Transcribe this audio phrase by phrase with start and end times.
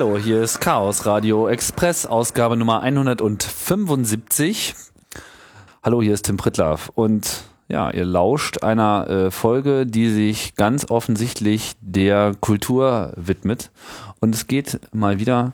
[0.00, 4.74] Hallo, hier ist Chaos Radio Express, Ausgabe Nummer 175.
[5.82, 10.90] Hallo, hier ist Tim Pritlaff und ja, ihr lauscht einer äh, Folge, die sich ganz
[10.90, 13.70] offensichtlich der Kultur widmet.
[14.20, 15.52] Und es geht mal wieder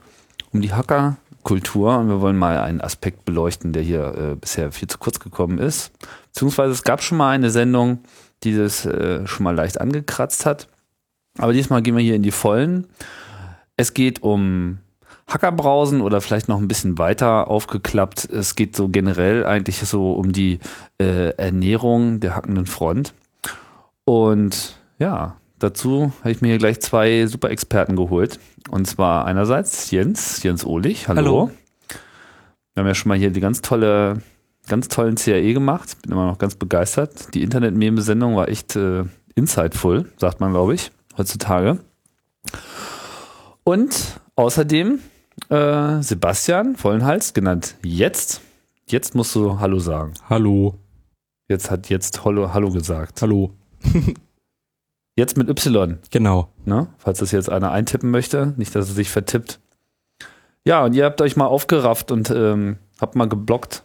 [0.53, 4.87] um die Hackerkultur und wir wollen mal einen Aspekt beleuchten, der hier äh, bisher viel
[4.87, 5.91] zu kurz gekommen ist.
[6.33, 7.99] Beziehungsweise es gab schon mal eine Sendung,
[8.45, 10.69] die das äh, schon mal leicht angekratzt hat.
[11.37, 12.87] Aber diesmal gehen wir hier in die Vollen.
[13.77, 14.79] Es geht um
[15.29, 18.25] Hackerbrausen oder vielleicht noch ein bisschen weiter aufgeklappt.
[18.31, 20.61] Es geht so generell eigentlich so um die
[20.99, 23.13] äh, Ernährung der hackenden Front.
[24.05, 28.39] Und ja, dazu habe ich mir hier gleich zwei super Experten geholt.
[28.71, 31.09] Und zwar einerseits Jens, Jens Ohlich.
[31.09, 31.19] Hallo.
[31.19, 31.51] Hallo.
[32.75, 34.23] Wir haben ja schon mal hier die ganz tolle,
[34.69, 36.01] ganz tollen CAE gemacht.
[36.03, 37.35] Bin immer noch ganz begeistert.
[37.35, 41.79] Die Internet-Meme-Sendung war echt äh, insightful, sagt man, glaube ich, heutzutage.
[43.69, 45.00] Und außerdem
[45.48, 48.41] äh, Sebastian Vollenhals, genannt Jetzt.
[48.87, 50.15] Jetzt musst du Hallo sagen.
[50.31, 50.75] Hallo.
[51.49, 53.22] Jetzt hat jetzt Hallo, Hallo gesagt.
[53.22, 53.50] Hallo.
[55.16, 56.49] Jetzt mit Y, Genau.
[56.65, 56.87] ne?
[56.99, 59.59] falls das jetzt einer eintippen möchte, nicht, dass er sich vertippt.
[60.65, 63.82] Ja, und ihr habt euch mal aufgerafft und ähm, habt mal geblockt.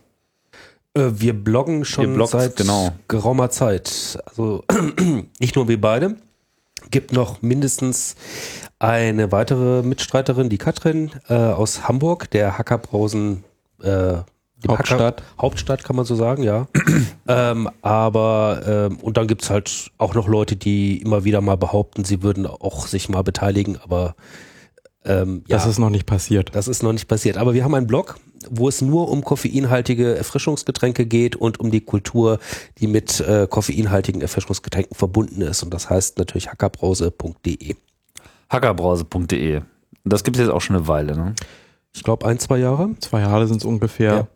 [0.93, 2.91] Äh, wir bloggen schon bloggt, seit genau.
[3.07, 4.21] geraumer Zeit.
[4.25, 4.63] Also
[5.39, 6.17] nicht nur wir beide.
[6.89, 8.15] Gibt noch mindestens
[8.81, 13.43] eine weitere Mitstreiterin, die Katrin äh, aus Hamburg, der Hackerbrausen
[13.83, 14.15] äh,
[14.67, 15.21] Hauptstadt.
[15.21, 16.67] Hacker, Hauptstadt kann man so sagen, ja.
[17.27, 22.03] ähm, aber ähm, und dann gibt's halt auch noch Leute, die immer wieder mal behaupten,
[22.03, 24.15] sie würden auch sich mal beteiligen, aber
[25.03, 25.57] ähm, ja.
[25.57, 26.51] Das ist noch nicht passiert.
[26.53, 27.37] Das ist noch nicht passiert.
[27.37, 28.17] Aber wir haben einen Blog,
[28.51, 32.37] wo es nur um koffeinhaltige Erfrischungsgetränke geht und um die Kultur,
[32.77, 35.63] die mit äh, koffeinhaltigen Erfrischungsgetränken verbunden ist.
[35.63, 37.75] Und das heißt natürlich hackerbrause.de.
[38.51, 39.61] Hackerbrause.de.
[40.03, 41.35] Das gibt es jetzt auch schon eine Weile, ne?
[41.93, 42.89] Ich glaube ein, zwei Jahre.
[42.99, 44.27] Zwei Jahre sind es ungefähr.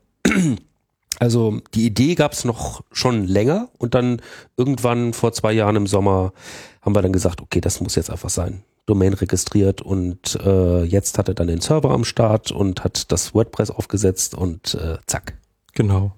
[1.18, 4.22] Also die Idee gab es noch schon länger und dann
[4.58, 6.34] irgendwann vor zwei Jahren im Sommer
[6.82, 8.64] haben wir dann gesagt, okay, das muss jetzt einfach sein.
[8.86, 13.34] Domain registriert und äh, jetzt hat er dann den Server am Start und hat das
[13.34, 15.38] WordPress aufgesetzt und äh, zack.
[15.74, 16.12] Genau.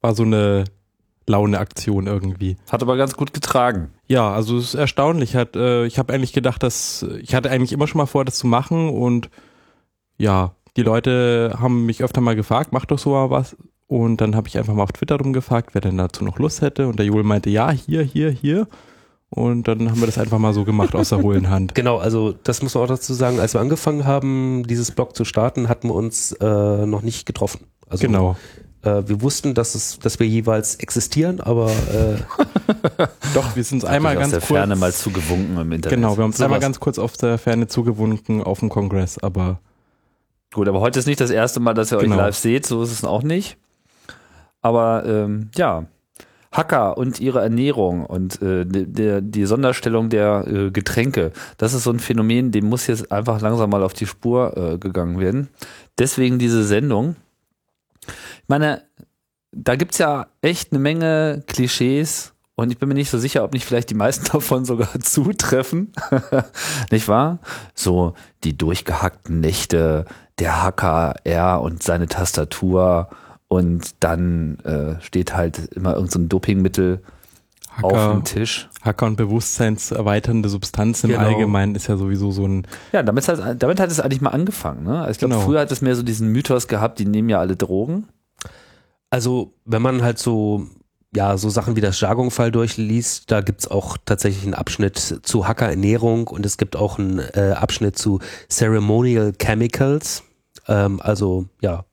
[0.00, 0.64] War so eine
[1.26, 2.56] Laune-Aktion irgendwie.
[2.70, 3.90] Hat aber ganz gut getragen.
[4.06, 5.36] Ja, also es ist erstaunlich.
[5.36, 8.36] Hat, äh, ich habe eigentlich gedacht, dass ich hatte eigentlich immer schon mal vor, das
[8.36, 9.30] zu machen und
[10.18, 13.56] ja, die Leute haben mich öfter mal gefragt, mach doch so mal was.
[13.86, 16.88] Und dann habe ich einfach mal auf Twitter rumgefragt, wer denn dazu noch Lust hätte.
[16.88, 18.66] Und der Joel meinte, ja, hier, hier, hier.
[19.28, 21.74] Und dann haben wir das einfach mal so gemacht aus der hohlen Hand.
[21.74, 25.24] Genau, also das muss man auch dazu sagen, als wir angefangen haben, dieses Blog zu
[25.24, 27.66] starten, hatten wir uns äh, noch nicht getroffen.
[27.88, 28.36] Also Genau.
[28.84, 32.16] Äh, wir wussten, dass es, dass wir jeweils existieren, aber äh,
[33.34, 34.50] Doch, wir sind uns einmal aus ganz der kurz.
[34.50, 35.96] Ferne mal zugewunken im Internet.
[35.96, 39.60] Genau, wir haben uns einmal ganz kurz auf der Ferne zugewunken auf dem Kongress, aber
[40.52, 42.16] Gut, aber heute ist nicht das erste Mal, dass ihr euch Genau.
[42.16, 43.56] live seht, so ist es auch nicht.
[44.62, 45.86] Aber ähm, ja,
[46.52, 51.82] Hacker und ihre Ernährung und äh, die, der, die Sonderstellung der äh, Getränke, das ist
[51.82, 55.48] so ein Phänomen, dem muss jetzt einfach langsam mal auf die Spur äh, gegangen werden.
[55.98, 57.16] Deswegen diese Sendung.
[58.46, 58.82] Meine,
[59.52, 63.52] da gibt's ja echt eine Menge Klischees und ich bin mir nicht so sicher, ob
[63.52, 65.92] nicht vielleicht die meisten davon sogar zutreffen.
[66.90, 67.38] nicht wahr?
[67.74, 68.14] So
[68.44, 70.04] die durchgehackten Nächte,
[70.38, 73.08] der Hacker, er und seine Tastatur
[73.48, 77.02] und dann äh, steht halt immer irgendein so ein Dopingmittel
[77.82, 78.68] auf Hacker, dem Tisch.
[78.82, 81.28] Hacker und bewusstseinserweiternde Substanzen im Genau.
[81.28, 84.84] Allgemeinen ist ja sowieso so ein, Ja, damit hat, damit hat es eigentlich mal angefangen.
[84.84, 85.00] Ne?
[85.00, 85.44] Also Ich glaube, Genau.
[85.46, 88.08] früher hat es mehr so diesen Mythos gehabt, die nehmen ja alle Drogen.
[89.14, 90.66] Also wenn man halt so
[91.14, 96.26] ja, so Sachen wie das Jargon-Fall durchliest, da gibt's auch tatsächlich einen Abschnitt zu Hackerernährung
[96.26, 98.18] und es gibt auch einen äh, Abschnitt zu
[98.50, 100.24] Ceremonial Chemicals,
[100.66, 101.84] ähm, also ja,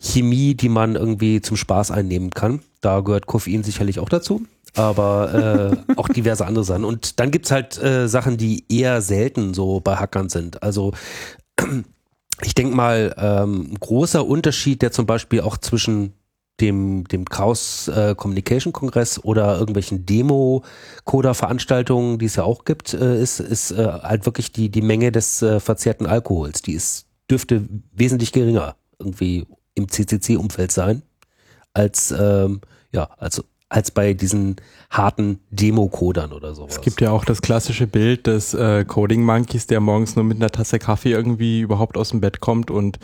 [0.00, 2.58] Chemie, die man irgendwie zum Spaß einnehmen kann.
[2.80, 4.44] Da gehört Koffein sicherlich auch dazu,
[4.74, 6.84] aber äh, auch diverse andere Sachen.
[6.84, 10.64] Und dann gibt's halt äh, Sachen, die eher selten so bei Hackern sind.
[10.64, 10.92] Also
[12.42, 16.12] ich denke mal, ähm, großer Unterschied, der zum Beispiel auch zwischen
[16.60, 23.20] dem, dem Chaos äh, Communication Kongress oder irgendwelchen Demo-Coder-Veranstaltungen, die es ja auch gibt, äh,
[23.20, 26.62] ist, ist äh, halt wirklich die, die Menge des äh, verzehrten Alkohols.
[26.62, 31.02] Die ist, dürfte wesentlich geringer irgendwie im CCC-Umfeld sein,
[31.74, 32.62] als, ähm,
[32.92, 34.56] ja, als, als bei diesen
[34.90, 36.76] harten Demo-Codern oder sowas.
[36.76, 40.36] es gibt ja auch das klassische Bild des äh, Coding Monkeys, der morgens nur mit
[40.36, 42.98] einer Tasse Kaffee irgendwie überhaupt aus dem Bett kommt und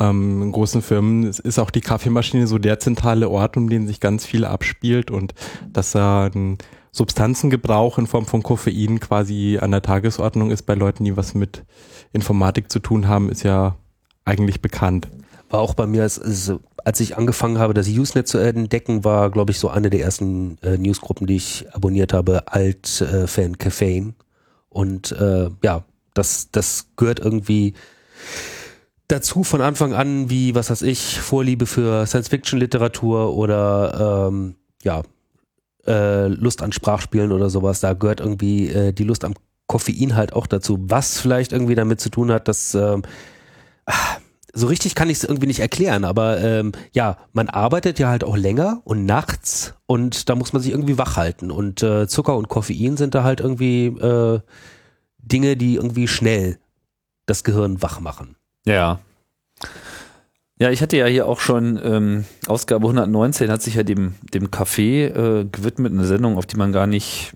[0.00, 3.86] ähm, in großen Firmen ist, ist auch die Kaffeemaschine so der zentrale Ort, um den
[3.86, 5.32] sich ganz viel abspielt und
[5.72, 6.58] dass da ein
[6.92, 11.64] Substanzengebrauch in Form von Koffein quasi an der Tagesordnung ist bei Leuten, die was mit
[12.12, 13.76] Informatik zu tun haben, ist ja
[14.24, 15.08] eigentlich bekannt.
[15.50, 16.52] War auch bei mir, als, als
[17.00, 20.78] ich angefangen habe, das Usenet zu entdecken, war, glaube ich, so eine der ersten äh,
[20.78, 24.14] Newsgruppen, die ich abonniert habe, Alt-Fan äh, Caffeine.
[24.68, 25.84] Und äh, ja,
[26.14, 27.74] das, das gehört irgendwie
[29.08, 35.02] dazu von Anfang an, wie, was weiß ich, Vorliebe für Science-Fiction-Literatur oder ähm, ja,
[35.86, 37.80] äh, Lust an Sprachspielen oder sowas.
[37.80, 39.34] Da gehört irgendwie äh, die Lust am
[39.66, 43.02] Koffein halt auch dazu, was vielleicht irgendwie damit zu tun hat, dass ähm,
[44.52, 48.24] so richtig kann ich es irgendwie nicht erklären, aber ähm, ja, man arbeitet ja halt
[48.24, 52.36] auch länger und nachts und da muss man sich irgendwie wach halten und äh, Zucker
[52.36, 54.40] und Koffein sind da halt irgendwie äh,
[55.18, 56.58] Dinge, die irgendwie schnell
[57.26, 58.36] das Gehirn wach machen.
[58.64, 59.00] Ja.
[60.58, 64.48] Ja, ich hatte ja hier auch schon, ähm, Ausgabe 119 hat sich ja dem, dem
[64.48, 67.32] Café äh, gewidmet, eine Sendung, auf die man gar nicht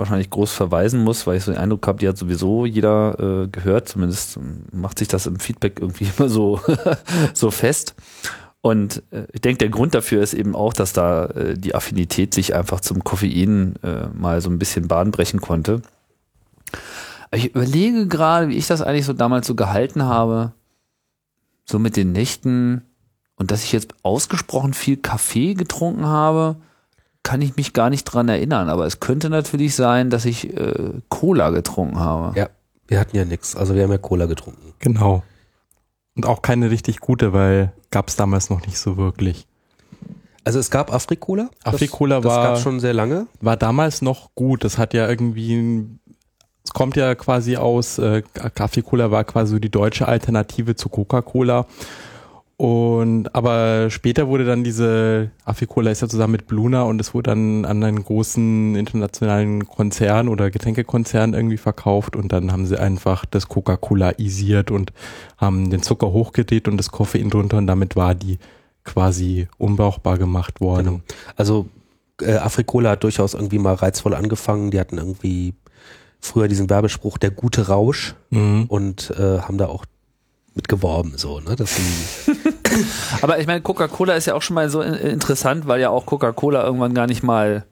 [0.00, 3.48] wahrscheinlich groß verweisen muss, weil ich so den Eindruck habe, die hat sowieso jeder äh,
[3.48, 4.40] gehört, zumindest
[4.72, 6.60] macht sich das im Feedback irgendwie immer so,
[7.34, 7.94] so fest.
[8.62, 12.34] Und äh, ich denke, der Grund dafür ist eben auch, dass da äh, die Affinität
[12.34, 15.82] sich einfach zum Koffein äh, mal so ein bisschen Bahn brechen konnte.
[17.32, 20.52] Ich überlege gerade, wie ich das eigentlich so damals so gehalten habe,
[21.64, 22.82] so mit den Nächten
[23.36, 26.56] und dass ich jetzt ausgesprochen viel Kaffee getrunken habe
[27.22, 30.92] kann ich mich gar nicht dran erinnern, aber es könnte natürlich sein, dass ich äh,
[31.08, 32.38] Cola getrunken habe.
[32.38, 32.48] Ja,
[32.86, 34.74] wir hatten ja nichts, also wir haben ja Cola getrunken.
[34.78, 35.22] Genau.
[36.16, 39.46] Und auch keine richtig gute, weil gab es damals noch nicht so wirklich.
[40.44, 41.50] Also es gab Afrikola.
[41.62, 43.26] Afrikola war das gab schon sehr lange.
[43.40, 44.64] War damals noch gut.
[44.64, 45.86] Das hat ja irgendwie
[46.64, 48.22] es kommt ja quasi aus äh,
[48.58, 51.66] Afrikola war quasi die deutsche Alternative zu Coca-Cola
[52.60, 57.30] und aber später wurde dann diese Aficola ist ja zusammen mit Bluna und es wurde
[57.30, 63.24] dann an einen großen internationalen Konzern oder Getränkekonzern irgendwie verkauft und dann haben sie einfach
[63.24, 64.92] das Coca-Cola isiert und
[65.38, 68.38] haben den Zucker hochgedreht und das Koffein drunter und damit war die
[68.84, 70.84] quasi unbrauchbar gemacht worden.
[70.84, 71.00] Genau.
[71.36, 71.66] Also
[72.20, 74.70] äh, Afrikola hat durchaus irgendwie mal reizvoll angefangen.
[74.70, 75.54] Die hatten irgendwie
[76.20, 78.66] früher diesen Werbespruch der gute Rausch mhm.
[78.68, 79.86] und äh, haben da auch
[80.54, 81.56] mit geworben, so, ne?
[81.56, 81.76] Das
[83.22, 86.64] Aber ich meine, Coca-Cola ist ja auch schon mal so interessant, weil ja auch Coca-Cola
[86.64, 87.64] irgendwann gar nicht mal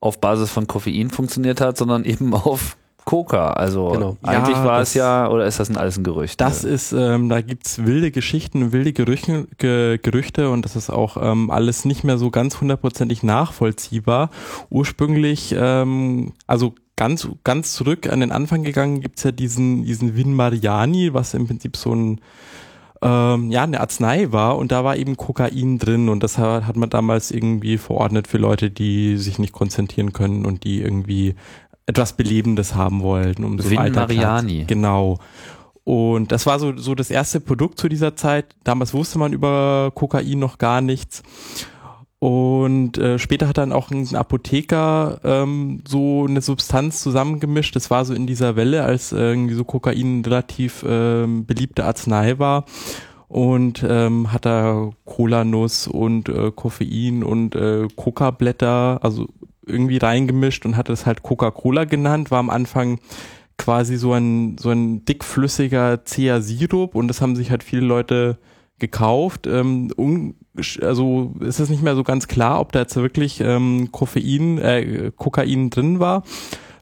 [0.00, 2.76] auf Basis von Koffein funktioniert hat, sondern eben auf
[3.10, 3.50] Coca.
[3.54, 4.16] Also genau.
[4.22, 6.40] eigentlich ja, war es ja, oder ist das ein alles ein Gerücht?
[6.40, 11.16] Das ist, ähm, da gibt's wilde Geschichten, wilde Gerüche, Ge Gerüchte und das ist auch
[11.20, 14.30] ähm, alles nicht mehr so ganz hundertprozentig nachvollziehbar.
[14.70, 20.32] Ursprünglich, ähm, also ganz, ganz zurück an den Anfang gegangen, gibt's ja diesen, diesen Vin
[20.32, 22.20] Mariani, was im Prinzip so ein
[23.02, 26.76] ähm, ja, eine Arznei war und da war eben Kokain drin und das hat, hat
[26.76, 31.34] man damals irgendwie verordnet für Leute, die sich nicht konzentrieren können und die irgendwie
[31.90, 34.64] etwas Belebendes haben wollten, um das Vin Mariani.
[34.66, 35.18] Genau.
[35.84, 38.54] Und das war so, so das erste Produkt zu dieser Zeit.
[38.64, 41.22] Damals wusste man über Kokain noch gar nichts.
[42.20, 47.74] Und äh, später hat dann auch ein Apotheker ähm, so eine Substanz zusammengemischt.
[47.74, 52.38] Das war so in dieser Welle, als äh, irgendwie so Kokain relativ ähm, beliebte Arznei
[52.38, 52.66] war.
[53.28, 59.28] Und ähm, hat da Cola-Nuss und äh, Koffein und äh, Coca-Blätter, also
[59.70, 62.30] irgendwie reingemischt und hat es halt Coca-Cola genannt.
[62.30, 62.98] War am Anfang
[63.58, 68.38] quasi so ein, so ein dickflüssiger zäher Sirup und das haben sich halt viele Leute
[68.78, 69.46] gekauft.
[69.46, 69.92] Ähm,
[70.80, 75.12] also ist es nicht mehr so ganz klar, ob da jetzt wirklich ähm, Koffein, äh,
[75.14, 76.24] Kokain drin war.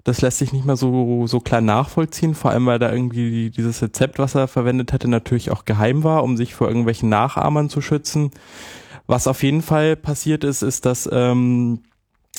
[0.04, 3.83] Das lässt sich nicht mehr so, so klar nachvollziehen, vor allem weil da irgendwie dieses
[3.83, 7.83] Rezept, was er verwendet hätte, natürlich auch geheim war, um sich vor irgendwelchen Nachahmern zu
[7.83, 8.30] schützen.
[9.07, 11.80] Was auf jeden Fall passiert ist, ist, dass ähm,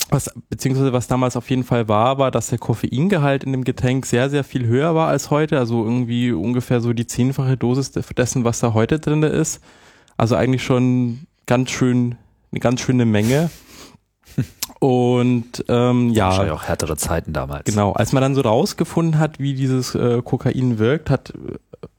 [0.08, 4.06] was beziehungsweise was damals auf jeden Fall war, war, dass der Koffeingehalt in dem Getränk
[4.06, 5.58] sehr, sehr viel höher war als heute.
[5.58, 9.60] Also irgendwie ungefähr so die zehnfache Dosis dessen, was da heute drin ist.
[10.16, 12.16] Also eigentlich schon ganz schön,
[12.52, 13.50] eine ganz schöne Menge.
[14.80, 16.26] Und ähm, ja.
[16.26, 17.64] Wahrscheinlich auch härtere Zeiten damals.
[17.64, 21.34] Genau, als man dann so rausgefunden hat, wie dieses äh, Kokain wirkt, hat,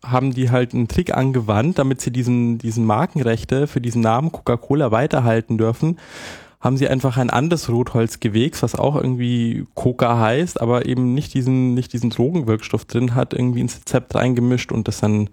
[0.03, 4.91] haben die halt einen Trick angewandt, damit sie diesen, diesen Markenrechte für diesen Namen Coca-Cola
[4.91, 5.97] weiterhalten dürfen
[6.61, 11.73] haben sie einfach ein anderes Rotholzgewächs, was auch irgendwie Coca heißt, aber eben nicht diesen,
[11.73, 15.29] nicht diesen Drogenwirkstoff drin hat, irgendwie ins Rezept reingemischt und das dann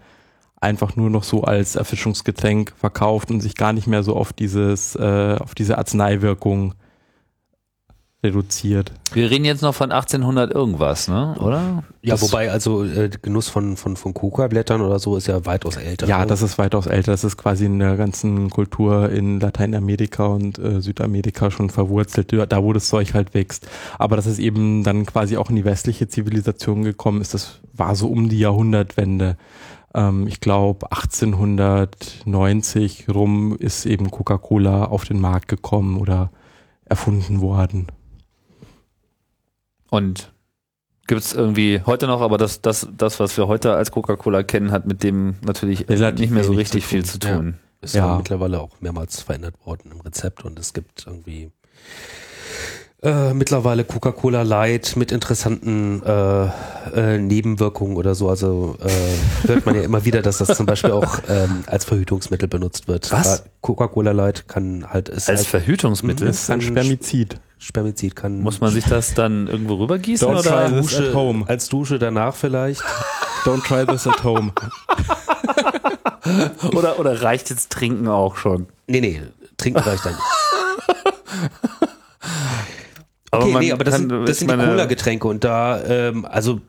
[0.61, 4.97] einfach nur noch so als Erfischungsgetränk verkauft und sich gar nicht mehr so auf dieses,
[4.97, 6.75] äh, auf diese Arzneiwirkung
[8.23, 8.93] reduziert.
[9.13, 11.37] Wir reden jetzt noch von 1800 irgendwas, ne?
[11.39, 11.85] Oder?
[12.03, 15.77] Ja, Das- wobei also äh, Genuss von, von, von Coca-Blättern oder so ist ja weitaus
[15.77, 16.09] älter.
[16.09, 16.27] Ja, ne?
[16.27, 17.13] das ist weitaus älter.
[17.13, 22.45] Das ist quasi in der ganzen Kultur in Lateinamerika und äh, Südamerika schon verwurzelt, da
[22.47, 23.69] da wo das Zeug halt wächst.
[23.99, 27.95] Aber dass es eben dann quasi auch in die westliche Zivilisation gekommen ist, das war
[27.95, 29.37] so um die Jahrhundertwende.
[29.95, 36.31] Ähm, ich glaube 1890 rum ist eben Coca-Cola auf den Markt gekommen oder
[36.85, 37.87] erfunden worden.
[39.91, 40.33] Und
[41.07, 44.71] gibt es irgendwie heute noch, aber das, das, das, was wir heute als Coca-Cola kennen,
[44.71, 47.59] hat mit dem natürlich Relativ nicht mehr so richtig zu viel zu tun.
[47.81, 48.07] ist ja.
[48.07, 51.51] ja mittlerweile auch mehrmals verändert worden im Rezept und es gibt irgendwie
[53.03, 56.47] äh, mittlerweile Coca-Cola Light mit interessanten äh,
[56.97, 58.29] äh, Nebenwirkungen oder so.
[58.29, 62.49] Also äh, hört man ja immer wieder, dass das zum Beispiel auch ähm, als Verhütungsmittel
[62.49, 63.13] benutzt wird.
[63.13, 63.45] Was?
[63.61, 66.27] Coca-Cola Light kann halt ist Als halt Verhütungsmittel.
[66.27, 67.41] Das ist ein Kann- Spermizid.
[67.61, 70.69] Spermizid kann muss man sich das dann irgendwo rübergießen Don't oder?
[70.69, 70.91] try this.
[70.93, 71.45] Dusche, at home.
[71.49, 72.83] als Dusche danach vielleicht.
[73.45, 74.53] Don't try this at home.
[76.77, 78.67] oder oder reicht jetzt Trinken auch schon?
[78.87, 79.23] Nee, nee,
[79.57, 80.15] trinken reicht dann.
[83.31, 86.61] Aber Okay, nee, aber das kann- sind, das sind die Cola-Getränke und da, ähm, also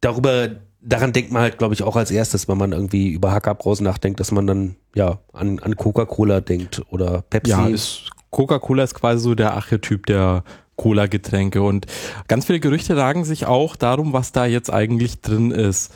[0.00, 0.48] darüber,
[0.80, 4.18] daran denkt man halt, glaube ich, auch als erstes, wenn man irgendwie über Hackerbrausen nachdenkt,
[4.20, 7.50] dass man dann ja an, an Coca-Cola denkt oder Pepsi.
[7.50, 10.44] Ja, ist, Coca-Cola ist quasi so der Archetyp der
[10.76, 11.84] Cola-Getränke und
[12.28, 15.92] ganz viele Gerüchte ragen sich auch darum, was da jetzt eigentlich drin ist.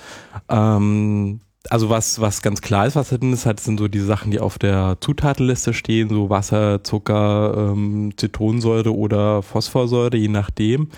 [0.51, 4.01] Ähm, also was, was ganz klar ist, was da drin ist, halt sind so die
[4.01, 10.89] Sachen, die auf der Zutatenliste stehen, so Wasser, Zucker, ähm, Zitronensäure oder Phosphorsäure, je nachdem.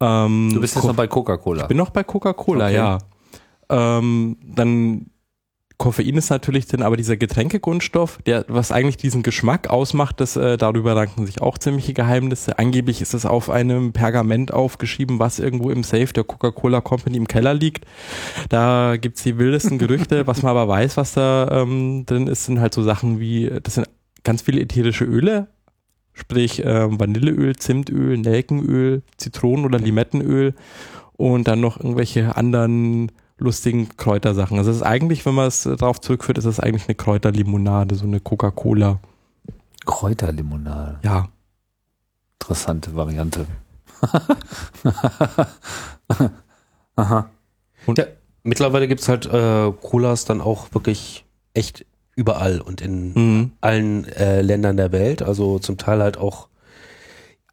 [0.00, 1.62] Ähm, Du bist jetzt Ko- noch bei Coca-Cola.
[1.62, 2.74] ich bin noch bei Coca-Cola, Okay.
[2.76, 2.98] ja.
[3.68, 5.06] Ähm, dann
[5.78, 10.56] Koffein ist natürlich drin, aber dieser Getränkegrundstoff, der, was eigentlich diesen Geschmack ausmacht, das, äh,
[10.56, 12.58] darüber ranken sich auch ziemliche Geheimnisse.
[12.58, 17.28] Angeblich ist es auf einem Pergament aufgeschrieben, was irgendwo im Safe der Coca-Cola Company im
[17.28, 17.84] Keller liegt.
[18.48, 20.26] Da gibt's die wildesten Gerüchte.
[20.26, 23.74] was man aber weiß, was da ähm, drin ist, sind halt so Sachen wie, das
[23.74, 23.86] sind
[24.24, 25.48] ganz viele ätherische Öle,
[26.14, 30.54] sprich ähm, Vanilleöl, Zimtöl, Nelkenöl, Zitronen- oder Limettenöl
[31.16, 34.58] und dann noch irgendwelche anderen lustigen Kräutersachen.
[34.58, 38.04] Also es ist eigentlich, wenn man es darauf zurückführt, ist es eigentlich eine Kräuterlimonade, so
[38.06, 38.98] eine Coca-Cola.
[39.84, 40.98] Kräuterlimonade.
[41.02, 41.28] Ja.
[42.40, 43.46] Interessante Variante.
[46.96, 47.30] Aha.
[47.96, 48.04] Ja,
[48.42, 51.24] mittlerweile gibt's halt äh, Colas dann auch wirklich
[51.54, 53.52] echt überall und in Mhm.
[53.60, 55.22] allen äh, Ländern der Welt.
[55.22, 56.48] Also zum Teil halt auch,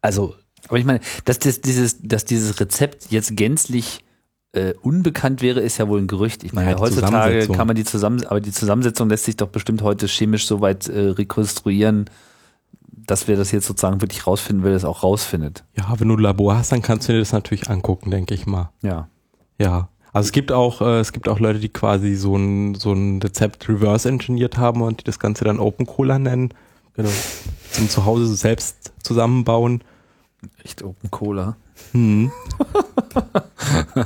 [0.00, 0.34] also
[0.68, 4.02] Aber ich meine, dass, das, dieses, dass dieses Rezept jetzt gänzlich
[4.54, 6.44] äh, unbekannt wäre, ist ja wohl ein Gerücht.
[6.44, 7.56] Ich meine, Ja, die heutzutage Zusammensetzung.
[7.56, 10.88] kann man die zusammen, aber die Zusammensetzung lässt sich doch bestimmt heute chemisch so weit
[10.88, 12.06] äh, rekonstruieren,
[13.06, 15.64] dass wer das jetzt sozusagen wirklich rausfinden will, das auch rausfindet.
[15.76, 18.46] Ja, wenn du ein Labor hast, dann kannst du dir das natürlich angucken, denke ich
[18.46, 18.70] mal.
[18.82, 19.08] Ja.
[19.58, 19.88] Ja.
[20.12, 23.20] Also es gibt auch, äh, es gibt auch Leute, die quasi so ein, so ein
[23.20, 26.54] Rezept reverse engineert haben und die das Ganze dann Open Cola nennen.
[26.94, 27.10] genau.
[27.72, 29.82] Zum Zuhause selbst zusammenbauen.
[30.62, 31.56] Echt Open Cola.
[31.90, 32.30] Hm.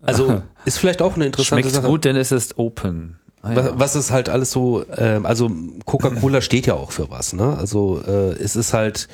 [0.00, 1.86] Also ist vielleicht auch eine interessante Schmeckt Sache.
[1.86, 3.18] gut, denn es ist open.
[3.42, 3.72] Ah, Was, ja.
[3.78, 5.50] was ist halt alles so, ähm, also
[5.84, 7.56] Coca-Cola steht ja auch für was, ne?
[7.58, 9.08] Also äh, es ist halt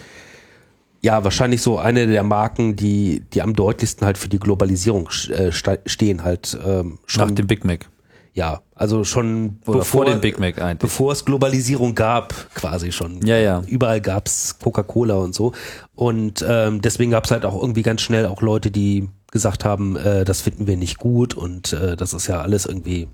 [1.00, 5.50] ja wahrscheinlich so eine der Marken, die die am deutlichsten halt für die Globalisierung äh,
[5.52, 7.34] stehen halt ähm, Nach schon.
[7.34, 7.88] dem Big Mac.
[8.34, 10.78] Ja, also schon Oder vor dem Big Mac eigentlich.
[10.80, 13.24] bevor es Globalisierung gab, quasi schon.
[13.24, 13.62] Ja, ja.
[13.68, 15.52] Überall gab's Coca-Cola und so.
[15.94, 20.24] Und ähm, deswegen gab's halt auch irgendwie ganz schnell auch Leute, die gesagt haben, äh,
[20.24, 23.06] das finden wir nicht gut und äh, das ist ja alles irgendwie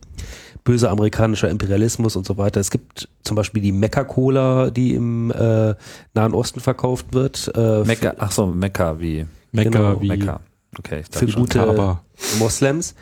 [0.64, 2.60] böser amerikanischer Imperialismus und so weiter.
[2.60, 5.74] Es gibt zum Beispiel die Mecca-Cola, die im äh,
[6.14, 7.50] Nahen Osten verkauft wird.
[7.54, 9.26] Äh, Mecca, ach so, Mecca wie.
[9.52, 10.40] Mecca Genau, wie Mecca.
[10.78, 12.02] Okay, ich für gute aber-
[12.38, 12.94] Moslems.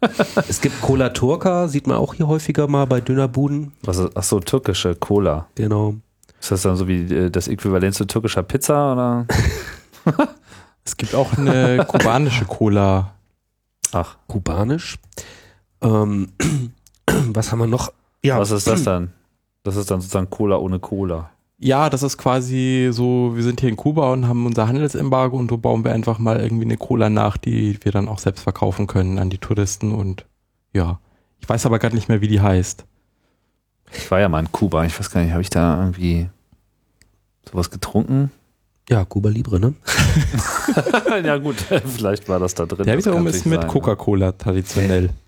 [0.48, 3.72] es gibt Cola Turca, sieht man auch hier häufiger mal bei Dönerbuden.
[3.86, 5.46] Ist, ach so, türkische Cola.
[5.54, 5.94] Genau.
[6.40, 9.26] Ist das dann so wie äh, das Äquivalent zu türkischer Pizza oder?
[10.88, 13.12] Es gibt auch eine kubanische Cola.
[13.92, 14.96] Ach, Kubanisch.
[15.82, 16.32] Ähm,
[17.06, 17.92] was haben wir noch?
[18.24, 19.12] Ja, was ist das dann?
[19.64, 21.28] Das ist dann sozusagen Cola ohne Cola.
[21.60, 25.50] Ja, das ist quasi so, wir sind hier in Kuba und haben unser Handelsembargo und
[25.50, 28.86] so bauen wir einfach mal irgendwie eine Cola nach, die wir dann auch selbst verkaufen
[28.86, 30.24] können an die Touristen und
[30.72, 31.00] ja.
[31.40, 32.84] Ich weiß aber gerade nicht mehr, wie die heißt.
[33.92, 34.84] Ich war ja mal in Kuba.
[34.84, 36.28] Ich weiß gar nicht, habe ich da irgendwie
[37.50, 38.30] sowas getrunken?
[38.88, 39.74] ja, Kuba Libre, ne?
[41.24, 41.56] ja gut,
[41.96, 42.84] vielleicht war das da drin.
[42.84, 45.10] Der das wiederum ist mit sein, Coca-Cola traditionell.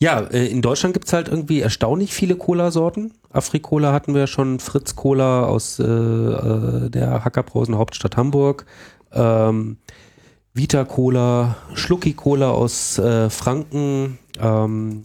[0.00, 3.12] Ja, äh, in Deutschland gibt's halt irgendwie erstaunlich viele Cola-Sorten.
[3.30, 8.66] Afri-Cola hatten wir schon, Fritz Cola aus äh, äh, der Hackerbrausen Hauptstadt Hamburg,
[9.12, 9.76] ähm,
[10.54, 15.04] Vita Cola, Schlucki Cola aus äh, Franken, ähm,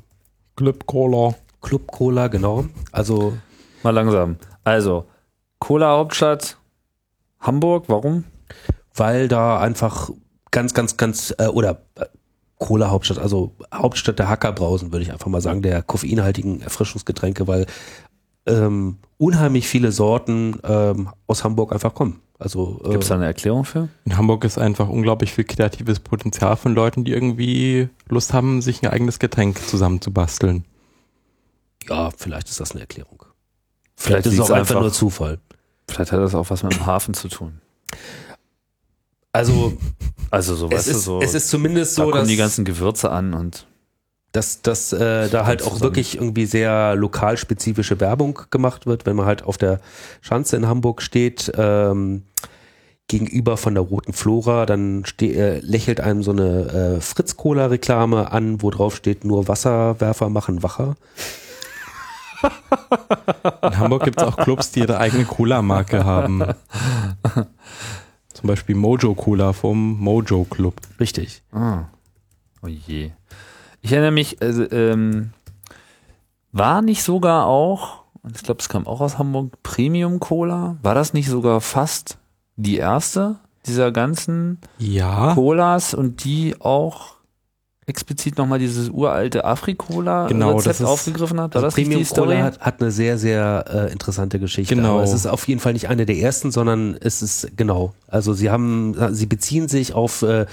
[0.55, 1.35] Club Cola.
[1.61, 2.65] Club Cola, genau.
[2.91, 3.33] Also
[3.83, 4.37] Mal langsam.
[4.63, 5.05] Also,
[5.59, 6.57] Cola Hauptstadt
[7.39, 8.23] Hamburg, warum?
[8.95, 10.09] weil da einfach
[10.51, 11.81] ganz, ganz, ganz, äh, oder
[12.59, 17.47] äh, Cola Hauptstadt, also Hauptstadt der Hackerbrausen, würde ich einfach mal sagen, der koffeinhaltigen Erfrischungsgetränke,
[17.47, 17.65] weil
[18.47, 22.21] ähm, unheimlich viele Sorten ähm, aus Hamburg einfach kommen.
[22.37, 23.87] Also äh, Gibt es da eine Erklärung für?
[24.03, 28.83] In Hamburg ist einfach unglaublich viel kreatives Potenzial von Leuten, die irgendwie Lust haben, sich
[28.83, 30.65] ein eigenes Getränk zusammenzubasteln.
[31.87, 33.23] ja, vielleicht ist das eine Erklärung.
[33.95, 35.39] Vielleicht Vielleicht ist es auch einfach einfach- nur Zufall.
[35.89, 37.61] Vielleicht hat das auch was mit dem Hafen zu tun.
[39.35, 39.77] Also
[40.31, 42.37] Also so, es weißt du, ist, so, es ist zumindest da so, kommen dass, die
[42.37, 43.67] ganzen Gewürze an und
[44.31, 45.81] dass, dass äh, da halt auch zusammen.
[45.83, 49.79] wirklich irgendwie sehr lokalspezifische Werbung gemacht wird, wenn man halt auf der
[50.21, 52.23] Schanze in Hamburg steht, ähm,
[53.07, 58.61] gegenüber von der Roten Flora, dann ste äh, lächelt einem so eine äh, Fritz-Cola-Reklame an,
[58.61, 60.95] wo drauf steht, nur Wasserwerfer machen wacher.
[63.63, 66.43] In Hamburg gibt es auch Clubs, die ihre eigene Cola-Marke haben.
[68.35, 70.75] Zum Beispiel Mojo Cola vom Mojo Club.
[70.99, 71.41] Richtig.
[71.51, 71.85] Ah.
[72.61, 73.11] Oh je.
[73.81, 75.31] Ich erinnere mich, also, ähm,
[76.51, 80.75] war nicht sogar auch, und ich glaube, es kam auch aus Hamburg, Premium Cola?
[80.83, 82.17] War das nicht sogar fast
[82.57, 85.33] die erste dieser ganzen Ja.
[85.33, 87.14] Colas und die auch
[87.87, 91.53] explizit nochmal dieses uralte Afri-Cola Genau, Rezept ist- aufgegriffen hat?
[91.53, 92.35] War Also das Premium die Story?
[92.35, 94.75] Cola hat, hat eine sehr, sehr äh, interessante Geschichte.
[94.75, 94.95] Genau.
[94.95, 97.93] Aber es ist auf jeden Fall nicht eine der ersten, sondern es ist genau.
[98.07, 100.45] Also sie haben, sie beziehen sich auf äh,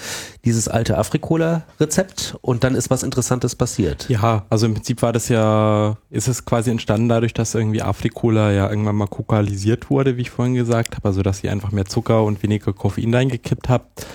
[0.45, 4.09] dieses alte Afrikola-Rezept und dann ist was Interessantes passiert.
[4.09, 8.51] Ja, also im Prinzip war das ja, ist es quasi entstanden dadurch, dass irgendwie Afrikola
[8.53, 11.85] ja irgendwann mal kokalisiert wurde, wie ich vorhin gesagt habe, also dass ihr einfach mehr
[11.87, 14.07] Zucker und weniger Koffein reingekippt habt.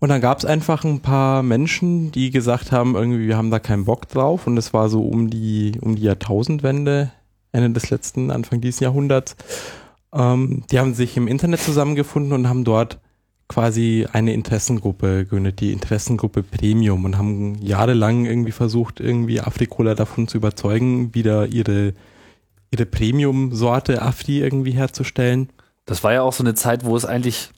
[0.00, 3.58] Und dann gab es einfach ein paar Menschen, die gesagt haben, irgendwie, wir haben da
[3.58, 4.46] keinen Bock drauf.
[4.46, 7.10] Und das war so um die, um die Jahrtausendwende,
[7.50, 9.36] Ende des letzten, Anfang dieses Jahrhunderts.
[10.12, 12.98] Ähm, die haben sich im Internet zusammengefunden und haben dort
[13.48, 20.28] quasi eine Interessengruppe gegründet, die Interessengruppe Premium und haben jahrelang irgendwie versucht, irgendwie Afrikola davon
[20.28, 21.94] zu überzeugen, wieder ihre,
[22.70, 25.48] ihre Premium-Sorte Afri irgendwie herzustellen.
[25.86, 27.50] Das war ja auch so eine Zeit, wo es eigentlich,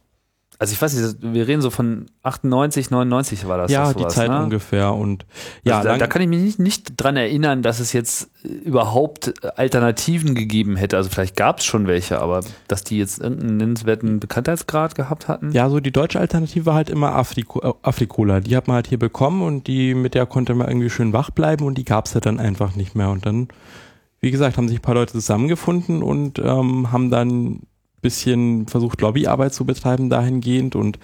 [0.61, 3.73] also ich weiß nicht, wir reden so von 98, 99 war das.
[3.73, 4.43] ja, das die sowas, Zeit ne?
[4.43, 5.25] ungefähr und
[5.65, 9.33] ja, also da, da kann ich mich nicht, nicht dran erinnern, dass es jetzt überhaupt
[9.57, 10.99] Alternativen gegeben hätte.
[10.99, 15.51] Also vielleicht gab es schon welche, aber dass die jetzt irgendeinen nennenswerten Bekanntheitsgrad gehabt hatten.
[15.53, 18.41] Ja, so die deutsche Alternative war halt immer Afriko äh, Afrikola.
[18.41, 21.31] Die hat man halt hier bekommen und die, mit der konnte man irgendwie schön wach
[21.31, 23.09] bleiben und die gab's ja dann einfach nicht mehr.
[23.09, 23.49] Und dann,
[24.21, 27.61] wie gesagt, haben sich ein paar Leute zusammengefunden und ähm, haben dann
[28.01, 30.99] bisschen versucht, Lobbyarbeit zu betreiben dahingehend und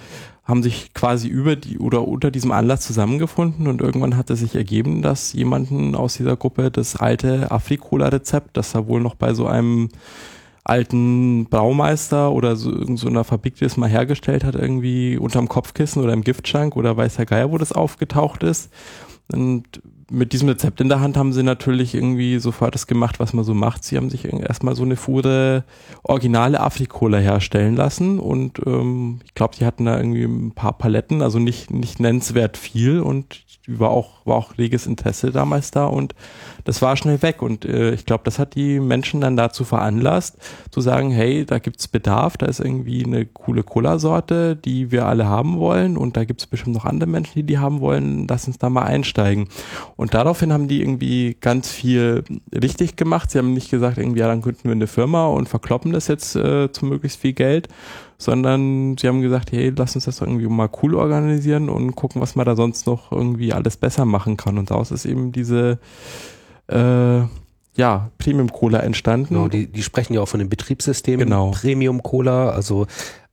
[0.45, 4.55] haben sich quasi über die oder unter diesem Anlass zusammengefunden und irgendwann hat es sich
[4.55, 9.47] ergeben, dass jemanden aus dieser Gruppe das alte Afrikola-Rezept, das er wohl noch bei so
[9.47, 9.89] einem
[10.63, 16.03] alten Braumeister oder so, so einer Fabrik, die das mal hergestellt hat, irgendwie unterm Kopfkissen
[16.03, 18.71] oder im Giftschrank oder weiß der Geier, wo das aufgetaucht ist.
[19.33, 23.33] Und mit diesem Rezept in der Hand haben sie natürlich irgendwie sofort das gemacht, was
[23.33, 23.85] man so macht.
[23.85, 25.65] Sie haben sich erstmal so eine Fuhre
[26.03, 31.23] originale Afrikola herstellen lassen und ähm, ich glaube, die hatten da irgendwie ein paar Paletten,
[31.23, 36.15] also nicht, nicht nennenswert viel und war auch, war auch reges Interesse damals da und
[36.65, 40.37] das war schnell weg und äh, ich glaube, das hat die Menschen dann dazu veranlasst,
[40.71, 45.27] zu sagen, hey, da gibt's Bedarf, da ist irgendwie eine coole Cola-Sorte, die wir alle
[45.27, 48.59] haben wollen und da gibt's bestimmt noch andere Menschen, die die haben wollen, lass uns
[48.59, 49.49] da mal einsteigen.
[49.97, 53.31] Und daraufhin haben die irgendwie ganz viel richtig gemacht.
[53.31, 56.37] Sie haben nicht gesagt, irgendwie, ja, dann gründen wir eine Firma und verkloppen das jetzt
[56.37, 57.69] äh, zu möglichst viel Geld,
[58.19, 62.35] sondern sie haben gesagt, hey, lass uns das irgendwie mal cool organisieren und gucken, was
[62.35, 64.59] man da sonst noch irgendwie alles besser machen kann.
[64.59, 65.79] Und daraus ist eben diese
[66.69, 67.21] äh,
[67.77, 69.35] ja, Premium Cola entstanden.
[69.35, 71.51] Genau, die, die sprechen ja auch von dem Betriebssystem Genau.
[71.51, 72.51] Premium Cola.
[72.51, 72.87] Also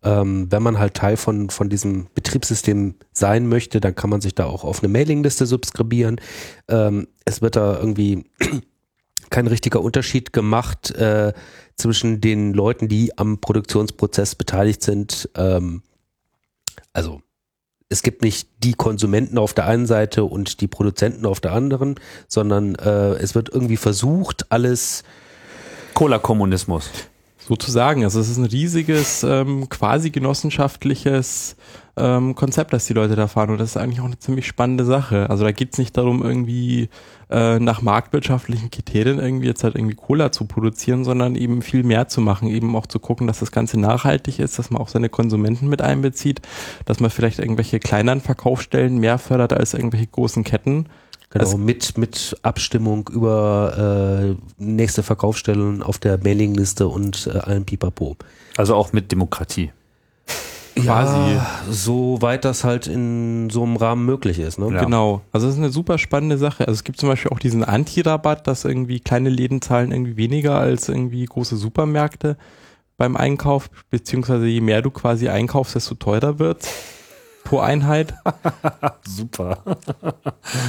[0.04, 4.36] ähm, wenn man halt Teil von, von diesem Betriebssystem sein möchte, dann kann man sich
[4.36, 6.20] da auch auf eine Mailingliste subskribieren.
[6.68, 8.26] Ähm, es wird da irgendwie
[9.30, 11.34] kein richtiger Unterschied gemacht äh,
[11.76, 15.30] zwischen den Leuten, die am Produktionsprozess beteiligt sind.
[15.36, 15.84] Ähm,
[16.94, 17.22] also
[17.90, 21.96] es gibt nicht die Konsumenten auf der einen Seite und die Produzenten auf der anderen,
[22.28, 25.04] sondern äh, es wird irgendwie versucht, alles
[25.94, 26.90] Cola-Kommunismus.
[27.48, 28.04] Sozusagen.
[28.04, 31.58] Also es ist ein riesiges, ähm, quasi genossenschaftliches
[31.98, 33.50] ähm, Konzept, das die Leute da fahren.
[33.50, 35.30] Und das ist eigentlich auch eine ziemlich spannende Sache.
[35.30, 36.90] Also da geht es nicht darum, irgendwie
[37.30, 42.08] äh, nach marktwirtschaftlichen Kriterien irgendwie jetzt halt irgendwie Cola zu produzieren, sondern eben viel mehr
[42.08, 45.10] zu machen, eben auch zu gucken, dass das Ganze nachhaltig ist, dass man auch seine
[45.10, 46.42] Konsumenten mit einbezieht,
[46.86, 50.88] dass man vielleicht irgendwelche kleineren Verkaufsstellen mehr fördert als irgendwelche großen Ketten.
[51.34, 57.66] Genau, Also- mit, mit Abstimmung über äh, nächste Verkaufsstellen auf der Mailingliste und äh, allem
[57.66, 58.16] Pipapo.
[58.56, 59.72] Also auch mit Demokratie.
[60.76, 61.34] Quasi.
[61.36, 64.58] Ja, soweit das halt in so einem Rahmen möglich ist.
[64.58, 64.74] Ne?
[64.74, 64.84] Ja.
[64.84, 65.22] Genau.
[65.32, 66.68] Also es ist eine super spannende Sache.
[66.68, 70.58] Also es gibt zum Beispiel auch diesen Anti-Rabatt, dass irgendwie kleine Läden zahlen irgendwie weniger
[70.58, 72.38] als irgendwie große Supermärkte
[72.98, 76.70] beim Einkauf, beziehungsweise je mehr du quasi einkaufst, desto teurer wird's
[77.44, 78.14] pro Einheit.
[79.08, 79.60] Super.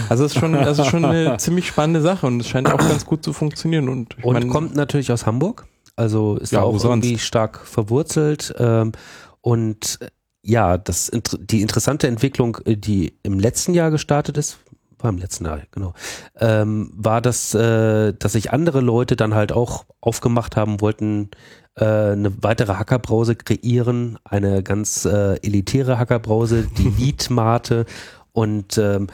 [0.08, 2.78] Also es ist schon, das ist schon eine ziemlich spannende Sache und es scheint auch
[2.78, 3.88] ganz gut zu funktionieren.
[3.88, 7.04] Und, ich Und mein, kommt natürlich aus Hamburg, also ist Ja, da auch sonst?
[7.04, 8.54] irgendwie stark verwurzelt.
[8.58, 8.92] Ähm,
[9.40, 10.08] und äh,
[10.42, 14.58] ja, das, die interessante Entwicklung, äh, die im letzten Jahr gestartet ist,
[14.98, 15.92] war im letzten Jahr, genau,
[16.40, 21.30] ähm, war das, äh, dass sich andere Leute dann halt auch aufgemacht haben, wollten
[21.76, 27.86] äh, eine weitere Hackerbrause kreieren, eine ganz äh, elitäre Hackerbrause, die Lead-Mate
[28.32, 29.08] und ähm,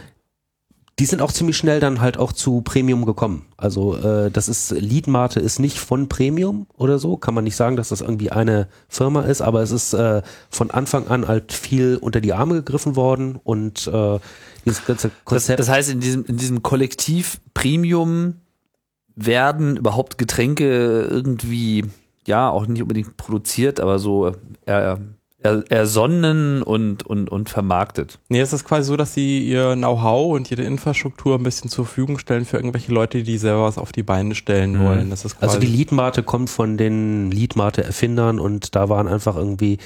[1.01, 3.47] die sind auch ziemlich schnell dann halt auch zu Premium gekommen.
[3.57, 7.77] Also äh, das ist Leadmate ist nicht von Premium oder so, kann man nicht sagen,
[7.77, 10.21] dass das irgendwie eine Firma ist, aber es ist äh,
[10.51, 14.19] von Anfang an halt viel unter die Arme gegriffen worden und äh,
[14.67, 15.59] dieses ganze Das, Konzept.
[15.61, 18.35] das heißt, in diesem, in diesem Kollektiv Premium
[19.17, 21.87] werden überhaupt Getränke irgendwie,
[22.31, 24.33] ja, auch nicht unbedingt produziert, aber so
[24.67, 24.99] er,
[25.43, 28.19] er, ersonnen und, und, und vermarktet.
[28.29, 31.87] nee, es ist quasi so, dass sie ihr Know-how und ihre Infrastruktur ein bisschen zur
[31.87, 34.85] Verfügung stellen für irgendwelche Leute, die selber was auf die Beine stellen Mhm.
[34.85, 35.11] wollen.
[35.11, 39.79] Das ist quasi, also die Leadmate kommt von den Leadmate-Erfindern und da waren einfach irgendwie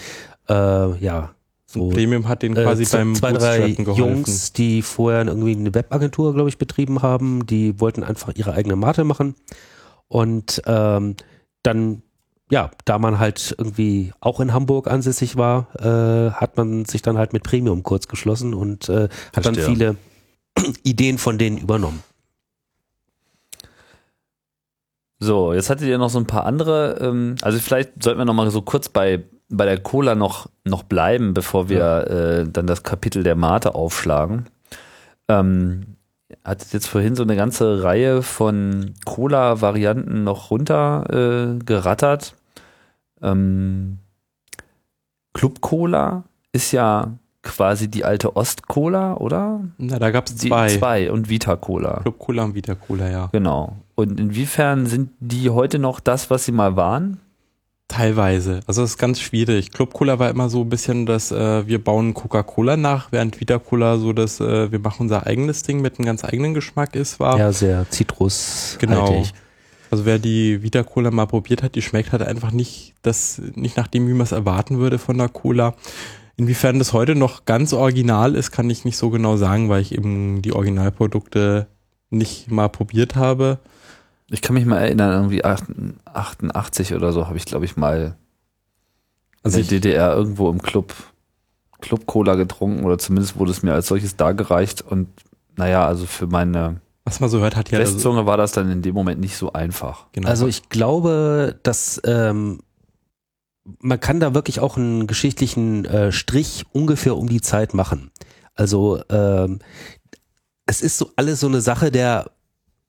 [0.48, 0.54] äh,
[0.98, 1.30] ja
[1.66, 3.66] so Premium hat denen äh, quasi z- beim zwei, drei.
[3.68, 8.76] Jungs, die vorher irgendwie eine Webagentur, glaube ich, betrieben haben, die wollten einfach ihre eigene
[8.76, 9.34] Mate machen.
[10.08, 11.14] Und ähm,
[11.62, 12.02] dann,
[12.50, 17.16] ja, da man halt irgendwie auch in Hamburg ansässig war, äh, hat man sich dann
[17.16, 19.96] halt mit Premium kurz geschlossen und äh, hat dann viele
[20.82, 22.02] Ideen von denen übernommen.
[25.20, 28.34] So, jetzt hattet ihr noch so ein paar andere, ähm, also vielleicht sollten wir noch
[28.34, 32.82] mal so kurz bei, bei der Cola noch, noch bleiben, bevor wir äh, dann das
[32.82, 34.50] Kapitel der Mate aufschlagen.
[35.28, 35.96] Ähm,
[36.44, 42.34] hattet jetzt vorhin so eine ganze Reihe von Cola-Varianten noch runter äh, gerattert.
[43.22, 43.98] Ähm,
[45.32, 49.60] Club Cola ist ja quasi die alte Ost-Cola, oder?
[49.78, 50.68] Na, da gab es Die zwei.
[50.68, 52.00] zwei und Vita Cola.
[52.00, 53.28] Club Cola und Vita Cola, ja.
[53.32, 53.76] Genau.
[53.94, 57.18] Und inwiefern sind die heute noch das, was sie mal waren?
[57.94, 58.58] Teilweise.
[58.66, 59.70] Also es ist ganz schwierig.
[59.70, 63.60] Club Cola war immer so ein bisschen, dass äh, wir bauen Coca-Cola nach, während Vita
[63.60, 67.20] Cola so, dass äh, wir machen unser eigenes Ding mit einem ganz eigenen Geschmack ist,
[67.20, 67.38] war.
[67.38, 68.78] Ja, sehr Zitrus.
[68.80, 69.24] Genau.
[69.92, 73.76] Also wer die Vita Cola mal probiert hat, die schmeckt halt einfach nicht das, nicht
[73.76, 75.74] nach dem, wie man es erwarten würde von der Cola.
[76.36, 79.94] Inwiefern das heute noch ganz original ist, kann ich nicht so genau sagen, weil ich
[79.94, 81.68] eben die Originalprodukte
[82.10, 83.60] nicht mal probiert habe.
[84.30, 88.16] Ich kann mich mal erinnern, irgendwie 88 oder so habe ich, glaube ich, mal
[89.42, 90.94] Also in der DDR irgendwo im Club
[91.80, 95.08] Club Cola getrunken oder zumindest wurde es mir als solches dargereicht und
[95.56, 98.70] naja, also für meine was man so hört, hat ja also, Westzunge war das dann
[98.70, 100.06] in dem Moment nicht so einfach.
[100.12, 100.26] genau.
[100.26, 102.60] Also ich glaube, dass ähm,
[103.78, 108.10] man kann da wirklich auch einen geschichtlichen äh, Strich ungefähr um die Zeit machen.
[108.54, 109.58] Also ähm,
[110.66, 112.30] es ist so alles so eine Sache der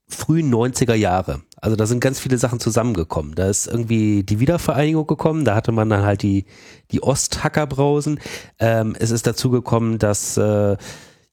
[0.08, 1.42] frühen 90er Jahre.
[1.60, 3.34] Also da sind ganz viele Sachen zusammengekommen.
[3.34, 6.46] Da ist irgendwie die Wiedervereinigung gekommen, da hatte man dann halt die,
[6.92, 8.20] die Osthackerbrausen.
[8.60, 10.78] Ähm, es ist dazu gekommen, dass äh,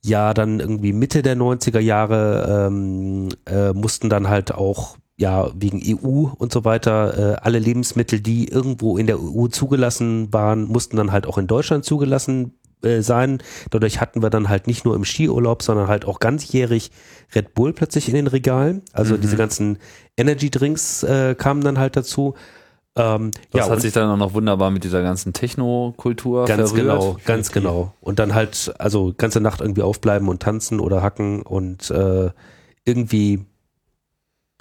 [0.02, 5.82] ja dann irgendwie Mitte der 90er Jahre ähm, äh, mussten dann halt auch ja wegen
[5.84, 10.96] EU und so weiter äh, alle Lebensmittel, die irgendwo in der EU zugelassen waren, mussten
[10.96, 12.54] dann halt auch in Deutschland zugelassen
[13.02, 13.38] sein.
[13.70, 16.90] Dadurch hatten wir dann halt nicht nur im Skiurlaub, sondern halt auch ganzjährig
[17.34, 18.82] Red Bull plötzlich in den Regalen.
[18.92, 19.20] Also Mhm.
[19.20, 19.78] diese ganzen
[20.16, 22.34] Energy Drinks äh, kamen dann halt dazu.
[22.94, 26.88] Ähm, Das ja, hat sich dann auch noch wunderbar mit dieser ganzen Techno-Kultur Ganz verrührt.
[26.88, 27.94] genau, ganz genau.
[28.02, 32.28] Und dann halt, also ganze Nacht irgendwie aufbleiben und tanzen oder hacken und äh,
[32.84, 33.46] irgendwie,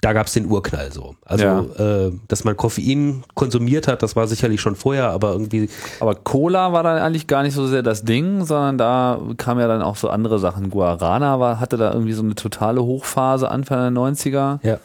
[0.02, 1.14] da gab's den Urknall so.
[1.24, 1.60] Also, Ja.
[2.06, 6.72] äh, dass man Koffein konsumiert hat, das war sicherlich schon vorher, aber irgendwie, Aber Cola
[6.72, 9.96] war dann eigentlich gar nicht so sehr das Ding, sondern da kam ja dann auch
[9.96, 10.68] so andere Sachen.
[10.70, 14.58] Guarana war, hatte da irgendwie so eine totale Hochphase Anfang der 90er.
[14.62, 14.78] ja.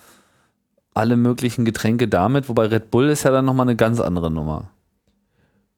[0.93, 4.69] alle möglichen Getränke damit, wobei Red Bull ist ja dann nochmal eine ganz andere Nummer.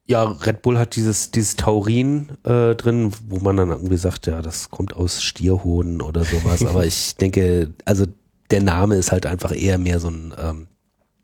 [0.06, 4.42] Ja, Red Bull hat dieses, dieses Taurin äh, drin, wo man dann irgendwie sagt, ja,
[4.42, 6.64] das kommt aus Stierhoden oder sowas.
[6.68, 8.06] Aber ich denke, also
[8.50, 10.66] der Name ist halt einfach eher mehr so ein, ähm,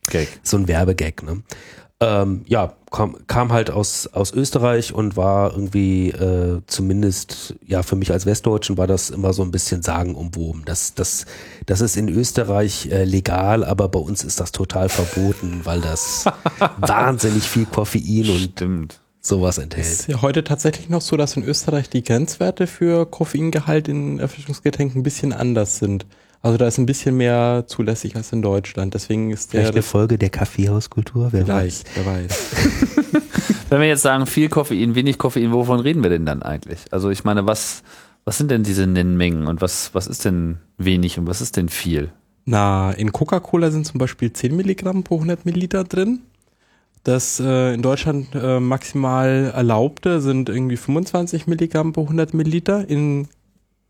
[0.09, 0.29] Gag.
[0.43, 1.23] so ein Werbegag.
[1.23, 1.43] Ne?
[1.99, 7.97] Ähm, ja, kam, kam halt aus, aus Österreich und war irgendwie äh, zumindest, ja, für
[7.97, 10.63] mich als Westdeutschen war das immer so ein bisschen sagenumwoben.
[10.67, 11.25] Das, das,
[11.65, 16.27] das ist in Österreich äh, legal, aber bei uns ist das total verboten, weil das
[16.77, 19.01] wahnsinnig viel Koffein und Stimmt.
[19.23, 19.87] sowas Es enthält.
[19.87, 25.01] ist ja heute tatsächlich noch so, dass in Österreich die Grenzwerte für Koffeingehalt in Erfrischungsgetränken
[25.01, 26.05] ein bisschen anders sind.
[26.43, 28.95] Also da ist ein bisschen mehr zulässig als in Deutschland.
[28.95, 31.85] Deswegen ist der Vielleicht eine Folge der Kaffeehauskultur, wer weiß.
[31.95, 32.51] wer weiß.
[33.71, 36.81] Wenn wir jetzt sagen, viel Koffein, wenig Koffein, wovon reden wir denn dann eigentlich?
[36.93, 37.83] Also ich meine, was,
[38.25, 41.69] was sind denn diese Nennmengen und was, was ist denn wenig und was ist denn
[41.69, 42.13] viel?
[42.45, 46.21] Na, in Coca-Cola sind zum Beispiel 10 Milligramm pro 100 Milliliter drin.
[47.03, 53.29] Das äh, in Deutschland äh, maximal erlaubte sind irgendwie 25 Milligramm pro 100 Milliliter in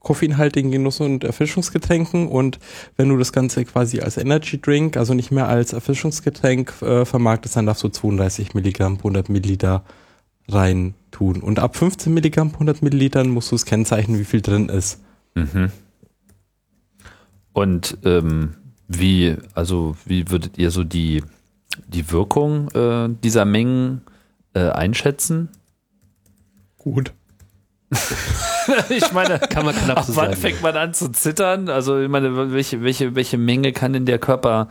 [0.07, 2.29] koffeinhaltigen Genuss- und Erfrischungsgetränken.
[2.29, 2.61] Und
[2.97, 7.57] wenn du das Ganze quasi als Energy Drink, also nicht mehr als Erfrischungsgetränk äh, vermarktest,
[7.57, 9.83] dann darfst du 32 Milligramm pro 100 Milliliter
[10.47, 11.43] rein tun.
[11.43, 15.03] Und ab 15 Milligramm pro 100 Millilitern musst du es kennzeichnen, wie viel drin ist.
[15.35, 15.73] Mhm.
[17.53, 18.55] Und ähm,
[18.87, 21.25] wie, also wie würdet ihr so die,
[21.89, 24.03] die Wirkung äh, dieser Mengen
[24.55, 25.49] äh, einschätzen?
[26.79, 27.13] Gut.
[28.89, 30.37] ich meine, Kann man knapp ab so wann sagen.
[30.37, 31.69] fängt man an zu zittern?
[31.69, 34.69] Also ich meine, welche, welche, welche Menge kann denn der Körper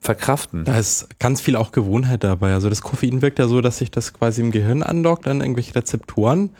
[0.00, 0.64] verkraften?
[0.64, 2.52] Da ist ganz viel auch Gewohnheit dabei.
[2.54, 5.74] Also das Koffein wirkt ja so, dass sich das quasi im Gehirn andockt an irgendwelche
[5.74, 6.50] Rezeptoren.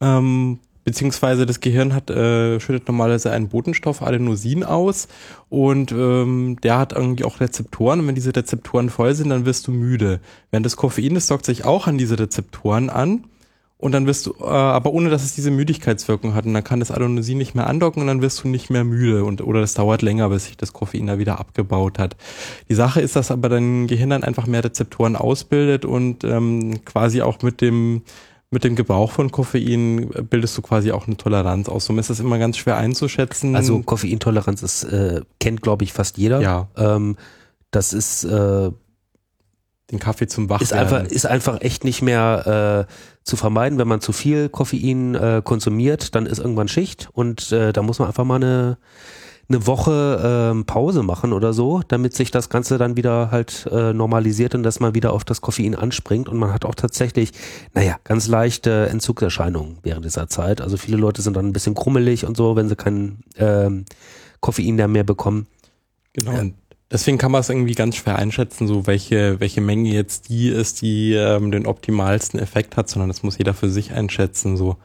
[0.00, 5.08] Ähm, beziehungsweise das Gehirn hat, äh, schüttet normalerweise einen Botenstoff Adenosin aus
[5.48, 9.66] und ähm, der hat irgendwie auch Rezeptoren und wenn diese Rezeptoren voll sind, dann wirst
[9.66, 10.20] du müde.
[10.50, 13.24] Während das Koffein, das dockt sich auch an diese Rezeptoren an
[13.80, 16.80] und dann wirst du, äh, aber ohne dass es diese Müdigkeitswirkung hat und dann kann
[16.80, 19.74] das Adenosin nicht mehr andocken und dann wirst du nicht mehr müde und oder das
[19.74, 22.16] dauert länger, bis sich das Koffein da wieder abgebaut hat.
[22.68, 27.22] Die Sache ist, dass aber dein Gehirn dann einfach mehr Rezeptoren ausbildet und ähm, quasi
[27.22, 28.02] auch mit dem
[28.52, 31.86] mit dem Gebrauch von Koffein bildest du quasi auch eine Toleranz aus.
[31.86, 33.54] Somit ist das immer ganz schwer einzuschätzen.
[33.54, 36.40] Also Koffeintoleranz ist, äh, kennt glaube ich fast jeder.
[36.40, 37.16] ja, Ähm,
[37.70, 38.70] das ist, äh,
[39.90, 40.64] den Kaffee zum Wachwerden.
[40.64, 42.92] ist einfach, ist einfach echt nicht mehr äh,
[43.24, 47.72] zu vermeiden, wenn man zu viel Koffein äh, konsumiert, dann ist irgendwann Schicht und äh,
[47.72, 48.78] da muss man einfach mal eine,
[49.48, 53.92] eine Woche ähm, Pause machen oder so, damit sich das Ganze dann wieder halt äh,
[53.92, 57.32] normalisiert und dass man wieder auf das Koffein anspringt und man hat auch tatsächlich,
[57.74, 60.60] naja, ganz leichte Entzugserscheinungen während dieser Zeit.
[60.60, 63.84] Also viele Leute sind dann ein bisschen krummelig und so, wenn sie kein ähm,
[64.40, 65.46] Koffein da mehr bekommen.
[66.12, 66.38] Genau.
[66.38, 66.54] Und
[66.90, 70.82] deswegen kann man es irgendwie ganz schwer einschätzen, so welche, welche Menge jetzt die ist,
[70.82, 74.56] die ähm, den optimalsten Effekt hat, sondern das muss jeder für sich einschätzen.
[74.56, 74.76] So.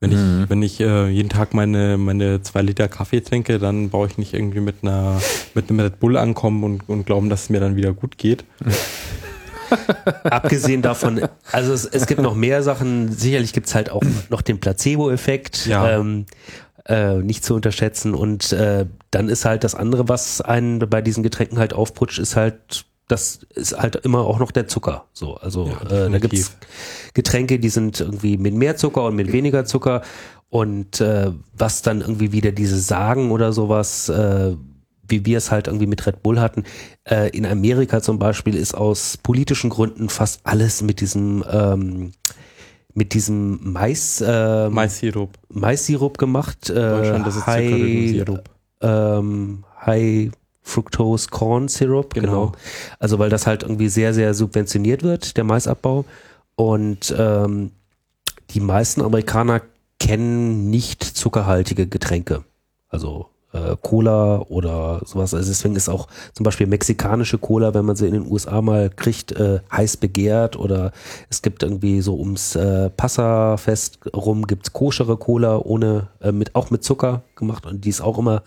[0.00, 0.42] Wenn Mhm.
[0.44, 4.16] ich, wenn ich äh, jeden Tag meine, meine zwei Liter Kaffee trinke, dann brauche ich
[4.18, 5.20] nicht irgendwie mit einer,
[5.54, 8.44] mit einem Red Bull ankommen und, und glauben, dass es mir dann wieder gut geht.
[10.24, 11.20] Abgesehen davon,
[11.52, 15.98] also es, es gibt noch mehr Sachen, sicherlich gibt's halt auch noch den Placebo-Effekt, Ja.
[16.00, 16.26] ähm,
[16.86, 18.14] äh, nicht zu unterschätzen.
[18.14, 22.36] Und äh, dann ist halt das andere, was einen bei diesen Getränken halt aufputscht, ist
[22.36, 25.06] halt, das ist halt immer auch noch der Zucker.
[25.12, 26.56] So, also Ja, äh, da gibt's
[27.14, 30.02] Getränke, die sind irgendwie mit mehr Zucker und mit weniger Zucker.
[30.48, 34.56] Und äh, was dann irgendwie wieder diese Sagen oder sowas, äh,
[35.10, 36.64] wie wir es halt irgendwie mit Red Bull hatten,
[37.04, 42.12] äh, in Amerika zum Beispiel ist aus politischen Gründen fast alles mit diesem ähm,
[43.00, 45.30] mit diesem Mais, äh, Mais-Sirup.
[45.48, 46.68] Mais-Sirup gemacht.
[46.68, 48.50] Äh, Deutschland, das ist Zuckerrübensirup.
[48.82, 52.26] ähm, High Fructose Corn Syrup, genau.
[52.26, 52.52] Genau.
[52.98, 56.04] Also weil das halt irgendwie sehr, sehr subventioniert wird, der Maisabbau.
[56.56, 57.70] Und ähm,
[58.50, 59.62] die meisten Amerikaner
[59.98, 62.44] kennen nicht zuckerhaltige Getränke.
[62.90, 65.34] Also äh, Cola oder sowas.
[65.34, 68.90] Also deswegen ist auch zum Beispiel mexikanische Cola, wenn man sie in den USA mal
[68.90, 70.56] kriegt, äh, heiß begehrt.
[70.56, 70.92] Oder
[71.28, 76.70] es gibt irgendwie so ums äh, Passafest rum gibt's koschere Cola ohne, äh, mit, auch
[76.70, 78.42] mit Zucker gemacht und die ist auch immer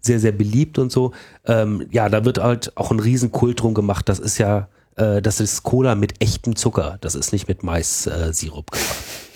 [0.00, 1.12] sehr, sehr beliebt und so.
[1.44, 4.08] Ähm, ja, da wird halt auch ein Riesenkult drum gemacht.
[4.08, 6.98] Das ist ja, äh, das ist Cola mit echtem Zucker.
[7.00, 9.27] Das ist nicht mit Mais-Sirup Sirup gemacht.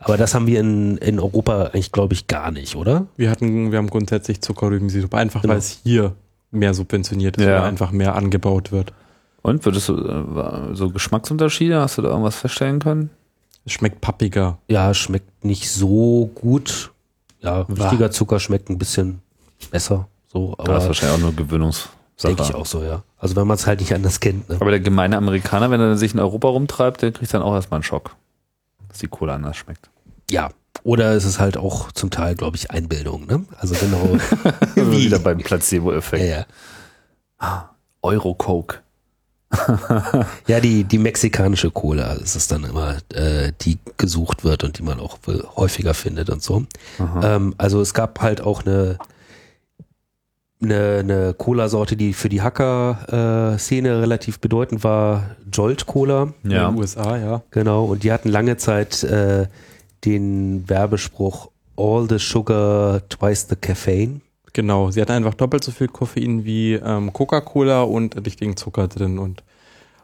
[0.00, 3.06] Aber das haben wir in, in Europa eigentlich, glaube ich, gar nicht, oder?
[3.16, 5.52] Wir hatten, wir haben grundsätzlich Zuckerrübensirup, einfach Genau.
[5.52, 6.14] weil es hier
[6.50, 7.56] mehr subventioniert ist Ja.
[7.58, 8.92] oder einfach mehr angebaut wird.
[9.42, 13.10] Und würdest du äh, so Geschmacksunterschiede, hast du da irgendwas feststellen können?
[13.64, 14.58] Es schmeckt pappiger.
[14.68, 16.92] Ja, schmeckt nicht so gut.
[17.40, 19.20] Ja, richtiger Zucker schmeckt ein bisschen
[19.70, 20.08] besser.
[20.32, 22.34] So, Da ist aber wahrscheinlich auch nur Gewöhnungs Sache.
[22.34, 23.02] Denke ich auch so, ja.
[23.18, 24.48] Also wenn man es halt nicht anders kennt.
[24.48, 24.56] Ne?
[24.58, 27.76] Aber der gemeine Amerikaner, wenn er sich in Europa rumtreibt, der kriegt dann auch erstmal
[27.78, 28.16] einen Schock,
[28.96, 29.90] dass die Cola anders schmeckt.
[30.30, 30.50] Ja.
[30.82, 33.26] Oder es ist halt auch zum Teil, glaube ich, Einbildung.
[33.26, 33.44] Ne?
[33.58, 34.16] Also genau.
[34.76, 36.24] Also wieder beim Placebo-Effekt.
[36.24, 36.46] ja,
[37.40, 37.70] ja.
[38.02, 38.78] Euro-Coke.
[40.46, 44.82] ja, die, die mexikanische Cola ist es dann immer, äh, die gesucht wird und die
[44.82, 45.18] man auch
[45.56, 46.64] häufiger findet und so.
[47.22, 48.98] Ähm, also es gab halt auch eine,
[50.62, 56.32] eine, eine Cola-Sorte, die für die Hacker-Szene relativ bedeutend war, Jolt Cola.
[56.44, 56.68] Ja.
[56.68, 57.42] In den USA, ja.
[57.50, 59.46] Genau, und die hatten lange Zeit äh,
[60.04, 64.20] den Werbespruch All the sugar, twice the caffeine.
[64.54, 69.18] Genau, sie hatten einfach doppelt so viel Koffein wie ähm, Coca-Cola und richtigen Zucker drin
[69.18, 69.42] und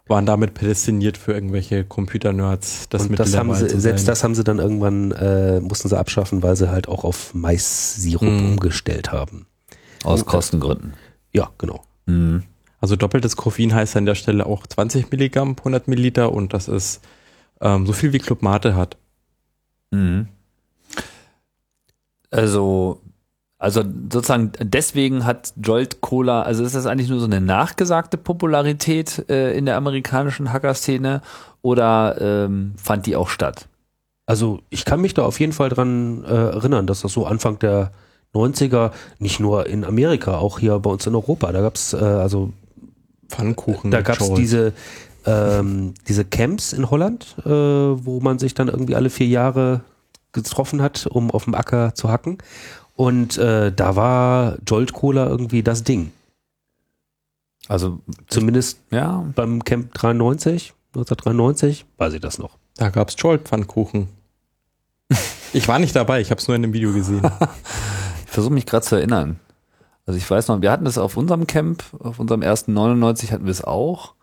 [0.07, 2.91] waren damit prädestiniert für irgendwelche Computer-Nerds.
[2.91, 6.43] Das und das haben sie, selbst das haben sie dann irgendwann, äh, mussten sie abschaffen,
[6.43, 8.51] weil sie halt auch auf Mais-Sirup Mhm.
[8.51, 9.47] umgestellt haben.
[10.05, 10.95] Aus Kostengründen.
[11.33, 11.85] Ja, genau.
[12.07, 12.45] Mhm.
[12.81, 16.67] Also doppeltes Koffein heißt an der Stelle auch 20 Milligramm pro 100 Milliliter und das
[16.69, 17.01] ist
[17.61, 18.97] ähm, so viel wie Club Mate hat.
[19.93, 20.27] Mhm.
[22.31, 23.01] Also,
[23.59, 29.31] also sozusagen deswegen hat Jolt Cola, also ist das eigentlich nur so eine nachgesagte Popularität
[29.31, 31.23] äh, in der amerikanischen Hacker-Szene
[31.61, 33.69] oder ähm, fand die auch statt?
[34.27, 37.59] Also ich kann mich da auf jeden Fall dran äh, erinnern, dass das so Anfang
[37.61, 37.93] der
[38.35, 42.53] 90er, nicht nur in Amerika, auch hier bei uns in Europa, da gab's äh, also
[43.29, 43.91] Pfannkuchen.
[43.91, 44.39] da gab's Jolt.
[44.39, 44.73] diese
[45.25, 49.83] ähm, diese Camps in Holland, äh, wo man sich dann irgendwie alle vier Jahre
[50.33, 52.39] getroffen hat, um auf dem Acker zu hacken.
[52.97, 56.13] Und äh, da war Jolt Cola irgendwie das Ding.
[57.69, 62.59] Also, Zumindest ja, beim Camp 93, 1993, weiß ich das noch.
[62.77, 64.09] Da gab's Jolt-Pfannkuchen.
[65.53, 67.23] ich war nicht dabei, ich habe es nur in dem Video gesehen.
[68.33, 69.39] ich versuche mich gerade zu erinnern.
[70.07, 73.45] Also ich weiß noch, wir hatten das auf unserem Camp, auf unserem ersten 99 hatten
[73.45, 74.15] wir es auch.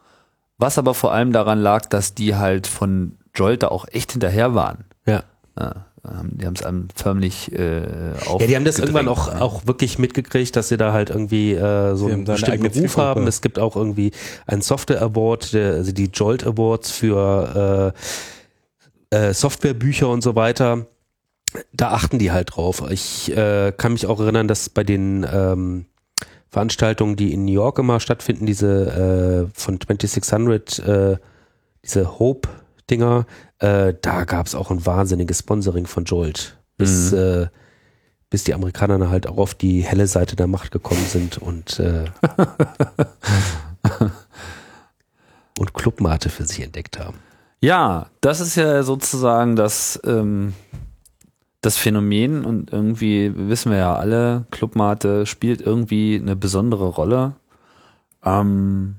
[0.57, 4.55] Was aber vor allem daran lag, dass die halt von Jolt da auch echt hinterher
[4.55, 4.85] waren.
[5.05, 5.25] Ja.
[5.59, 5.85] Ja,
[6.23, 7.83] die haben es einem förmlich äh,
[8.25, 11.53] auf Ja, die haben das irgendwann auch, auch wirklich mitgekriegt, dass sie da halt irgendwie
[11.53, 13.01] äh, so Sie einen bestimmten Ruf Zielgruppe.
[13.03, 13.27] haben.
[13.27, 14.11] Es gibt auch irgendwie
[14.47, 17.93] einen Software Award, der, also die Jolt Awards für
[19.11, 20.87] äh, äh, Softwarebücher und so weiter.
[21.73, 22.83] Da achten die halt drauf.
[22.89, 25.85] Ich äh, kann mich auch erinnern, dass bei den ähm,
[26.49, 31.17] Veranstaltungen, die in New York immer stattfinden, diese äh, von 2600, äh,
[31.83, 33.25] diese Hope-Dinger,
[33.59, 36.57] äh, da gab es auch ein wahnsinniges Sponsoring von Jolt.
[36.77, 37.47] Bis, äh,
[38.29, 42.05] bis die Amerikaner halt auch auf die helle Seite der Macht gekommen sind und, äh,
[45.59, 47.17] und Clubmate für sich entdeckt haben.
[47.61, 50.53] Ja, das ist ja sozusagen das, ähm,
[51.61, 57.33] das Phänomen und irgendwie wissen wir ja alle, Clubmate spielt irgendwie eine besondere Rolle.
[58.23, 58.95] Ähm,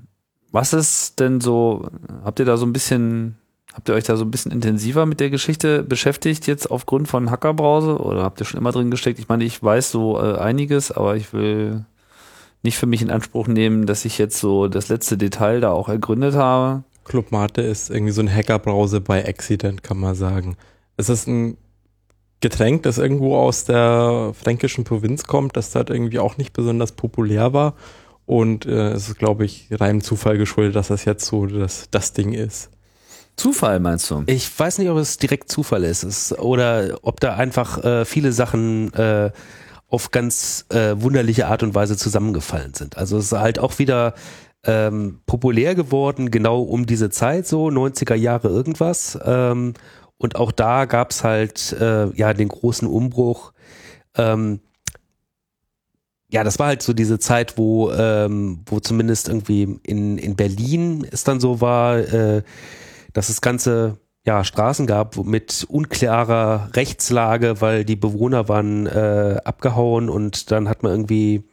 [0.51, 1.89] was ist denn so,
[2.23, 3.37] habt ihr da so ein bisschen,
[3.73, 7.31] habt ihr euch da so ein bisschen intensiver mit der Geschichte beschäftigt jetzt aufgrund von
[7.31, 9.17] Hackerbrause oder habt ihr schon immer drin gesteckt?
[9.17, 11.85] Ich meine, ich weiß so äh, einiges, aber ich will
[12.63, 15.89] nicht für mich in Anspruch nehmen, dass ich jetzt so das letzte Detail da auch
[15.89, 16.83] ergründet habe.
[17.05, 20.57] Club Mate ist irgendwie so ein Hackerbrause bei Accident, kann man sagen.
[20.97, 21.57] Es ist ein
[22.41, 27.53] Getränk, das irgendwo aus der fränkischen Provinz kommt, das dort irgendwie auch nicht besonders populär
[27.53, 27.75] war.
[28.25, 32.13] Und äh, es ist, glaube ich, reinem Zufall geschuldet, dass das jetzt so das, das
[32.13, 32.69] Ding ist.
[33.35, 34.23] Zufall meinst du?
[34.27, 38.31] Ich weiß nicht, ob es direkt Zufall ist, es, oder ob da einfach äh, viele
[38.33, 39.31] Sachen äh,
[39.87, 42.97] auf ganz äh, wunderliche Art und Weise zusammengefallen sind.
[42.97, 44.13] Also es ist halt auch wieder
[44.63, 49.17] ähm, populär geworden, genau um diese Zeit, so 90er Jahre irgendwas.
[49.25, 49.73] Ähm,
[50.21, 53.53] und auch da gab's halt äh, ja den großen Umbruch.
[54.15, 54.59] Ähm,
[56.29, 61.05] ja, das war halt so diese Zeit, wo, ähm, wo zumindest irgendwie in, in Berlin
[61.09, 62.43] es dann so war, äh,
[63.13, 70.07] dass es ganze ja, Straßen gab mit unklarer Rechtslage, weil die Bewohner waren äh, abgehauen
[70.07, 71.43] und dann hat man irgendwie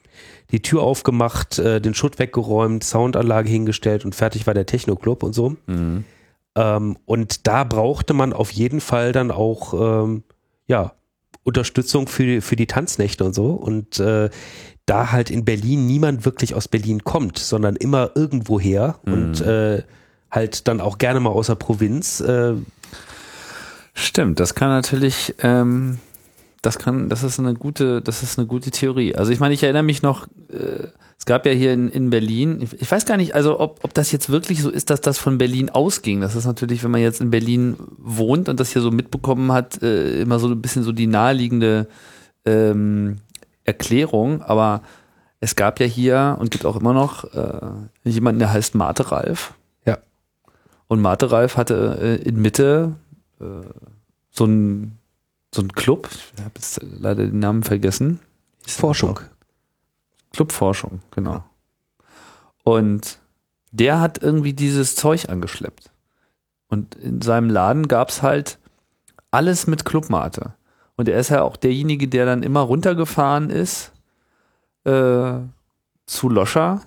[0.50, 5.34] die Tür aufgemacht, äh, den Schutt weggeräumt, Soundanlage hingestellt und fertig war der Techno-Club und
[5.34, 5.56] so.
[5.66, 6.04] Mhm.
[6.58, 10.24] Ähm, und da brauchte man auf jeden Fall dann auch ähm,
[10.66, 10.92] ja,
[11.44, 13.50] Unterstützung für, für die Tanznächte und so.
[13.50, 14.28] Und äh,
[14.86, 19.82] da halt in Berlin niemand wirklich aus Berlin kommt, sondern immer irgendwoher und äh,
[20.30, 22.20] halt dann auch gerne mal aus der Provinz.
[22.20, 22.54] Äh,
[23.94, 25.98] Stimmt, das kann natürlich, ähm,
[26.62, 29.14] das kann, das ist eine gute, das ist eine gute Theorie.
[29.14, 30.88] Also ich meine, ich erinnere mich noch, äh,
[31.18, 33.94] es gab ja hier in, in Berlin, ich, ich weiß gar nicht, also ob, ob
[33.94, 36.20] das jetzt wirklich so ist, dass das von Berlin ausging.
[36.20, 39.82] Das ist natürlich, wenn man jetzt in Berlin wohnt und das hier so mitbekommen hat,
[39.82, 41.88] äh, immer so ein bisschen so die naheliegende
[42.44, 43.18] ähm,
[43.64, 44.42] Erklärung.
[44.42, 44.82] Aber
[45.40, 47.60] es gab ja hier und gibt auch immer noch äh,
[48.04, 49.54] jemanden, der heißt Mate Ralf.
[49.86, 49.98] Ja.
[50.88, 52.94] Und Mate Ralf hatte äh, in Mitte
[53.40, 53.44] äh,
[54.30, 54.97] so ein
[55.54, 58.20] so ein Club, ich habe jetzt leider den Namen vergessen.
[58.66, 59.20] Forschung.
[60.32, 61.44] Club Forschung, genau.
[62.64, 63.18] Und
[63.72, 65.90] der hat irgendwie dieses Zeug angeschleppt.
[66.68, 68.58] Und in seinem Laden gab's halt
[69.30, 70.54] alles mit Clubmate.
[70.96, 73.92] Und er ist ja auch derjenige, der dann immer runtergefahren ist
[74.84, 75.32] äh,
[76.06, 76.82] zu Loscher,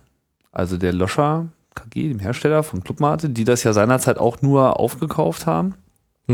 [0.51, 5.45] also der Loscher KG, dem Hersteller von Clubmate, die das ja seinerzeit auch nur aufgekauft
[5.45, 5.75] haben.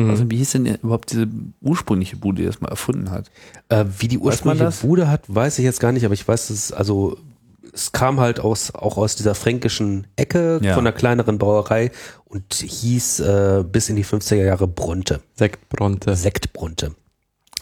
[0.04, 0.10] Mhm.
[0.10, 1.28] Also wie hieß denn überhaupt diese
[1.62, 3.30] ursprüngliche Bude, die das mal erfunden hat?
[3.70, 4.72] Äh, wie die ursprüngliche?
[4.82, 7.18] Bude hat, weiß ich jetzt gar nicht, aber ich weiß, dass es also
[7.74, 10.74] es kam halt aus auch aus dieser fränkischen Ecke Ja.
[10.74, 11.91] von einer kleineren Brauerei
[12.26, 16.16] und hieß äh, bis in die 50er Jahre Brunte, Sektbronte.
[16.16, 16.95] Sektbrunte.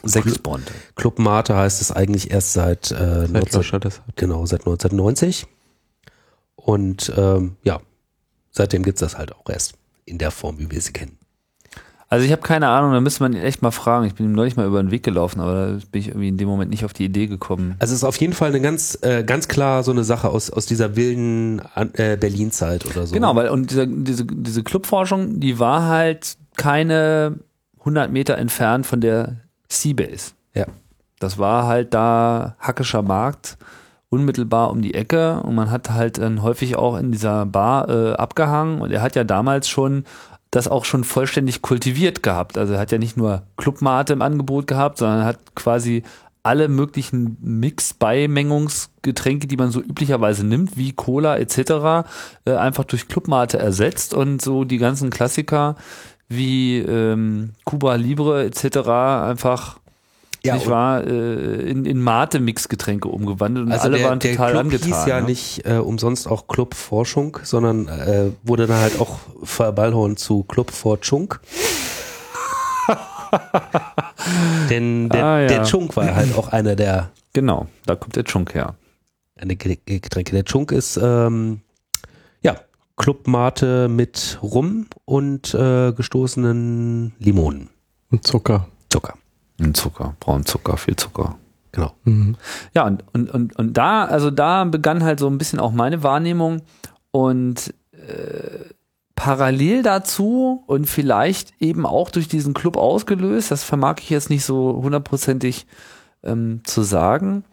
[0.03, 0.71] Sechsbronte.
[0.95, 4.15] Club Mate heißt es eigentlich erst seit, äh, 19, das hat.
[4.15, 5.47] genau seit 1990
[6.55, 7.79] und ähm, ja
[8.51, 9.73] seitdem gibt's das halt auch erst
[10.05, 11.17] in der Form, wie wir sie kennen.
[12.15, 14.05] Also ich habe keine Ahnung, da müsste man ihn echt mal fragen.
[14.05, 16.37] Ich bin ihm neulich mal über den Weg gelaufen, aber da bin ich irgendwie in
[16.37, 17.75] dem Moment nicht auf die Idee gekommen.
[17.79, 20.49] Also es ist auf jeden Fall eine ganz äh, ganz klar so eine Sache aus
[20.49, 23.13] aus dieser wilden äh, Berlin-Zeit oder so.
[23.13, 27.39] Genau, weil und diese, diese, diese Clubforschung, die war halt keine
[27.79, 30.31] 100 Meter entfernt von der Seabase.
[30.53, 30.67] Ja.
[31.19, 33.57] Das war halt da Hackischer Markt,
[34.07, 38.13] unmittelbar um die Ecke und man hat halt dann häufig auch in dieser Bar äh,
[38.13, 40.05] abgehangen und er hat ja damals schon
[40.55, 42.57] das auch schon vollständig kultiviert gehabt.
[42.57, 46.03] Also hat ja nicht nur Clubmate im Angebot gehabt, sondern er hat quasi
[46.43, 52.07] alle möglichen Mix-Beimengungsgetränke, die man so üblicherweise nimmt, wie Cola etc.,
[52.45, 55.75] äh, einfach durch Clubmate ersetzt und so die ganzen Klassiker
[56.29, 58.87] wie ähm, Cuba Libre etc.
[58.87, 59.79] einfach
[60.45, 64.51] ja, nicht wahr, äh, in, in Mate-Mix-Getränke umgewandelt und Also alle der, waren der total
[64.51, 64.87] Club angetan.
[64.87, 65.25] hieß ja ne?
[65.27, 70.71] nicht äh, umsonst auch Club Forschung, sondern äh, wurde dann halt auch verballhorn zu Club
[70.71, 71.35] Forschung.
[74.69, 75.47] Denn der, Ah, ja.
[75.47, 78.75] der Chunk war halt auch einer der Genau, da kommt der Chunk her.
[79.37, 80.31] eine Ge- Getränke.
[80.31, 81.59] Der Chunk ist ähm,
[82.41, 82.55] ja
[82.95, 87.69] Clubmate mit Rum und äh, gestoßenen Limonen.
[88.11, 88.67] Und Zucker.
[88.89, 89.15] Zucker.
[89.59, 91.35] Und Zucker, Braunzucker, viel Zucker.
[91.71, 91.93] Genau.
[92.03, 92.35] Mhm.
[92.73, 96.03] Ja, und, und, und, und da, also da begann halt so ein bisschen auch meine
[96.03, 96.61] Wahrnehmung
[97.11, 98.73] und äh,
[99.15, 104.45] parallel dazu und vielleicht eben auch durch diesen Club ausgelöst, das vermag ich jetzt nicht
[104.45, 105.65] so hundertprozentig
[106.23, 107.43] ähm, zu sagen,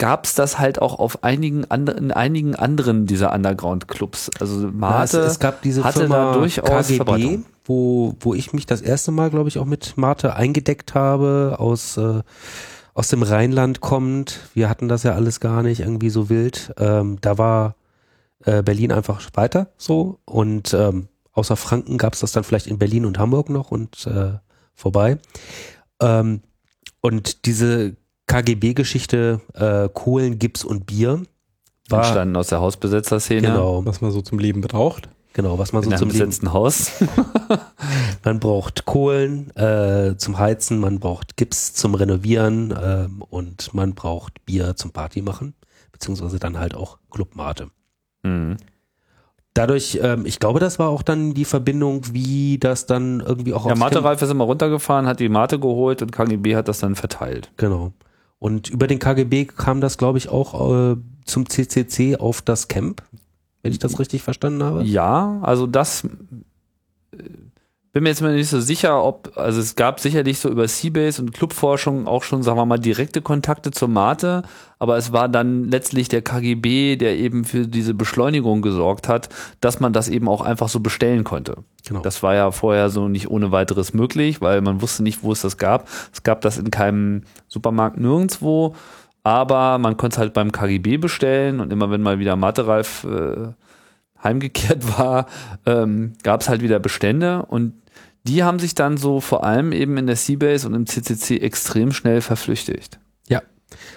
[0.00, 4.30] gab es das halt auch auf einigen anderen, in einigen anderen dieser Underground-Clubs.
[4.40, 7.46] Also Ja, Mate es, es gab diese hatte Firma da durchaus KGB, Verbreitung.
[7.66, 11.98] wo, wo ich mich das erste Mal, glaube ich, auch mit Mate eingedeckt habe, aus,
[11.98, 12.22] äh,
[12.94, 14.40] aus dem Rheinland kommend.
[14.54, 16.72] Wir hatten das ja alles gar nicht irgendwie so wild.
[16.78, 17.76] Ähm, da war
[18.46, 22.78] äh, Berlin einfach weiter so und ähm, außer Franken gab es das dann vielleicht in
[22.78, 24.38] Berlin und Hamburg noch und äh,
[24.74, 25.18] vorbei.
[26.00, 26.40] Ähm,
[27.02, 27.96] und diese
[28.30, 31.22] KGB-Geschichte äh, Kohlen, Gips und Bier
[31.88, 33.40] war entstanden aus der Hausbesetzerszene.
[33.42, 35.08] genau, Was man so zum Leben braucht.
[35.32, 36.92] genau, was man In so zum Leben besetzten Haus.
[38.24, 44.44] Man braucht Kohlen äh, zum Heizen, man braucht Gips zum Renovieren ähm, und man braucht
[44.44, 45.54] Bier zum Party machen,
[45.90, 47.70] beziehungsweise dann halt auch Clubmate.
[48.22, 48.58] Mhm.
[49.54, 53.66] Dadurch, ähm, ich glaube, das war auch dann die Verbindung, wie das dann irgendwie auch
[53.66, 57.50] Ja, Mate-Ralf ist immer runtergefahren, hat die Mate geholt und KGB hat das dann verteilt.
[57.56, 57.92] Genau.
[58.40, 63.02] Und über den KGB kam das, glaube ich, auch äh, zum CCC auf das Camp,
[63.62, 64.82] wenn ich das richtig verstanden habe.
[64.82, 66.08] Ja, also das
[67.92, 71.20] bin mir jetzt mal nicht so sicher, ob, also es gab sicherlich so über Seabase
[71.20, 74.42] und Clubforschung auch schon, sagen wir mal, direkte Kontakte zur Mate,
[74.78, 79.28] aber es war dann letztlich der KGB, der eben für diese Beschleunigung gesorgt hat,
[79.60, 81.56] dass man das eben auch einfach so bestellen konnte.
[81.86, 82.00] Genau.
[82.00, 85.40] Das war ja vorher so nicht ohne weiteres möglich, weil man wusste nicht, wo es
[85.40, 85.88] das gab.
[86.12, 88.76] Es gab das in keinem Supermarkt nirgendwo,
[89.24, 93.48] aber man konnte es halt beim KGB bestellen und immer wenn mal wieder Matereif äh,
[94.22, 95.26] heimgekehrt war,
[95.66, 97.74] ähm, gab es halt wieder Bestände und
[98.24, 101.92] die haben sich dann so vor allem eben in der Seabase und im CCC extrem
[101.92, 102.98] schnell verflüchtigt.
[103.28, 103.42] Ja,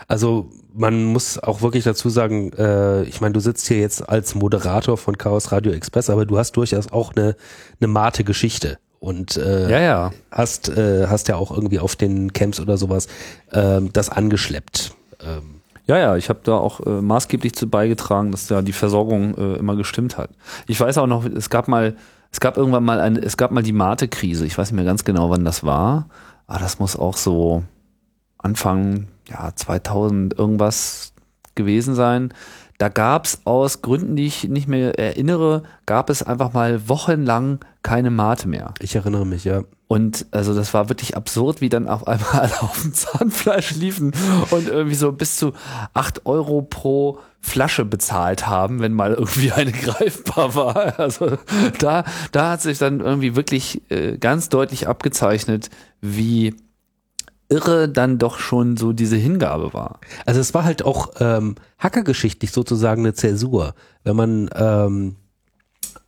[0.07, 4.35] also man muss auch wirklich dazu sagen, äh, ich meine, du sitzt hier jetzt als
[4.35, 7.35] Moderator von Chaos Radio Express, aber du hast durchaus auch eine,
[7.79, 10.11] eine Mate-Geschichte und äh, Ja, ja.
[10.31, 13.07] hast, äh, hast ja auch irgendwie auf den Camps oder sowas
[13.51, 14.95] ähm, das angeschleppt.
[15.21, 19.35] Ähm, Ja, ja, ich habe da auch äh, maßgeblich zu beigetragen, dass da die Versorgung
[19.37, 20.29] äh, immer gestimmt hat.
[20.67, 21.95] Ich weiß auch noch, es gab mal,
[22.33, 24.45] es gab irgendwann mal eine, es gab mal die Mate-Krise.
[24.45, 26.07] Ich weiß nicht mehr ganz genau, wann das war,
[26.47, 27.63] aber das muss auch so
[28.39, 31.13] Anfang ja 2000 irgendwas
[31.53, 32.33] gewesen sein.
[32.83, 37.59] Da gab es aus Gründen, die ich nicht mehr erinnere, gab es einfach mal wochenlang
[37.81, 38.73] keine Mate mehr.
[38.81, 39.63] Ich erinnere mich, ja.
[39.87, 44.11] Und also das war wirklich absurd, wie dann auf einmal alle auf dem Zahnfleisch liefen
[44.49, 45.53] und irgendwie so bis zu
[45.93, 50.99] acht Euro pro Flasche bezahlt haben, wenn mal irgendwie eine greifbar war.
[50.99, 51.37] Also
[51.79, 52.03] da,
[52.33, 55.69] da hat sich dann irgendwie wirklich äh, ganz deutlich abgezeichnet,
[56.01, 56.53] wie
[57.53, 59.99] irre dann doch schon so diese Hingabe war.
[60.25, 63.75] Also es war halt auch ähm, hackergeschichtlich sozusagen eine Zäsur.
[64.03, 65.15] Wenn man ähm,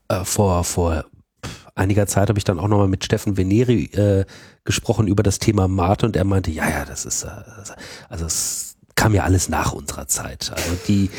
[0.08, 1.06] äh, vor, vor
[1.76, 4.26] einiger Zeit habe ich dann auch nochmal mit Steffen Veneri äh,
[4.64, 7.28] gesprochen über das Thema Mate und er meinte, ja, ja, das ist, äh,
[8.10, 10.52] also es kam ja alles nach unserer Zeit.
[10.56, 11.10] Also die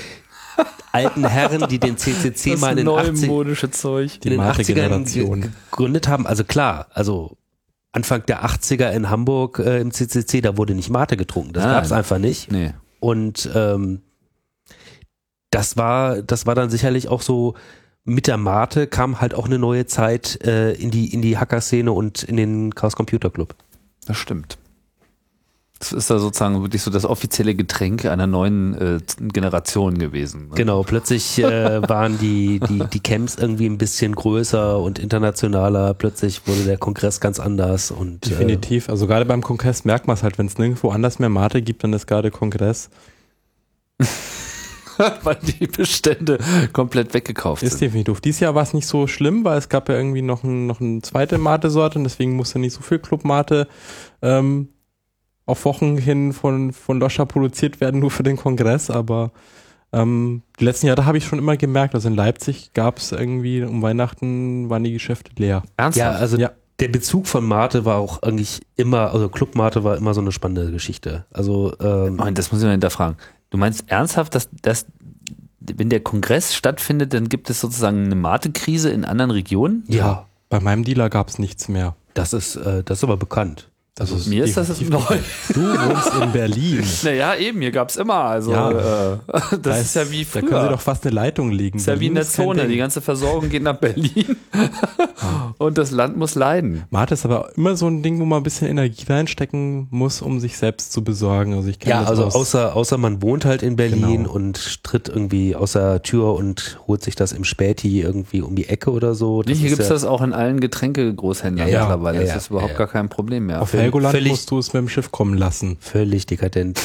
[0.93, 4.15] alten Herren, die den CCC Das mal in den 80 neumodische Zeug.
[4.25, 5.41] in den Mate 80ern Generation.
[5.43, 6.27] ge- gegründet haben.
[6.27, 7.37] Also klar, also
[7.97, 11.55] Anfang der 80er in Hamburg äh, im CCC, da wurde nicht Mate getrunken.
[11.55, 11.75] Das Nein.
[11.75, 12.53] gab es einfach nicht.
[12.53, 12.75] Nee.
[13.01, 14.03] Und ähm,
[15.51, 17.55] das war, das war dann sicherlich auch so,
[18.05, 21.91] mit der Mate kam halt auch eine neue Zeit äh, in die, in die Hacker-Szene
[21.91, 23.55] und in den Chaos Computer Club.
[24.07, 24.59] Das stimmt.
[25.79, 30.49] Das ist da sozusagen wirklich so das offizielle Getränk einer neuen äh, Generation gewesen.
[30.49, 30.55] ne?
[30.55, 35.93] Genau, plötzlich äh, waren die, die, die Camps irgendwie ein bisschen größer und internationaler.
[35.93, 38.89] Plötzlich wurde der Kongress ganz anders und äh, Definitiv.
[38.89, 41.85] Also gerade beim Kongress merkt man es halt, wenn es nirgendwo anders mehr Mate gibt,
[41.85, 42.89] dann ist gerade Kongress.
[45.23, 46.39] Weil die Bestände
[46.73, 47.83] komplett weggekauft Ist sind.
[47.83, 48.23] definitiv.
[48.23, 50.81] Dieses Jahr war es nicht so schlimm, weil es gab ja irgendwie noch, ein, noch
[50.81, 53.69] eine zweite Mate-Sorte und deswegen musste nicht so viel Club-Mate
[54.23, 54.69] ähm,
[55.47, 58.91] auf Wochen hin von, von Loscha produziert werden, nur für den Kongress.
[58.91, 59.31] Aber
[59.93, 63.63] ähm, die letzten Jahre habe ich schon immer gemerkt, also in Leipzig gab es irgendwie
[63.63, 65.63] um Weihnachten waren die Geschäfte leer.
[65.69, 66.21] ja, Ernsthaft?
[66.21, 66.51] also Ja.
[66.81, 70.33] der Bezug von Mate war auch eigentlich immer, also Club Mate war immer so eine
[70.33, 71.25] spannende Geschichte.
[71.33, 73.17] Also ähm, Moment, das muss ich mal hinterfragen.
[73.51, 74.87] Du meinst ernsthaft, dass, dass
[75.61, 79.85] wenn der Kongress stattfindet, dann gibt es sozusagen eine Mate-Krise in anderen Regionen?
[79.89, 81.95] ja, Bei meinem Dealer gab es nichts mehr.
[82.15, 83.69] das ist, äh, das ist aber bekannt.
[83.99, 85.01] Also Mir ist das jetzt neu.
[85.55, 86.85] Du wohnst in Berlin.
[87.03, 88.15] Naja, eben, hier gab's immer.
[88.25, 88.71] Also Ja.
[88.71, 90.69] äh, das Da ist ja wie Da können sie früher.
[90.69, 91.79] doch fast eine Leitung legen.
[91.79, 92.69] Das ist ja wie in Berlin der ist Zone.
[92.69, 94.37] Die ganze Versorgung geht nach Berlin.
[95.59, 96.85] Und das Land muss leiden.
[96.91, 100.41] Mate ist aber immer so ein Ding, wo man ein bisschen Energie reinstecken muss, um
[100.41, 101.55] sich selbst zu besorgen.
[101.55, 104.33] Also ich Ja, das also aus, außer, außer man wohnt halt in Berlin Genau.
[104.33, 108.69] und tritt irgendwie aus der Tür und holt sich das im Späti irgendwie um die
[108.69, 109.43] Ecke oder so.
[109.47, 112.27] Nee, hier ist gibt's ja, das auch in allen Getränkegroßhändlern Ja, ja, mittlerweile.
[112.27, 112.79] ja, das ist überhaupt ja, ja.
[112.85, 113.63] gar kein Problem mehr.
[113.63, 115.77] auf Helgoland völlig- musst du es mit dem Schiff kommen lassen.
[115.81, 116.81] völlig dekadent.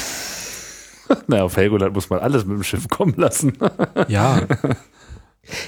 [1.28, 3.54] naja, auf Helgoland muss man alles mit dem Schiff kommen lassen.
[4.08, 4.42] Ja,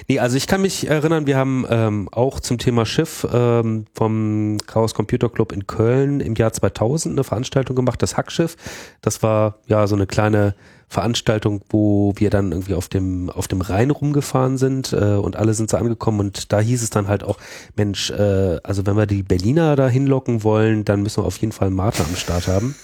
[0.07, 4.57] Nee, also ich kann mich erinnern, wir haben ähm, auch zum Thema Schiff ähm, vom
[4.67, 8.55] Chaos Computer Club in Köln im Jahr 2000 eine Veranstaltung gemacht, das Hackschiff.
[9.01, 10.53] Das war ja so eine kleine
[10.87, 15.53] Veranstaltung, wo wir dann irgendwie auf dem auf dem Rhein rumgefahren sind äh, und alle
[15.53, 17.37] sind so angekommen und da hieß es dann halt auch,
[17.75, 21.53] Mensch, äh, also wenn wir die Berliner da hinlocken wollen, dann müssen wir auf jeden
[21.53, 22.75] Fall Martha am Start haben.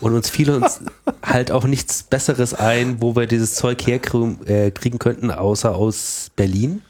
[0.00, 0.80] Und uns fiel uns
[1.22, 6.30] halt auch nichts Besseres ein, wo wir dieses Zeug herkriegen äh, kriegen könnten, außer aus
[6.36, 6.82] Berlin.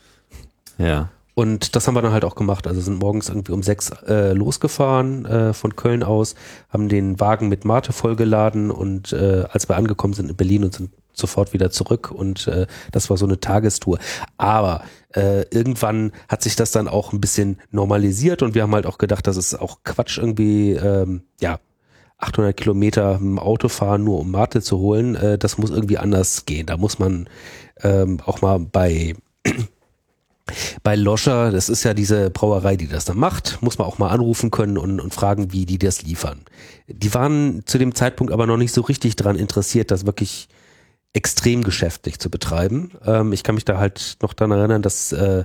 [0.78, 1.10] Ja.
[1.34, 2.66] Und das haben wir dann halt auch gemacht.
[2.66, 6.36] Also sind morgens irgendwie um sechs äh, losgefahren äh, von Köln aus,
[6.68, 10.74] haben den Wagen mit Mate vollgeladen und äh, als wir angekommen sind in Berlin und
[10.74, 13.98] sind sofort wieder zurück und äh, das war so eine Tagestour.
[14.36, 14.82] Aber
[15.14, 18.98] äh, irgendwann hat sich das dann auch ein bisschen normalisiert und wir haben halt auch
[18.98, 21.58] gedacht, das ist auch Quatsch irgendwie, ähm, ja,
[22.18, 26.46] 800 Kilometer dem Auto fahren, nur um Mate zu holen, äh, das muss irgendwie anders
[26.46, 26.66] gehen.
[26.66, 27.28] Da muss man
[27.82, 29.14] ähm, auch mal bei
[30.82, 34.10] bei Loscher, das ist ja diese Brauerei, die das dann macht, muss man auch mal
[34.10, 36.42] anrufen können und, und fragen, wie die das liefern.
[36.86, 40.48] Die waren zu dem Zeitpunkt aber noch nicht so richtig daran interessiert, das wirklich
[41.14, 42.90] extrem geschäftlich zu betreiben.
[43.06, 45.44] Ähm, ich kann mich da halt noch daran erinnern, dass äh,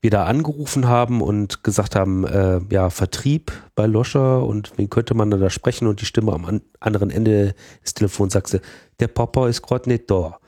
[0.00, 5.14] wir da angerufen haben und gesagt haben, äh, ja, Vertrieb bei Loscher und wen könnte
[5.14, 7.54] man da sprechen und die Stimme am an anderen Ende
[7.84, 8.60] des Telefons sagte,
[8.98, 10.38] der Papa ist gerade nicht da.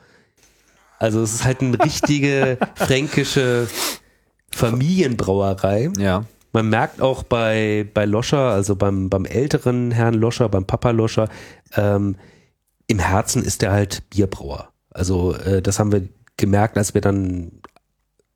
[1.05, 3.67] Also es ist halt eine richtige fränkische
[4.51, 5.91] Familienbrauerei.
[5.99, 6.25] Ja.
[6.51, 11.29] Man merkt auch bei, bei Loscher, also beim, beim älteren Herrn Loscher, beim Papa Loscher,
[11.75, 12.15] ähm,
[12.87, 14.69] im Herzen ist er halt Bierbrauer.
[14.89, 17.51] Also äh, das haben wir gemerkt, als wir dann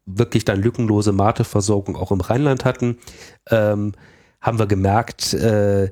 [0.06, 3.00] wirklich dann lückenlose Mateversorgung auch im Rheinland hatten,
[3.50, 3.94] ähm,
[4.42, 5.90] haben wir gemerkt, äh,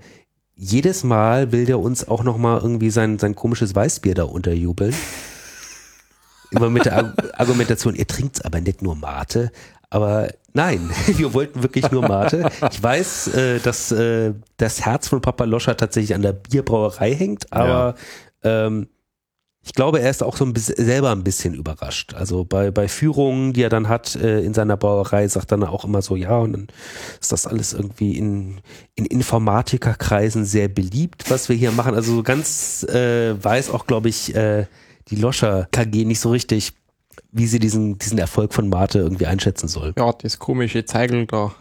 [0.54, 4.94] jedes Mal will der uns auch nochmal irgendwie sein, sein komisches Weißbier da unterjubeln.
[6.52, 9.52] Immer mit der Arg- Argumentation, ihr trinkt's aber nicht nur Mate.
[9.90, 12.50] Aber nein, wir wollten wirklich nur Mate.
[12.72, 17.52] Ich weiß, äh, dass äh, das Herz von Papa Loscher tatsächlich an der Bierbrauerei hängt,
[17.54, 17.96] aber
[18.44, 18.88] ähm,
[19.64, 22.14] ich glaube, er ist auch so ein bisschen, selber ein bisschen überrascht.
[22.14, 25.68] Also bei, bei Führungen, die er dann hat äh, in seiner Brauerei, sagt er dann
[25.68, 26.68] auch immer so, ja, und dann
[27.20, 28.62] ist das alles irgendwie in,
[28.96, 31.96] in Informatikerkreisen sehr beliebt, was wir hier machen.
[31.96, 34.68] Also so ganz äh, weiß auch, glaube ich, äh,
[35.10, 36.74] die Loscher KG nicht so richtig,
[37.32, 39.94] wie sie diesen, diesen Erfolg von Mate irgendwie einschätzen soll.
[39.98, 41.54] Ja, das komische Zeigel da.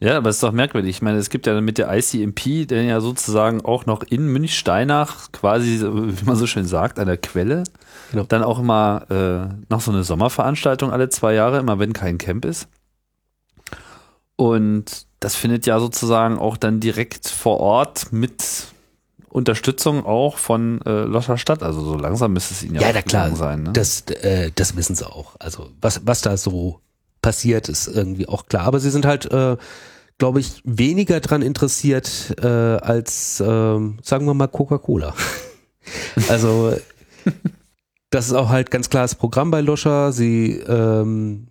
[0.00, 0.90] Ja, aber es ist doch merkwürdig.
[0.90, 5.32] Ich meine, es gibt ja mit der ICMP, der ja sozusagen auch noch in Münchsteinach
[5.32, 7.64] quasi, wie man so schön sagt, an der Quelle,
[8.10, 8.24] Genau.
[8.24, 12.44] dann auch immer äh, noch so eine Sommerveranstaltung alle zwei Jahre, immer wenn kein Camp
[12.44, 12.68] ist.
[14.36, 18.66] Und das findet ja sozusagen auch dann direkt vor Ort mit
[19.34, 21.64] Unterstützung auch von äh, Loscher Stadt.
[21.64, 23.24] Also so langsam müsste es ihnen ja, Ja, na klar.
[23.24, 23.62] gelungen sein.
[23.64, 23.72] Ne?
[23.72, 25.34] Das, äh, das wissen sie auch.
[25.40, 26.78] Also was, was da so
[27.20, 28.64] passiert, ist irgendwie auch klar.
[28.64, 29.56] Aber sie sind halt, äh,
[30.18, 35.14] glaube ich, weniger dran interessiert äh, als, ähm, sagen wir mal, Coca-Cola.
[36.28, 36.72] also
[38.10, 40.12] das ist auch halt ganz klar das Programm bei Loscher.
[40.12, 41.48] Sie ähm,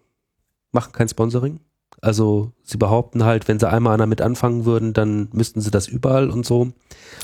[0.71, 1.59] machen kein Sponsoring.
[2.03, 6.29] Also sie behaupten halt, wenn sie einmal damit anfangen würden, dann müssten sie das überall
[6.29, 6.71] und so.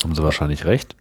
[0.02, 0.96] Haben sie wahrscheinlich recht.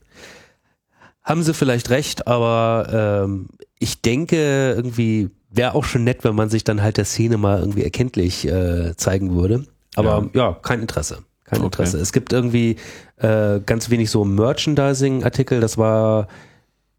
[1.24, 6.50] Haben sie vielleicht recht, aber ähm, ich denke, irgendwie wäre auch schon nett, wenn man
[6.50, 9.66] sich dann halt der Szene mal irgendwie erkenntlich äh, zeigen würde.
[9.96, 11.20] Aber ja, kein Interesse.
[11.46, 11.66] Kein Okay.
[11.66, 11.98] Interesse.
[12.00, 12.76] Es gibt irgendwie
[13.18, 15.60] äh, ganz wenig so Merchandising-Artikel.
[15.62, 16.28] Das war,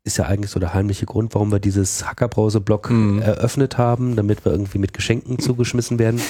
[0.05, 3.23] ist ja eigentlich so der heimliche Grund, warum wir dieses Hackerbrause-Blog Mhm.
[3.23, 6.21] eröffnet haben, damit wir irgendwie mit Geschenken zugeschmissen werden.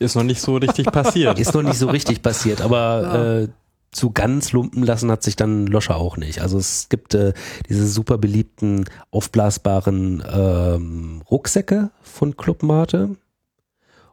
[0.00, 1.38] Ist noch nicht so richtig passiert.
[1.38, 3.48] Ist noch nicht so richtig passiert, aber äh,
[3.92, 6.40] zu ganz lumpen lassen hat sich dann Loscher auch nicht.
[6.40, 7.34] Also es gibt äh,
[7.68, 13.16] diese super beliebten aufblasbaren ähm, Rucksäcke von Club Mate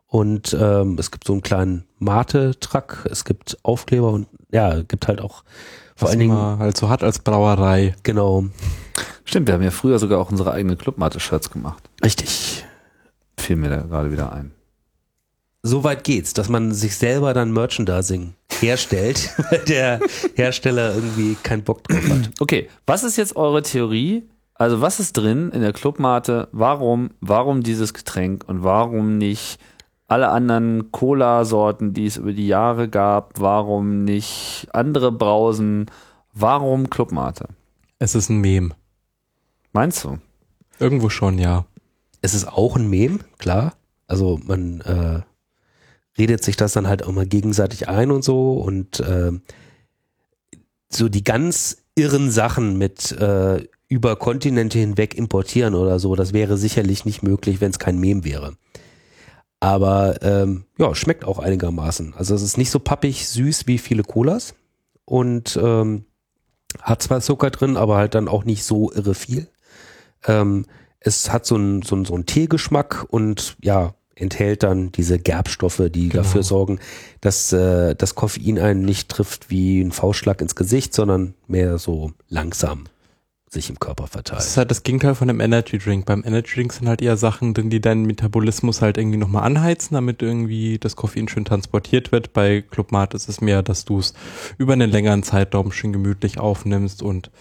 [0.08, 5.22] und ähm, es gibt so einen kleinen Mate-Truck, es gibt Aufkleber und ja, gibt halt
[5.22, 5.44] auch
[5.96, 7.96] vor was allen Dingen man halt so hat als Brauerei.
[8.04, 8.46] genau
[9.24, 11.90] Stimmt, wir haben ja früher sogar auch unsere eigenen Clubmate-Shirts gemacht.
[12.04, 12.66] richtig.
[13.40, 14.52] Fiel mir da gerade wieder ein.
[15.64, 20.00] So weit geht's, dass man sich selber dann Merchandising herstellt, weil der
[20.36, 22.32] Hersteller irgendwie keinen Bock drauf hat.
[22.40, 24.24] Okay, was ist jetzt eure Theorie?
[24.54, 26.48] Also was ist drin in der Clubmate?
[26.52, 29.60] Warum, warum dieses Getränk und warum nicht
[30.08, 33.40] alle anderen Cola-Sorten, die es über die Jahre gab?
[33.40, 35.92] Warum nicht andere Brausen?
[36.34, 37.50] Warum Clubmate?
[38.00, 38.74] Es ist ein Mem.
[39.74, 40.18] Meinst du?
[40.80, 41.66] Irgendwo schon, ja.
[42.22, 43.74] es ist auch ein Mem, klar.
[44.08, 45.22] Also man äh,
[46.18, 49.32] redet sich das dann halt auch mal gegenseitig ein und so und äh,
[50.90, 56.58] so die ganz irren Sachen mit äh, über Kontinente hinweg importieren oder so, das wäre
[56.58, 58.58] sicherlich nicht möglich, wenn es kein Mem wäre.
[59.60, 62.14] Aber ähm, ja, schmeckt auch einigermaßen.
[62.16, 64.54] Also es ist nicht so pappig süß wie viele Colas
[65.06, 66.06] und ähm,
[66.82, 69.50] hat zwar Zucker drin, aber halt dann auch nicht so irre viel.
[70.26, 70.66] Ähm,
[71.00, 76.10] es hat so einen so so einen Teegeschmack und ja, enthält dann diese Gerbstoffe, die
[76.10, 76.24] Genau.
[76.24, 76.80] dafür sorgen,
[77.22, 82.12] dass äh, das Koffein einen nicht trifft wie ein Faustschlag ins Gesicht, sondern mehr so
[82.30, 82.86] langsam
[83.50, 84.42] sich im Körper Das verteilt.
[84.42, 86.06] ist halt das Gegenteil von einem Energy Drink.
[86.06, 89.94] Beim Energy Drink sind halt eher Sachen drin, die deinen Metabolismus halt irgendwie nochmal anheizen,
[89.96, 92.34] damit irgendwie das Koffein schön transportiert wird.
[92.34, 94.14] Bei Club Mate ist es mehr, dass du es
[94.58, 97.32] über einen längeren Zeitraum schön gemütlich aufnimmst und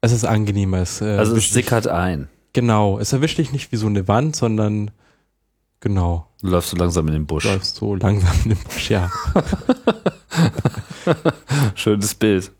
[0.00, 0.78] es ist angenehmer.
[0.78, 2.28] Es, äh, Also es sickert ein.
[2.52, 4.92] Genau, es erwischt dich nicht wie so eine Wand, sondern
[5.84, 7.44] genau, Du läufst so langsam in den Busch.
[7.44, 9.10] du läufst so langsam in den Busch, ja.
[11.74, 12.50] Schönes Bild.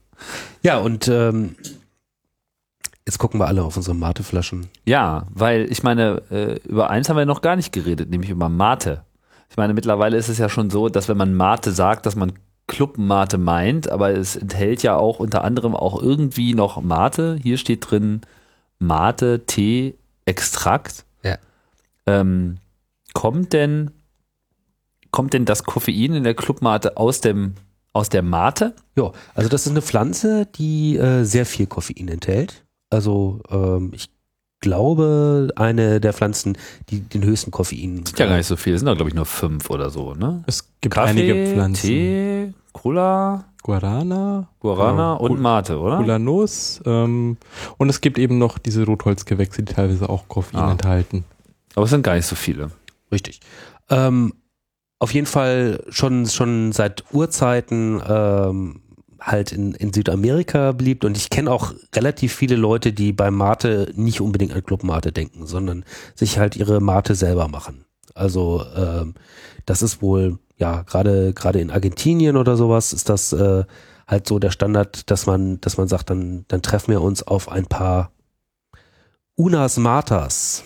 [0.62, 1.56] Ja, und ähm,
[3.04, 4.68] jetzt gucken wir alle auf unsere Mateflaschen.
[4.84, 8.48] Ja, weil ich meine, äh, über eins haben wir noch gar nicht geredet, nämlich über
[8.48, 9.04] Mate.
[9.50, 12.32] Ich meine, mittlerweile ist es ja schon so, dass wenn man Mate sagt, dass man
[12.66, 17.38] Clubmate meint, aber es enthält ja auch unter anderem auch irgendwie noch Mate.
[17.42, 18.22] Hier steht drin
[18.78, 19.94] Mate, Tee,
[20.26, 21.04] Extrakt.
[21.22, 21.36] Ja.
[22.06, 22.56] Ähm,
[23.14, 23.90] kommt denn,
[25.10, 27.54] kommt denn das Koffein in der Clubmate aus dem,
[27.94, 28.74] aus der Mate?
[28.96, 32.64] Ja, also das ist eine Pflanze, die äh, sehr viel Koffein enthält.
[32.90, 34.10] Also ähm, ich
[34.60, 36.56] glaube, eine der Pflanzen,
[36.88, 38.02] die den höchsten Koffein.
[38.04, 40.14] Ist ja gar nicht so viel, es sind doch, glaube ich, nur fünf oder so,
[40.14, 40.42] ne?
[40.46, 41.86] Es gibt Kaffee, einige Pflanzen.
[41.86, 45.98] Tee, Cola, Guarana, Guarana Ja, und Mate, oder?
[45.98, 47.36] Gulanuss ähm,
[47.76, 50.72] und es gibt eben noch diese Rotholzgewächse, die teilweise auch Koffein Ah.
[50.72, 51.24] enthalten.
[51.74, 52.70] Aber es sind gar nicht so viele.
[53.12, 53.40] Richtig.
[53.90, 54.34] Ähm,
[54.98, 58.80] auf jeden Fall schon, schon seit Urzeiten ähm,
[59.20, 63.92] halt in, in Südamerika beliebt und ich kenne auch relativ viele Leute, die bei Mate
[63.94, 65.84] nicht unbedingt an Club Mate denken, sondern
[66.14, 67.84] sich halt ihre Mate selber machen.
[68.14, 69.14] Also ähm,
[69.66, 73.64] das ist wohl, ja, gerade gerade in Argentinien oder sowas ist das äh,
[74.07, 77.50] halt so der Standard, dass man, dass man sagt, dann, dann treffen wir uns auf
[77.50, 78.11] ein paar
[79.36, 80.64] Unas Martas.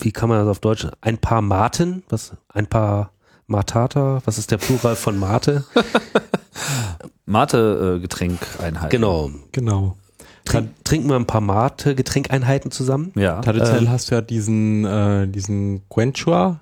[0.00, 0.86] Wie kann man das auf Deutsch?
[1.00, 2.02] Ein paar Maten?
[2.08, 2.32] Was?
[2.48, 3.10] Ein paar
[3.46, 4.20] Matata?
[4.24, 5.64] Was ist der Plural von Mate?
[7.26, 8.90] Mate-Getränkeinheit.
[8.90, 9.30] Genau.
[9.52, 9.96] Genau.
[10.44, 13.12] Trink, trinken wir ein paar Mate-Getränkeinheiten zusammen?
[13.14, 13.40] Ja.
[13.40, 13.88] Traditionell Äh.
[13.88, 16.60] hast du ja diesen, äh, diesen Quenchua,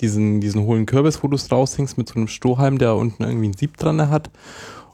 [0.00, 3.48] diesen, diesen hohlen Kürbis, wo du es raushängst mit so einem Strohhalm, der unten irgendwie
[3.48, 4.30] ein Sieb dran hat.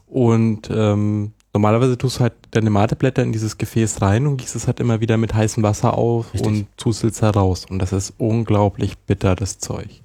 [0.07, 4.67] Und ähm, normalerweise tust du halt deine Mateblätter in dieses Gefäß rein und gießt es
[4.67, 6.47] halt immer wieder mit heißem Wasser auf Richtig.
[6.47, 7.65] und tust es heraus.
[7.69, 10.01] Und das ist unglaublich bitter, das Zeug.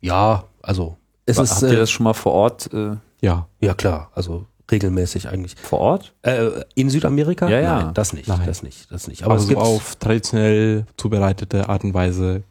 [0.00, 0.96] Ja, also
[1.26, 2.72] es Habt ist ihr äh, das schon mal vor Ort?
[2.72, 3.46] Äh, Ja.
[3.60, 5.56] ja klar, also regelmäßig eigentlich.
[5.60, 6.14] vor Ort?
[6.22, 7.48] Äh, in Südamerika?
[7.48, 7.82] Ja, ja.
[7.84, 8.42] Nein, das nicht, Nein.
[8.46, 9.22] das nicht, das nicht.
[9.22, 12.42] Aber Aber es so gibt auf traditionell zubereitete Art und Weise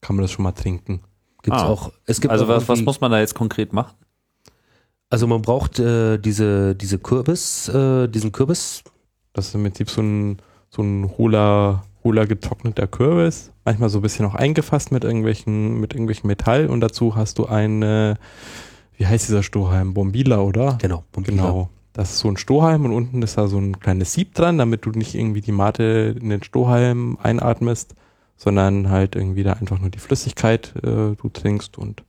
[0.00, 1.00] kann man das schon mal trinken.
[1.42, 1.66] gibt's Ah.
[1.68, 1.92] auch.
[2.06, 3.94] Es gibt Also auch was, was muss man da jetzt konkret machen?
[5.10, 8.82] Also man braucht äh, diese diese Kürbis, äh, diesen Kürbis.
[9.32, 10.38] Das ist im Prinzip so ein,
[10.68, 15.92] so ein hohler, hohler getrockneter Kürbis, manchmal so ein bisschen auch eingefasst mit irgendwelchen, mit
[15.92, 18.16] irgendwelchen Metall und dazu hast du eine,
[18.96, 19.94] wie heißt dieser Strohhalm?
[19.94, 20.78] Bombila, oder?
[20.80, 21.42] Genau, Bombilla.
[21.42, 21.70] Genau.
[21.92, 24.86] Das ist so ein Strohhalm und unten ist da so ein kleines Sieb dran, damit
[24.86, 27.94] du nicht irgendwie die Mate in den Strohhalm einatmest,
[28.36, 32.04] sondern halt irgendwie da einfach nur die Flüssigkeit äh, du trinkst und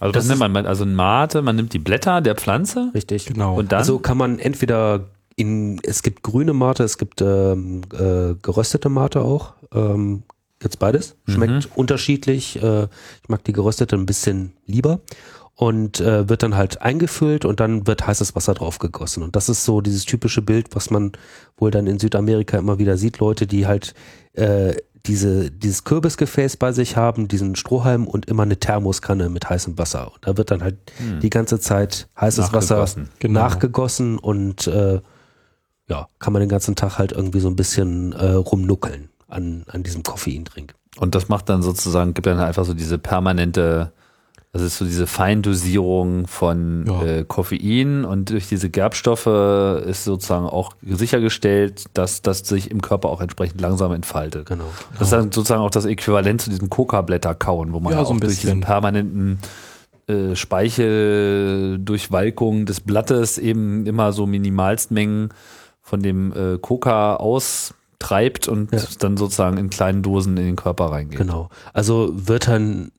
[0.00, 3.26] Also Das nimmt man, also ein Mate, man nimmt die Blätter der Pflanze Richtig.
[3.26, 3.58] genau.
[3.58, 8.34] und dann Also kann man entweder in, es gibt grüne Mate, es gibt ähm, äh,
[8.42, 9.54] geröstete Mate auch.
[9.72, 10.22] Ähm,
[10.58, 11.16] gibt's beides.
[11.26, 12.62] Schmeckt unterschiedlich.
[12.62, 12.84] Äh,
[13.22, 15.00] ich mag die geröstete ein bisschen lieber.
[15.54, 19.22] Und äh, wird dann halt eingefüllt und dann wird heißes Wasser drauf gegossen.
[19.22, 21.12] Und das ist so dieses typische Bild, was man
[21.58, 23.18] wohl dann in Südamerika immer wieder sieht.
[23.18, 23.92] Leute, die halt
[24.32, 24.74] äh,
[25.06, 30.12] diese, dieses Kürbisgefäß bei sich haben, diesen Strohhalm und immer eine Thermoskanne mit heißem Wasser.
[30.12, 31.20] Und da wird dann halt Hm.
[31.20, 33.08] die ganze Zeit heißes Wasser Nachgegossen.
[33.18, 33.40] Genau.
[33.40, 35.00] nachgegossen und äh,
[35.88, 39.82] ja, kann man den ganzen Tag halt irgendwie so ein bisschen äh, rumnuckeln an, an
[39.82, 40.74] diesem Koffeindrink.
[40.98, 43.92] Und das macht dann sozusagen, gibt dann einfach so diese permanente,
[44.52, 47.02] das ist so diese Feindosierung von Ja.
[47.04, 53.08] äh, Koffein und durch diese Gerbstoffe ist sozusagen auch sichergestellt, dass das sich im Körper
[53.10, 54.46] auch entsprechend langsam entfaltet.
[54.46, 54.64] Genau.
[54.94, 58.06] Das ist dann sozusagen auch das Äquivalent zu diesem Coca-Blätter kauen, wo man Ja, so
[58.06, 59.38] auch ein durch diesen permanenten
[60.08, 65.28] äh, Speicheldurchwalkung des Blattes eben immer so Minimalstmengen
[65.82, 68.80] von dem äh, Coca austreibt und Ja.
[68.98, 71.18] dann sozusagen in kleinen Dosen in den Körper reingeht.
[71.18, 71.50] Genau.
[71.72, 72.90] Also wird dann,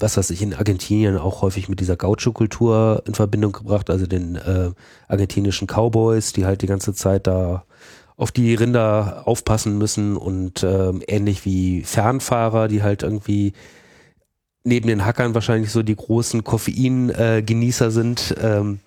[0.00, 4.36] was weiß ich, in Argentinien auch häufig mit dieser Gaucho-Kultur in Verbindung gebracht, also den
[4.36, 4.70] äh,
[5.08, 7.64] argentinischen Cowboys, die halt die ganze Zeit da
[8.16, 13.52] auf die Rinder aufpassen müssen und ähm, ähnlich wie Fernfahrer, die halt irgendwie
[14.64, 18.80] neben den Hackern wahrscheinlich so die großen Koffein-Genießer sind, ähm,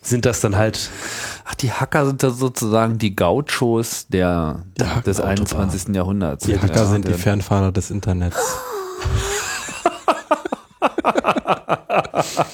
[0.00, 0.90] sind das dann halt
[1.44, 5.94] Ach, die Hacker sind da sozusagen die Gauchos der, Hacker- des 21.
[5.94, 6.46] Jahrhunderts.
[6.46, 8.36] die Hacker Ja, sind die der- Fernfahrer des Internets.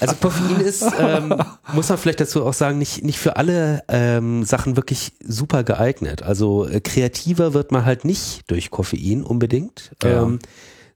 [0.00, 1.34] Also Koffein ist, ähm,
[1.72, 6.22] muss man vielleicht dazu auch sagen, nicht, nicht für alle ähm, Sachen wirklich super geeignet.
[6.22, 10.22] Also äh, kreativer wird man halt nicht durch Koffein unbedingt, Ja.
[10.22, 10.38] ähm,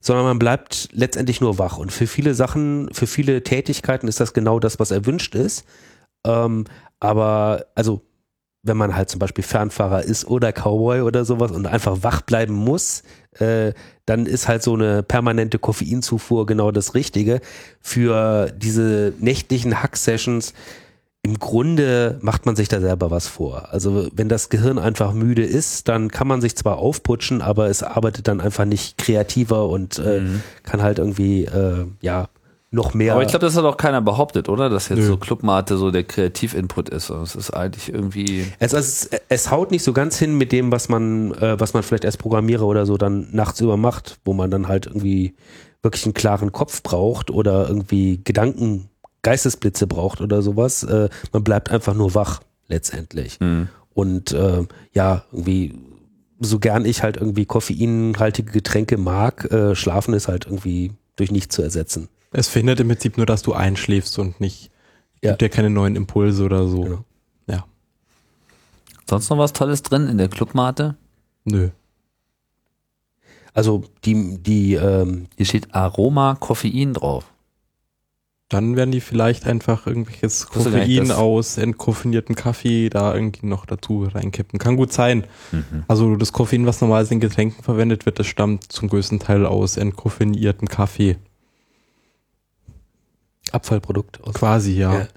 [0.01, 1.77] sondern man bleibt letztendlich nur wach.
[1.77, 5.65] Und für viele Sachen, für viele Tätigkeiten ist das genau das, was erwünscht ist.
[6.25, 6.65] Ähm,
[6.99, 8.01] aber also
[8.63, 12.53] wenn man halt zum Beispiel Fernfahrer ist oder Cowboy oder sowas und einfach wach bleiben
[12.53, 13.03] muss,
[13.39, 13.73] äh,
[14.05, 17.41] dann ist halt so eine permanente Koffeinzufuhr genau das Richtige.
[17.81, 20.53] Für diese nächtlichen Hack-Sessions,
[21.25, 23.71] im Grunde macht man sich da selber was vor.
[23.71, 27.81] Also wenn das Gehirn einfach müde ist, dann kann man sich zwar aufputschen, aber es
[27.81, 30.41] arbeitet dann einfach nicht kreativer und äh, Mhm.
[30.63, 32.27] kann halt irgendwie, äh, ja,
[32.73, 33.13] noch mehr.
[33.13, 34.69] Aber ich glaube, das hat auch keiner behauptet, oder?
[34.69, 35.05] Dass jetzt Nö.
[35.05, 37.09] so Clubmate so der Kreativinput ist.
[37.09, 38.45] Es ist eigentlich irgendwie.
[38.59, 41.83] Es, es, es haut nicht so ganz hin mit dem, was man, äh, was man
[41.83, 45.35] vielleicht als Programmierer oder so dann nachts über macht, wo man dann halt irgendwie
[45.83, 48.89] wirklich einen klaren Kopf braucht oder irgendwie Gedanken,
[49.21, 50.83] Geistesblitze braucht oder sowas.
[50.83, 53.37] Äh, man bleibt einfach nur wach letztendlich.
[53.39, 53.69] Hm.
[53.93, 55.75] Und äh, ja, irgendwie,
[56.39, 61.55] so gern ich halt irgendwie koffeinhaltige Getränke mag, äh, schlafen ist halt irgendwie durch nichts
[61.55, 62.09] zu ersetzen.
[62.33, 64.71] Es verhindert im Prinzip nur, dass du einschläfst und nicht,
[65.21, 65.31] Ja.
[65.31, 66.81] gibt dir keine neuen Impulse oder so.
[66.81, 67.05] Genau.
[67.47, 67.65] Ja,
[69.09, 70.95] Sonst noch was Tolles drin in der Clubmate?
[71.45, 71.69] nö.
[73.55, 77.25] Also die, die, ähm, Hier steht Aroma Koffein drauf.
[78.49, 84.57] Dann werden die vielleicht einfach irgendwelches Koffein aus entkoffinierten Kaffee da irgendwie noch dazu reinkippen.
[84.59, 85.25] Kann gut sein.
[85.51, 85.83] Mhm.
[85.87, 89.77] Also das Koffein, was normalerweise in Getränken verwendet wird, das stammt zum größten Teil aus
[89.77, 91.17] entkoffinierten Kaffee.
[93.53, 94.21] Abfallprodukt.
[94.33, 94.99] Quasi, ja.
[94.99, 95.07] Ja.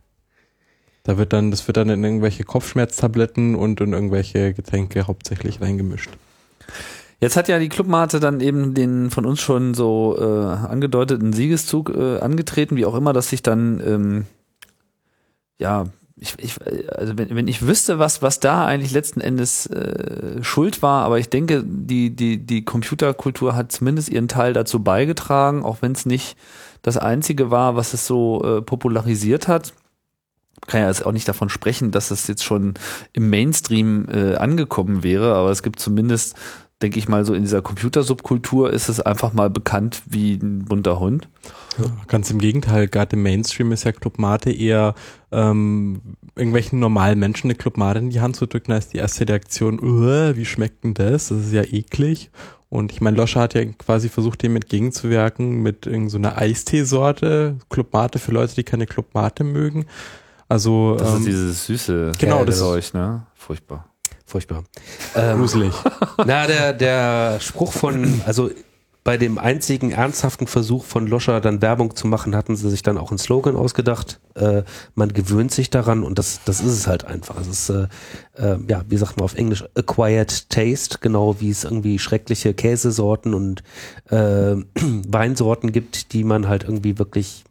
[1.04, 6.10] Da wird dann, das wird dann in irgendwelche Kopfschmerztabletten und in irgendwelche Getränke hauptsächlich reingemischt.
[7.20, 11.90] Jetzt hat ja die Clubmate dann eben den von uns schon so äh, angedeuteten Siegeszug
[11.90, 14.26] äh, angetreten, wie auch immer, dass sich dann ähm,
[15.58, 15.86] ja
[16.18, 16.54] ich, ich,
[16.96, 21.18] also wenn, wenn ich wüsste, was, was da eigentlich letzten Endes äh, schuld war, aber
[21.18, 26.06] ich denke, die, die, die Computerkultur hat zumindest ihren Teil dazu beigetragen, auch wenn es
[26.06, 26.36] nicht
[26.82, 29.74] das Einzige war, was es so äh, popularisiert hat.
[30.66, 32.74] Kann ja jetzt auch nicht davon sprechen, dass es jetzt schon
[33.12, 36.34] im Mainstream äh, angekommen wäre, aber es gibt zumindest,
[36.82, 40.98] denke ich mal, so in dieser Computersubkultur ist es einfach mal bekannt wie ein bunter
[40.98, 41.28] Hund.
[42.08, 44.94] Ganz im Gegenteil, gerade im Mainstream ist ja Club Mate eher
[45.30, 46.00] ähm,
[46.34, 49.80] irgendwelchen normalen Menschen eine Club Mate in die Hand zu drücken, ist die erste Reaktion,
[49.80, 51.28] wie schmeckt denn das?
[51.28, 52.30] Das ist ja eklig.
[52.68, 57.92] Und ich meine, Loscher hat ja quasi versucht, dem entgegenzuwirken mit irgendeiner so Eisteesorte, Club
[57.92, 59.86] Mate für Leute, die keine Club Mate mögen.
[60.48, 63.26] Also Das ähm, ist dieses süße genau, das- Zeug, ne?
[63.34, 63.86] Furchtbar.
[64.28, 64.64] Furchtbar.
[65.14, 65.72] Ähm, gruselig.
[66.26, 68.50] na, der, der Spruch von, also
[69.06, 72.98] bei dem einzigen ernsthaften Versuch von Loscher dann Werbung zu machen, hatten sie sich dann
[72.98, 74.18] auch einen Slogan ausgedacht.
[74.34, 74.64] Äh,
[74.96, 77.40] man gewöhnt sich daran und das, das ist es halt einfach.
[77.40, 77.86] Es ist, äh,
[78.36, 83.32] äh, ja, wie sagt man auf Englisch, acquired taste, genau wie es irgendwie schreckliche Käsesorten
[83.32, 83.62] und
[84.10, 84.56] äh,
[85.08, 87.45] Weinsorten gibt, die man halt irgendwie wirklich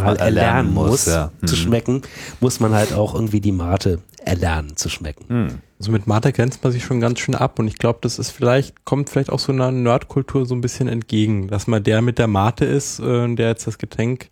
[0.00, 1.30] mal man erlernen muss, muss, ja.
[1.44, 1.58] zu Mhm.
[1.60, 2.02] schmecken,
[2.40, 5.24] muss man halt auch irgendwie die Mate erlernen zu schmecken.
[5.28, 5.48] Hm.
[5.78, 8.30] Also mit Mate grenzt man sich schon ganz schön ab und ich glaube, das ist
[8.30, 12.18] vielleicht, kommt vielleicht auch so einer Nerdkultur so ein bisschen entgegen, dass man der mit
[12.18, 14.30] der Mate ist, äh, der jetzt das Getränk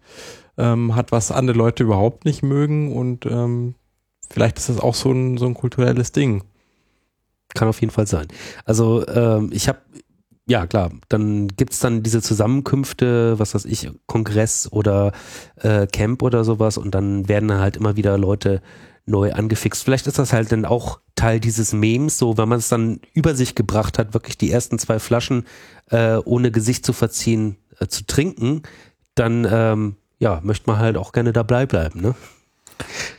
[0.59, 3.75] ähm, hat, was andere Leute überhaupt nicht mögen und ähm,
[4.31, 6.45] vielleicht ist das auch so ein, so ein kulturelles Ding.
[7.55, 8.29] Kann auf jeden Fall sein.
[8.65, 9.79] Also ähm, ich habe,
[10.51, 15.13] ja klar, dann gibt's dann diese Zusammenkünfte, was weiß ich, Kongress oder
[15.55, 18.61] äh, Camp oder sowas und dann werden halt immer wieder Leute
[19.07, 19.85] neu angefixt.
[19.85, 23.37] Vielleicht ist das halt dann auch Teil dieses Memes, so wenn man es dann über
[23.37, 25.47] sich gebracht hat, wirklich die ersten zwei Flaschen
[25.89, 28.63] äh, ohne Gesicht zu verziehen äh, zu trinken,
[29.15, 32.17] dann ähm, ja, möchte man halt auch gerne dabei bleiben, ne?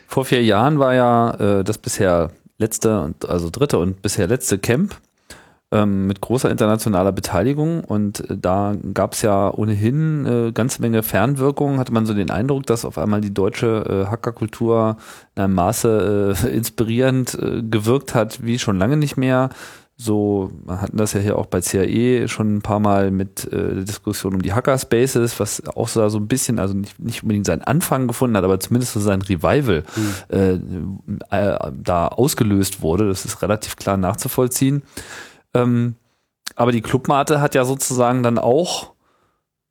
[0.06, 4.60] Vor vier Jahren war ja äh, das bisher letzte und also dritte und bisher letzte
[4.60, 5.00] Camp
[5.72, 11.02] ähm, mit großer internationaler Beteiligung und äh, da gab es ja ohnehin äh, ganze Menge
[11.02, 14.98] Fernwirkungen, hatte man so den Eindruck, dass auf einmal die deutsche äh, Hackerkultur
[15.36, 19.50] in einem Maße äh, inspirierend äh, gewirkt hat, wie schon lange nicht mehr.
[19.96, 23.76] So, wir hatten das ja hier auch bei CAE schon ein paar Mal mit äh,
[23.76, 27.46] der Diskussion um die Hackerspaces, was auch so, so ein bisschen, also nicht, nicht unbedingt
[27.46, 29.84] seinen Anfang gefunden hat, aber zumindest so sein Revival
[30.30, 33.08] äh, äh, da ausgelöst wurde.
[33.10, 34.82] Das ist relativ klar nachzuvollziehen.
[35.54, 35.96] Ähm,
[36.56, 38.94] aber die Clubmate hat ja sozusagen dann auch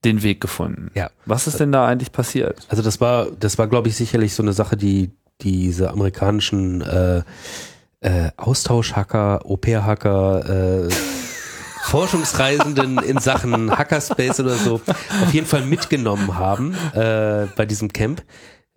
[0.04, 0.90] den Weg gefunden.
[0.94, 1.10] Ja.
[1.26, 2.66] Was ist denn da eigentlich passiert?
[2.68, 5.10] Also das war, das war, glaube ich, sicherlich so eine Sache, die
[5.42, 7.22] diese amerikanischen äh,
[8.00, 10.88] äh, Austauschhacker, Au-pair-Hacker, äh,
[11.84, 14.80] Forschungsreisenden in Sachen Hackerspace oder so
[15.22, 18.22] auf jeden Fall mitgenommen haben äh, bei diesem Camp.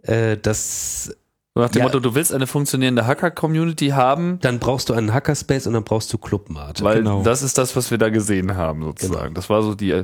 [0.03, 1.13] Äh, das, So
[1.55, 1.85] Nach dem Ja.
[1.85, 6.11] Motto, du willst eine funktionierende Hacker-Community haben, dann brauchst du einen Hackerspace und dann brauchst
[6.11, 6.83] du Clubmate.
[6.83, 7.21] weil Genau.
[7.21, 9.35] das ist das, was wir da gesehen haben, sozusagen.
[9.35, 10.03] Das war so die,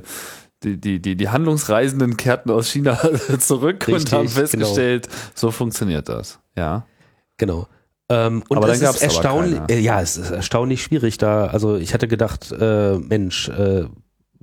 [0.63, 2.99] die, die, die, die Handlungsreisenden kehrten aus China
[3.39, 6.39] zurück und Richtig, haben festgestellt, so funktioniert das.
[6.55, 6.85] Ja.
[7.37, 7.67] Genau.
[8.11, 11.17] Ähm, und Aber das dann gab's ist aber erstaunlich, äh, ja, es ist erstaunlich schwierig
[11.17, 11.45] da.
[11.47, 13.85] Also ich hatte gedacht, äh, Mensch, äh,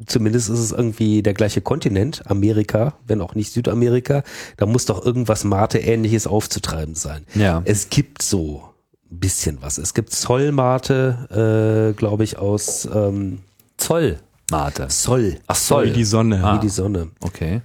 [0.04, 4.22] zumindest ist es irgendwie der gleiche Kontinent, Amerika, wenn auch nicht Südamerika.
[4.56, 7.24] Da muss doch irgendwas Mate-ähnliches aufzutreiben sein.
[7.34, 7.62] Ja.
[7.64, 8.62] Es gibt so
[9.10, 9.78] ein bisschen was.
[9.78, 13.40] Es gibt Zollmate, äh, glaube ich, aus ähm,
[13.78, 14.88] Zollmate.
[14.88, 15.86] Zoll, Ach, Zoll.
[15.86, 16.44] Wie die Sonne.
[16.44, 16.56] Ah.
[16.56, 17.08] wie die Sonne.
[17.20, 17.62] Okay.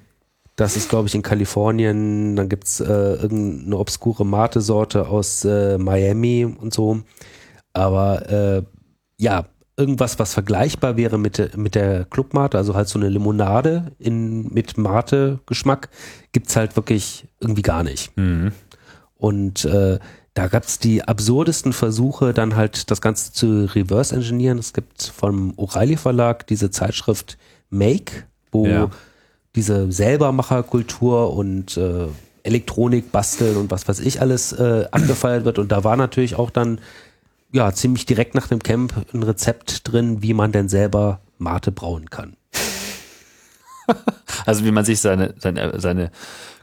[0.55, 2.35] Das ist, glaube ich, in Kalifornien.
[2.35, 7.01] Dann gibt's äh, irgendeine obskure Mate-Sorte aus äh, Miami und so.
[7.73, 8.63] Aber äh,
[9.17, 9.45] ja,
[9.77, 14.53] irgendwas, was vergleichbar wäre mit, der- mit der Clubmate, also halt so eine Limonade in,
[14.53, 15.89] mit Mate-Geschmack,
[16.33, 18.15] gibt's halt wirklich irgendwie gar nicht.
[18.17, 18.51] Mhm.
[19.17, 19.99] Und äh,
[20.33, 24.57] da gab's die absurdesten Versuche, dann halt das Ganze zu reverse engineeren.
[24.59, 27.37] Es gibt vom O'Reilly Verlag diese Zeitschrift
[27.69, 28.89] Make, wo Ja.
[29.55, 32.07] diese Selbermacherkultur und äh,
[32.43, 35.59] Elektronik basteln und was weiß ich alles äh, abgefeiert wird.
[35.59, 36.79] Und da war natürlich auch dann
[37.51, 42.09] ja ziemlich direkt nach dem Camp ein Rezept drin, wie man denn selber Mate brauen
[42.09, 42.35] kann.
[44.45, 46.09] Also wie man sich seine, seine, seine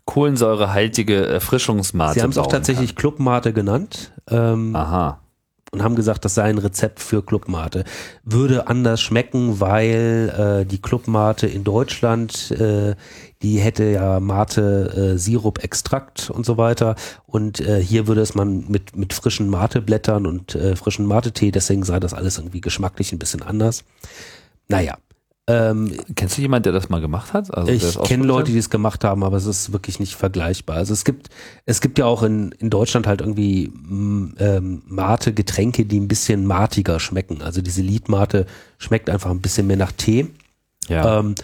[0.04, 4.12] kohlensäurehaltige Erfrischungsmate Sie haben es auch tatsächlich Clubmate genannt.
[4.28, 4.76] Ähm, Kann.
[4.76, 5.20] Aha.
[5.70, 7.84] und haben gesagt, das sei ein Rezept für Clubmate.
[8.24, 12.96] Würde anders schmecken, weil äh, die Clubmate in Deutschland, äh,
[13.42, 18.34] die hätte ja Mate äh, Sirup Extrakt und so weiter und äh, hier würde es
[18.34, 23.12] man mit mit frischen Mateblättern und äh, frischen Mate-Tee, deswegen sei das alles irgendwie geschmacklich
[23.12, 23.84] ein bisschen anders.
[24.68, 24.98] Naja,
[25.48, 27.52] ähm, Kennst du jemanden, der das mal gemacht hat?
[27.54, 30.76] Also, ich kenne Leute, die es gemacht haben, aber es ist wirklich nicht vergleichbar.
[30.76, 31.30] Also es gibt,
[31.64, 33.72] es gibt ja auch in, in Deutschland halt irgendwie
[34.38, 37.40] ähm, Mate-Getränke, die ein bisschen matiger schmecken.
[37.40, 38.44] Also diese Liedmate
[38.76, 40.26] schmeckt einfach ein bisschen mehr nach Tee.
[40.88, 41.20] Ja.
[41.20, 41.34] Ähm,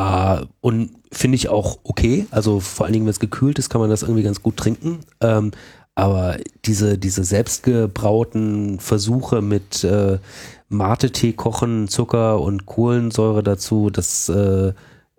[0.00, 2.26] äh, und finde ich auch okay.
[2.30, 5.00] Also vor allen Dingen, wenn es gekühlt ist, kann man das irgendwie ganz gut trinken.
[5.20, 5.52] Ähm,
[5.94, 10.18] aber diese, diese selbstgebrauten Versuche mit äh,
[10.68, 14.72] Mate-Tee kochen, Zucker und Kohlensäure dazu, das äh,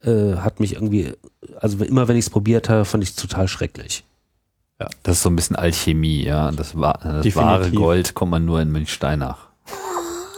[0.03, 1.11] äh, hat mich irgendwie,
[1.59, 4.03] also immer wenn ich es probiert habe, fand ich es total schrecklich.
[5.03, 6.51] das ist so ein bisschen Alchemie, ja.
[6.51, 9.50] Das, das wahre Gold kommt man nur in Münchsteinach.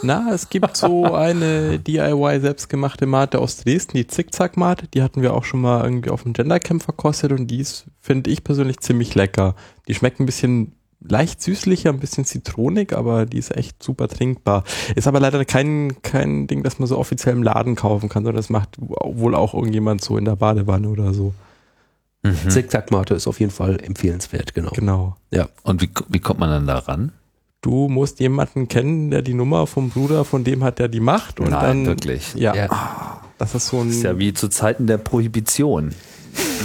[0.04, 5.34] Na, es gibt so eine DIY selbstgemachte Mate aus Dresden, die Zickzack-Mate, die hatten wir
[5.34, 9.16] auch schon mal irgendwie auf dem Gendercamp verkostet und die ist, finde ich persönlich ziemlich
[9.16, 9.56] lecker.
[9.88, 10.74] Die schmeckt ein bisschen
[11.06, 14.64] leicht süßlicher, ein bisschen zitronig, aber die ist echt super trinkbar.
[14.96, 18.38] Ist aber leider kein, kein Ding, das man so offiziell im Laden kaufen kann, sondern
[18.38, 21.34] das macht wohl auch irgendjemand so in der Badewanne oder so.
[22.24, 22.50] Mhm.
[22.50, 24.72] Zickzack-Mate ist auf jeden Fall empfehlenswert, genau.
[24.72, 25.18] Genau.
[25.64, 27.12] Und wie, wie kommt man dann da ran?
[27.64, 31.40] Du musst jemanden kennen, der die Nummer vom Bruder von dem hat, der die macht
[31.40, 32.34] und Nein, dann wirklich.
[32.36, 33.22] Ja, Ja.
[33.40, 35.96] das ist so ein Das ist ja wie zu Zeiten der Prohibition.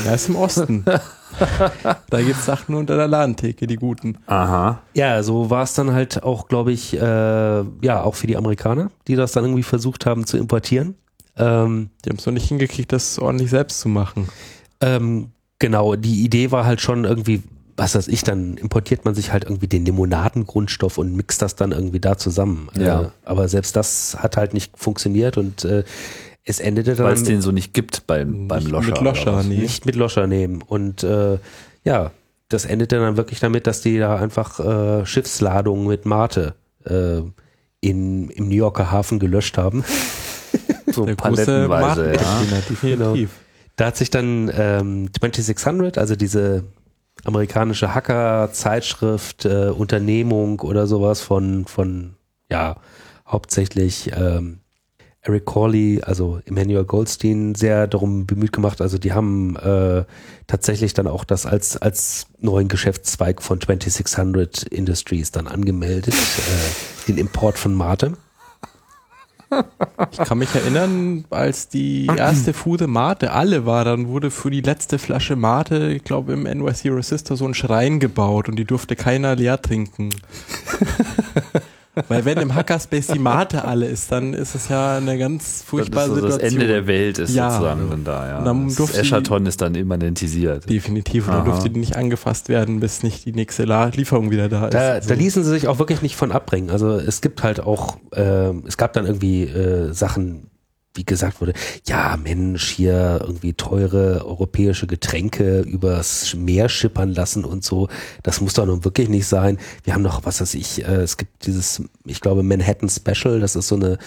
[0.04, 0.84] Ja, ist im Osten.
[2.10, 4.18] da gibt's Sachen unter der Ladentheke, die guten.
[4.26, 4.80] Aha.
[4.94, 8.90] Ja, so war es dann halt auch, glaube ich, äh, ja, auch für die Amerikaner,
[9.06, 10.96] die das dann irgendwie versucht haben zu importieren.
[11.36, 14.28] Ähm, Die haben es noch nicht hingekriegt, das ordentlich selbst zu machen.
[14.80, 15.28] ähm,
[15.60, 17.42] genau, die Idee war halt schon irgendwie,
[17.78, 21.70] was weiß ich, dann importiert man sich halt irgendwie den Limonadengrundstoff und mixt das dann
[21.70, 22.68] irgendwie da zusammen.
[22.76, 23.02] Ja.
[23.02, 25.84] Äh, aber selbst das hat halt nicht funktioniert und äh,
[26.44, 28.90] es endete dann Weil es den so nicht gibt beim, beim Nicht Loscher.
[28.90, 29.58] Mit Loscher, nee.
[29.58, 30.62] nicht mit Loscher nehmen.
[30.62, 31.38] Und äh,
[31.84, 32.10] ja,
[32.48, 36.54] das endete dann wirklich damit, dass die da einfach äh, Schiffsladungen mit Mate
[36.84, 37.20] äh,
[37.80, 39.84] in, im New Yorker Hafen gelöscht haben.
[40.90, 42.42] So Der palettenweise, ja.
[42.68, 43.30] Definitiv.
[43.76, 46.64] Da hat sich dann ähm, 2600, also diese
[47.24, 52.14] amerikanische Hacker-Zeitschrift, äh, Unternehmung oder sowas von, von
[52.50, 52.76] ja,
[53.26, 54.60] hauptsächlich ähm,
[55.22, 58.80] Eric Corley, also Emmanuel Goldstein, sehr darum bemüht gemacht.
[58.80, 60.04] Also die haben äh,
[60.46, 67.18] tatsächlich dann auch das als, als neuen Geschäftszweig von 2600 Industries dann angemeldet, äh, den
[67.18, 68.14] Import von Mate.
[70.10, 74.60] Ich kann mich erinnern, als die erste Fude Mate alle war, dann wurde für die
[74.60, 78.96] letzte Flasche Mate, ich glaube im NYC Resistor, so ein Schrein gebaut und die durfte
[78.96, 80.10] keiner leer trinken.
[82.08, 85.52] Weil wenn im Hackerspace die Mate alle ist, dann ist es ja eine ganz Das,
[85.60, 86.60] ist furchtbare so das Situation.
[86.60, 87.50] Ende der Welt ist Ja.
[87.50, 88.38] sozusagen dann da, ja.
[88.38, 90.68] Und dann das Eschaton ist dann immanentisiert.
[90.68, 91.26] Definitiv.
[91.26, 91.50] Und dann Aha.
[91.50, 94.74] durfte die nicht angefasst werden, bis nicht die nächste Lieferung wieder da ist.
[94.74, 96.70] Da, Also, da ließen sie sich auch wirklich nicht von abbringen.
[96.70, 100.50] Also es gibt halt auch, äh, es gab dann irgendwie äh, Sachen,
[100.98, 101.54] wie gesagt wurde,
[101.86, 107.88] ja Mensch, hier irgendwie teure europäische Getränke übers Meer schippern lassen und so.
[108.24, 109.58] Das muss doch nun wirklich nicht sein.
[109.84, 113.56] Wir haben noch, was weiß ich, äh, es gibt dieses, ich glaube, Manhattan Special, das
[113.56, 113.98] ist so eine,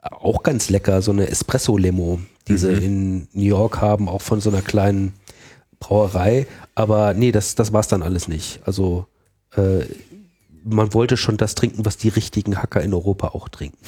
[0.00, 4.48] auch ganz lecker, so eine Espresso-Limo, die sie in New York haben, auch von so
[4.48, 5.12] einer kleinen
[5.80, 6.46] Brauerei.
[6.74, 8.60] Aber nee, das, das war's dann alles nicht.
[8.64, 9.06] Also
[9.54, 9.84] äh,
[10.64, 13.78] man wollte schon das trinken, was die richtigen Hacker in Europa auch trinken.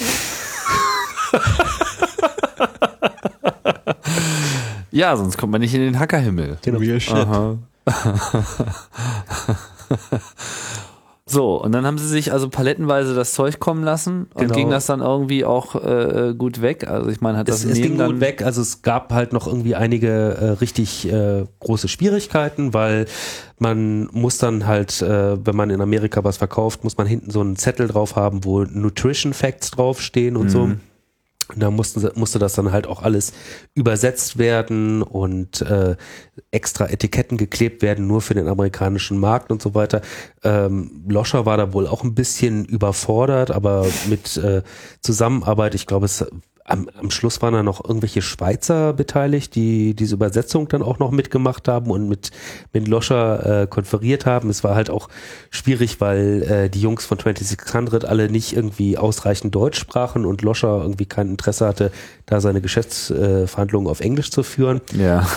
[4.93, 6.59] Ja, sonst kommt man nicht in den Hackerhimmel.
[6.67, 7.15] Real shit.
[7.15, 7.57] Aha.
[11.27, 14.55] So, und dann haben sie sich also palettenweise das Zeug kommen lassen und Genau.
[14.55, 16.89] ging das dann irgendwie auch äh, gut weg.
[16.89, 19.33] Also ich meine, hat das Es, es ging dann gut weg, also es gab halt
[19.33, 23.07] noch irgendwie einige äh, richtig äh, große Schwierigkeiten, weil
[23.61, 27.41] man muss dann halt, äh, wenn man in Amerika was verkauft, muss man hinten so
[27.43, 30.71] einen Zettel drauf haben, wo Nutrition Facts draufstehen und so.
[31.55, 33.33] Und da mussten, musste das dann halt auch alles
[33.75, 35.97] übersetzt werden und äh,
[36.51, 40.03] extra Etiketten geklebt werden, nur für den amerikanischen Markt und so weiter.
[40.43, 44.63] Ähm, Loscher war da wohl auch ein bisschen überfordert, aber mit äh,
[45.01, 46.25] Zusammenarbeit, ich glaube, es
[46.71, 51.11] am, am Schluss waren da noch irgendwelche Schweizer beteiligt, die diese Übersetzung dann auch noch
[51.11, 52.31] mitgemacht haben und mit,
[52.73, 54.51] mit Loscher äh, konferiert haben.
[54.51, 55.09] Es war halt auch
[55.51, 60.81] schwierig, weil äh, die Jungs von 2600 alle nicht irgendwie ausreichend Deutsch sprachen und Loscher
[60.83, 61.93] irgendwie kein Interesse hatte,
[62.27, 64.81] da seine Geschäftsverhandlungen äh, auf Englisch zu führen.
[64.93, 65.27] ja.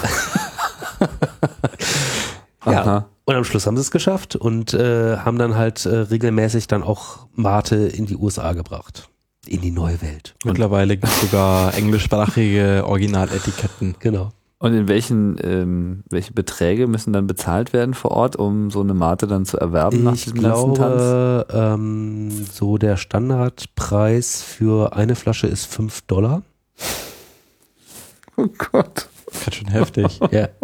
[2.65, 2.81] Ja.
[2.81, 3.09] Aha.
[3.25, 6.83] Und am Schluss haben sie es geschafft und äh, haben dann halt äh, regelmäßig dann
[6.83, 9.09] auch Mate in die USA gebracht.
[9.47, 10.35] In die neue Welt.
[10.45, 13.95] Mittlerweile gibt es sogar englischsprachige Originaletiketten.
[13.99, 14.29] Genau.
[14.59, 18.93] Und in welchen, ähm, welche Beträge müssen dann bezahlt werden vor Ort, um so eine
[18.93, 20.95] Mate dann zu erwerben nach Ich diesem ganzen Tanz?
[21.01, 26.43] glaube, ähm, so der Standardpreis für eine Flasche ist 5 Dollar.
[28.37, 29.09] Oh Gott.
[29.43, 30.19] Ganz schön heftig.
[30.31, 30.47] Ja.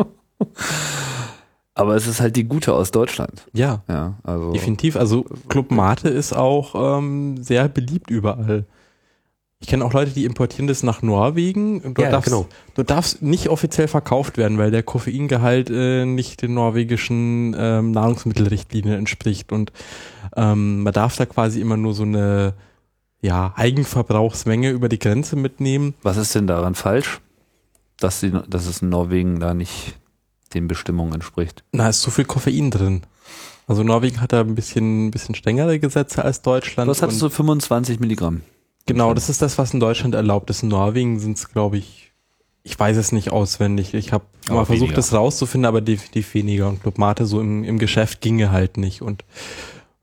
[1.79, 3.47] Aber es ist halt die gute aus Deutschland.
[3.53, 4.51] ja, Ja, also.
[4.51, 4.97] definitiv.
[4.97, 8.65] Also Club Mate ist auch ähm, sehr beliebt überall.
[9.61, 11.81] Ich kenne auch Leute, die importieren das nach Norwegen.
[11.81, 12.47] Dort Ja, darfst, genau.
[12.75, 18.97] Du darfst nicht offiziell verkauft werden, weil der Koffeingehalt äh, nicht den norwegischen ähm, Nahrungsmittelrichtlinien
[18.97, 19.53] entspricht.
[19.53, 19.71] Und
[20.35, 22.55] ähm, man darf da quasi immer nur so eine
[23.21, 25.93] ja, Eigenverbrauchsmenge über die Grenze mitnehmen.
[26.03, 27.21] Was ist denn daran falsch,
[27.99, 29.95] dass, die, dass es in Norwegen da nicht
[30.53, 31.63] den Bestimmungen entspricht?
[31.71, 33.01] Na, ist zu viel Koffein drin.
[33.67, 36.89] Also Norwegen hat da ein bisschen, ein bisschen strengere Gesetze als Deutschland.
[36.89, 38.41] Was hattest und- du 25 Milligramm?
[38.87, 40.63] Genau, das ist das, was in Deutschland erlaubt ist.
[40.63, 42.11] In Norwegen sind es, glaube ich,
[42.63, 43.93] ich weiß es nicht auswendig.
[43.93, 44.95] Ich habe mal versucht, weniger.
[44.95, 46.67] das rauszufinden, aber definitiv weniger.
[46.69, 49.03] Und Club Mate so im, im Geschäft ginge halt nicht.
[49.03, 49.23] Und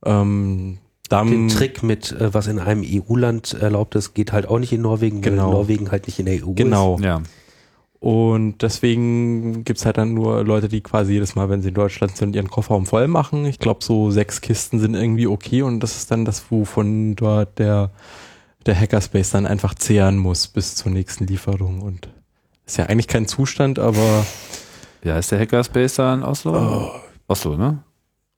[0.05, 0.79] ähm,
[1.09, 4.73] dann Den Trick mit, äh, was in einem EU-Land erlaubt ist, geht halt auch nicht
[4.73, 5.47] in Norwegen, Genau.
[5.47, 6.57] weil Norwegen halt nicht in der EU ist.
[6.57, 6.99] genau.
[7.01, 7.23] Ja.
[8.07, 12.17] Und deswegen gibt's halt dann nur Leute, die quasi jedes Mal, wenn sie in Deutschland
[12.17, 13.45] sind, ihren Kofferraum voll machen.
[13.47, 17.59] Ich glaube, so sechs Kisten sind irgendwie okay und das ist dann das, wovon dort
[17.59, 17.91] der,
[18.65, 21.83] der Hackerspace dann einfach zehren muss bis zur nächsten Lieferung.
[21.83, 22.09] Und
[22.65, 24.25] ist ja eigentlich kein Zustand, aber
[25.03, 26.53] Wie heißt der Hackerspace da in Oslo?
[26.55, 26.91] oh,
[27.27, 27.79] Oslo, ne?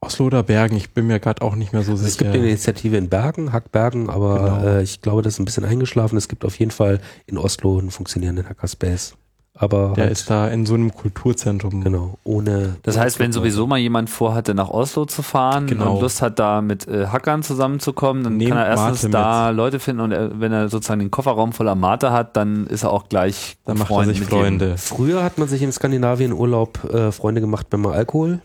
[0.00, 2.24] Oslo oder Bergen, ich bin mir gerade auch nicht mehr so Also es sicher.
[2.24, 4.64] gibt eine Initiative in Bergen, Hackbergen, aber Genau.
[4.78, 6.16] äh, ich glaube, das ist ein bisschen eingeschlafen.
[6.16, 9.14] Es gibt auf jeden Fall in Oslo einen funktionierenden Hackerspace.
[9.60, 11.82] Aber der halt, ist da in so einem Kulturzentrum.
[11.82, 12.76] genau, ohne.
[12.84, 15.94] Das heißt, wenn sowieso mal jemand vorhatte, nach Oslo zu fahren Genau.
[15.96, 19.50] und Lust hat, da mit äh, Hackern zusammenzukommen, dann Nehmt kann er erstens Mate da
[19.50, 22.92] Leute finden und er, wenn er sozusagen den Kofferraum voller Mate hat, dann ist er
[22.92, 24.78] auch gleich Dann macht er sich mit Freunde.
[24.78, 28.38] Früher hat man sich in Skandinavien Urlaub äh, Freunde gemacht, wenn man Alkohol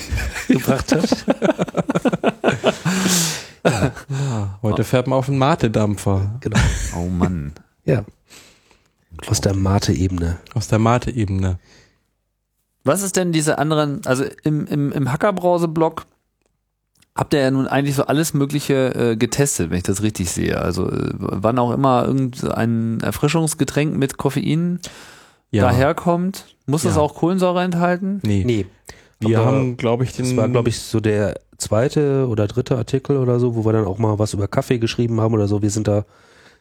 [0.48, 1.26] gebracht hat.
[3.62, 6.58] Ja, heute fährt man auf einen Mate-Dampfer Genau.
[6.96, 7.52] Oh Mann.
[7.84, 8.04] Ja.
[9.28, 10.38] Aus der Mate-Ebene.
[10.54, 11.58] aus der Mate-Ebene.
[12.84, 16.06] Was ist denn diese anderen, also im, im, im Hackerbrause-Blog
[17.14, 20.58] habt ihr ja nun eigentlich so alles Mögliche äh, getestet, wenn ich das richtig sehe.
[20.58, 24.80] Also äh, wann auch immer irgendein Erfrischungsgetränk mit Koffein
[25.50, 25.64] Ja.
[25.64, 26.96] daherkommt, muss Ja.
[26.96, 28.20] auch Kohlensäure enthalten?
[28.24, 28.44] Nee.
[28.46, 28.66] Nee.
[29.18, 30.24] Wir Aber haben, glaube ich, den.
[30.24, 33.84] Das war, glaube ich, so der zweite oder dritte Artikel oder so, wo wir dann
[33.84, 35.60] auch mal was über Kaffee geschrieben haben oder so.
[35.60, 36.06] Wir sind da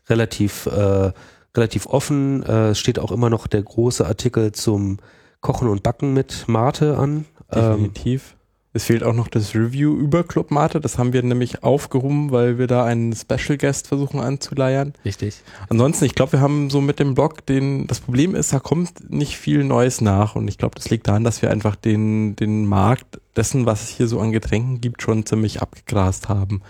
[0.10, 1.14] relativ, äh,
[1.60, 2.44] relativ offen.
[2.44, 4.98] Äh, steht auch immer noch der große Artikel zum
[5.42, 7.26] Kochen und Backen mit Mate an.
[7.52, 8.36] Ähm, Definitiv.
[8.72, 10.80] Es fehlt auch noch das Review über Club Mate.
[10.80, 14.94] Das haben wir nämlich aufgehoben, weil wir da einen Special Guest versuchen anzuleiern.
[15.04, 15.42] richtig.
[15.70, 19.10] Ansonsten, ich glaube, wir haben so mit dem Blog den, das Problem ist, da kommt
[19.10, 22.68] nicht viel Neues nach und ich glaube, das liegt daran, dass wir einfach den, den
[22.68, 26.62] Markt dessen, was es hier so an Getränken gibt, schon ziemlich abgegrast haben.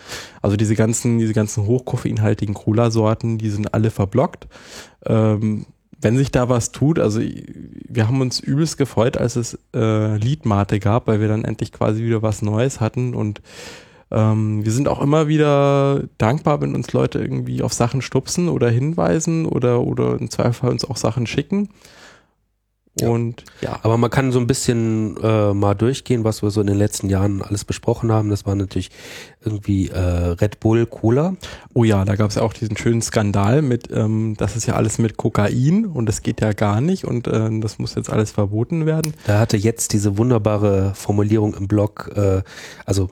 [0.41, 4.47] Also diese ganzen, diese ganzen hochkoffeinhaltigen Cola-Sorten, die sind alle verblockt.
[5.05, 5.65] Ähm,
[6.01, 10.79] wenn sich da was tut, also wir haben uns übelst gefreut, als es äh, Liedmate
[10.79, 13.41] gab, weil wir dann endlich quasi wieder was Neues hatten und
[14.11, 18.69] ähm, wir sind auch immer wieder dankbar, wenn uns Leute irgendwie auf Sachen stupsen oder
[18.69, 21.69] hinweisen oder, oder im Zweifel uns auch Sachen schicken.
[22.99, 23.09] Ja.
[23.09, 26.67] Und ja, Aber man kann so ein bisschen äh, mal durchgehen, was wir so in
[26.67, 28.29] den letzten Jahren alles besprochen haben.
[28.29, 28.89] Das war natürlich
[29.43, 31.35] irgendwie äh, Red Bull Cola.
[31.73, 34.75] oh ja, da gab es ja auch diesen schönen Skandal mit, ähm, das ist ja
[34.75, 38.31] alles mit Kokain und das geht ja gar nicht und äh, das muss jetzt alles
[38.31, 39.13] verboten werden.
[39.25, 42.41] Da hatte jetzt diese wunderbare Formulierung im Blog, äh,
[42.85, 43.09] also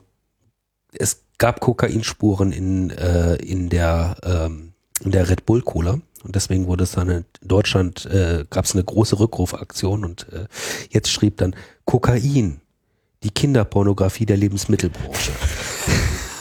[0.92, 4.72] es gab Kokainspuren in, äh, in, der, ähm,
[5.02, 6.00] in der Red Bull Cola.
[6.24, 10.46] Und deswegen wurde es dann in Deutschland, äh, gab es eine große Rückrufaktion und äh,
[10.90, 11.54] jetzt schrieb dann
[11.84, 12.60] Kokain,
[13.22, 15.32] die Kinderpornografie der Lebensmittelbranche.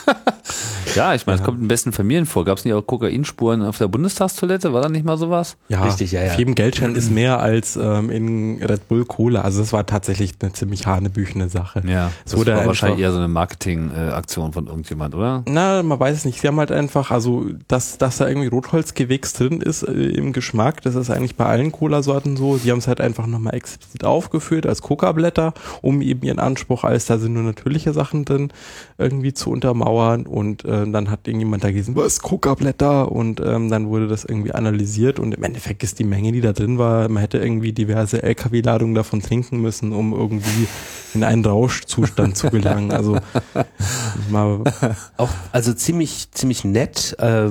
[0.95, 1.45] Ja, ich meine, es Ja.
[1.45, 2.45] kommt in besten Familien vor.
[2.45, 4.73] Gab es nicht auch Kokain-Spuren auf der Bundestagstoilette?
[4.73, 5.57] War da nicht mal sowas?
[5.69, 6.31] Ja, Richtig, ja, ja.
[6.31, 9.41] Auf jedem Geldschein ist mehr als ähm, in Red Bull Cola.
[9.41, 11.83] Also das war tatsächlich eine ziemlich hanebüchene Sache.
[11.87, 15.43] Ja, Es das wurde war wahrscheinlich eher so eine Marketing-Aktion von irgendjemand, oder?
[15.47, 16.41] Na, man weiß es nicht.
[16.41, 20.81] Sie haben halt einfach, also, dass, dass da irgendwie Rotholzgewächs drin ist äh, im Geschmack,
[20.81, 22.57] das ist eigentlich bei allen Cola-Sorten so.
[22.57, 27.05] Sie haben es halt einfach nochmal explizit aufgeführt als Coca-Blätter, um eben ihren Anspruch als,
[27.05, 28.51] da sind nur natürliche Sachen drin,
[28.97, 30.25] irgendwie zu untermauern.
[30.25, 33.11] Und äh, dann hat irgendjemand da gelesen, was, Coca-Blätter?
[33.11, 36.53] Und ähm, dann wurde das irgendwie analysiert und im Endeffekt ist die Menge, die da
[36.53, 40.67] drin war, man hätte irgendwie diverse LKW-Ladungen davon trinken müssen, um irgendwie
[41.13, 42.91] in einen Rauschzustand zu gelangen.
[42.91, 43.17] Also
[44.29, 44.63] mal
[45.17, 47.15] Auch, also ziemlich, ziemlich nett.
[47.19, 47.49] Äh,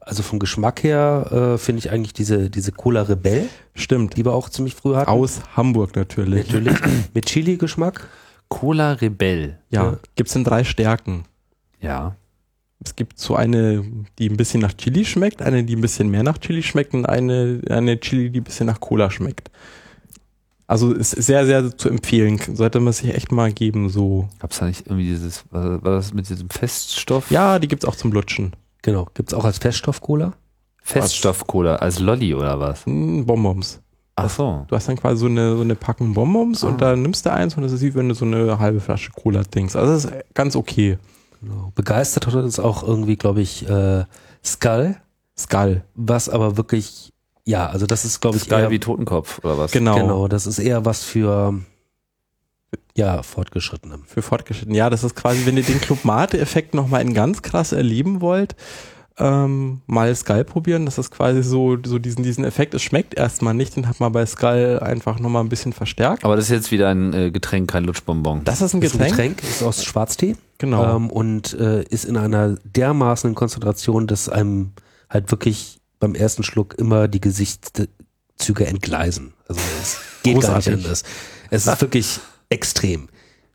[0.00, 4.16] also vom Geschmack her äh, finde ich eigentlich diese, diese Cola Rebell, Stimmt.
[4.16, 5.10] die wir auch ziemlich früh hatten.
[5.10, 6.46] Aus Hamburg natürlich.
[6.46, 6.76] Natürlich
[7.14, 8.08] mit Chili-Geschmack.
[8.48, 9.58] Cola Rebell.
[9.70, 9.84] Ja.
[9.84, 9.96] Ja.
[10.14, 11.24] Gibt's in drei Stärken.
[11.80, 12.16] Ja.
[12.84, 13.84] Es gibt so eine,
[14.18, 17.06] die ein bisschen nach Chili schmeckt, eine, die ein bisschen mehr nach Chili schmeckt und
[17.06, 19.50] eine, eine Chili, die ein bisschen nach Cola schmeckt.
[20.66, 22.40] Also ist sehr, sehr zu empfehlen.
[22.54, 24.28] Sollte man sich echt mal geben, so.
[24.38, 27.30] Gab's da nicht irgendwie dieses, war war das mit diesem Feststoff?
[27.30, 28.52] Ja, die gibt's auch zum Lutschen.
[28.80, 29.06] Genau.
[29.14, 30.32] Gibt's auch als Feststoff-Cola.
[30.82, 32.86] Feststoff-Cola als Lolli oder was?
[32.86, 33.80] Hm, Bonbons.
[34.16, 34.64] Ach so.
[34.68, 36.68] Du hast dann quasi so eine, so eine Packung Bonbons Ah.
[36.68, 39.10] und dann nimmst du eins und das ist wie wenn du so eine halbe Flasche
[39.12, 39.76] Cola trinkst.
[39.76, 40.98] Also das ist ganz okay.
[41.42, 41.72] Genau.
[41.74, 44.04] Begeistert hat uns auch irgendwie, glaube ich, äh,
[44.44, 44.96] Skull,
[45.36, 45.82] Skull.
[45.94, 47.12] was aber wirklich,
[47.44, 49.72] ja, also das ist, glaube ich, Geil eher, wie Totenkopf oder was?
[49.72, 49.96] Genau.
[49.96, 51.60] genau, das ist eher was für,
[52.96, 53.98] ja, Fortgeschrittene.
[54.06, 54.74] Für fortgeschritten.
[54.74, 58.54] Ja, das ist quasi, wenn ihr den Club Mate-Effekt nochmal in ganz krass erleben wollt,
[59.18, 60.86] ähm, mal Skull probieren.
[60.86, 62.74] Das ist quasi so, so diesen, diesen Effekt.
[62.74, 66.24] Es schmeckt erstmal nicht, den hat man bei Skull einfach nochmal ein bisschen verstärkt.
[66.24, 68.44] Aber das ist jetzt wieder ein äh, Getränk, kein Lutschbonbon.
[68.44, 69.36] Das ist ein Ist ein Getränk.
[69.38, 70.36] Getränk, ist aus Schwarztee.
[70.58, 70.96] Genau.
[70.96, 74.72] ähm, und äh, ist in einer dermaßenen Konzentration, dass einem
[75.10, 79.34] halt wirklich beim ersten Schluck immer die Gesichtszüge entgleisen.
[79.48, 80.76] Also es geht gar Großartig.
[80.76, 81.02] nicht anders.
[81.50, 83.08] Es ist wirklich extrem.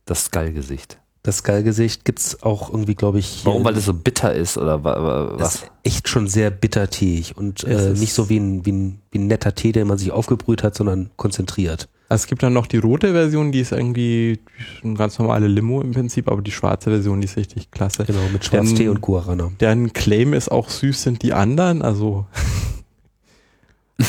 [0.06, 1.00] Das Skull-Gesicht.
[1.24, 3.42] Das Skullgesicht gibt's auch irgendwie, glaube ich.
[3.44, 3.66] Warum?
[3.66, 5.56] Weil das so bitter ist oder was?
[5.56, 9.20] ist echt schon sehr bitterteig und Es äh, nicht so wie ein, wie, ein, wie
[9.20, 11.90] ein netter Tee, den man sich aufgebrüht hat, sondern konzentriert.
[12.10, 14.40] Also es gibt dann noch die rote Version, die ist irgendwie
[14.82, 18.06] eine ganz normale Limo im Prinzip, aber die schwarze Version, die ist richtig klasse.
[18.06, 19.52] Genau, mit Schwarztee Denn- und Guarana.
[19.60, 22.26] Deren Claim ist auch süß sind die anderen, also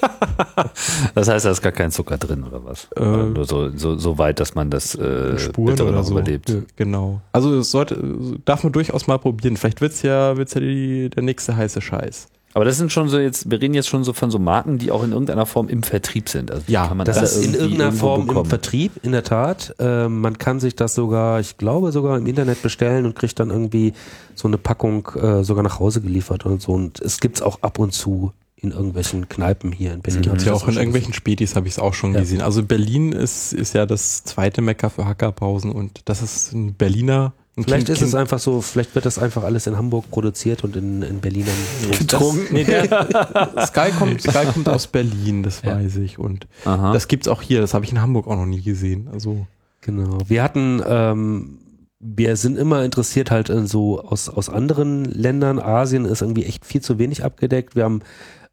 [1.14, 2.88] Das heißt, da ist gar kein Zucker drin oder was?
[2.96, 6.12] Äh, Oder nur so, so, so weit, dass man das äh, Spuren oder noch so.
[6.12, 6.50] überlebt.
[6.50, 7.20] Ja, genau.
[7.32, 7.96] Also es sollte,
[8.44, 9.56] darf man durchaus mal probieren.
[9.56, 12.28] Vielleicht wird's ja, wird's ja die, der nächste heiße Scheiß.
[12.54, 14.90] Aber das sind schon so jetzt, wir reden jetzt schon so von so Marken, die
[14.90, 16.50] auch in irgendeiner Form im Vertrieb sind.
[16.50, 18.48] Also Ja, kann man Das alle ist in irgendeiner Form im bekommen.
[18.48, 19.74] Vertrieb, in der Tat.
[19.78, 23.50] Ähm, man kann sich das sogar, ich glaube, sogar im Internet bestellen und kriegt dann
[23.50, 23.92] irgendwie
[24.34, 26.72] so eine Packung äh, sogar nach Hause geliefert und so.
[26.72, 30.28] Und es gibt's auch ab und zu in irgendwelchen Kneipen hier in Berlin.
[30.30, 32.20] Hab ja auch in irgendwelchen Spätis habe ich es auch schon Ja.
[32.20, 32.40] gesehen.
[32.42, 37.34] Also Berlin ist, ist ja das zweite Mecker für Hackerpausen und das ist ein Berliner.
[37.56, 40.10] Ein Vielleicht Kind- ist es Kind- einfach so, vielleicht wird das einfach alles in Hamburg
[40.10, 42.64] produziert und in, in Berlin dann das, nee,
[43.66, 45.76] Sky, kommt, Sky kommt aus Berlin, das Ja.
[45.76, 46.18] weiß ich.
[46.18, 46.92] Und Aha.
[46.92, 49.08] das gibt's auch hier, das habe ich in Hamburg auch noch nie gesehen.
[49.12, 49.46] Also
[49.80, 50.18] Genau.
[50.26, 51.58] Wir hatten, ähm,
[52.00, 55.58] wir sind immer interessiert halt in so aus, aus anderen Ländern.
[55.60, 57.74] Asien ist irgendwie echt viel zu wenig abgedeckt.
[57.76, 58.00] Wir haben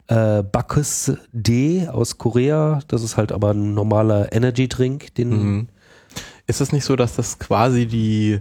[0.07, 2.79] äh, Bacchus D aus Korea.
[2.87, 5.13] Das ist halt aber ein normaler Energy Drink.
[5.15, 5.67] Den, Mhm.
[6.47, 8.39] Ist es nicht so, dass das quasi die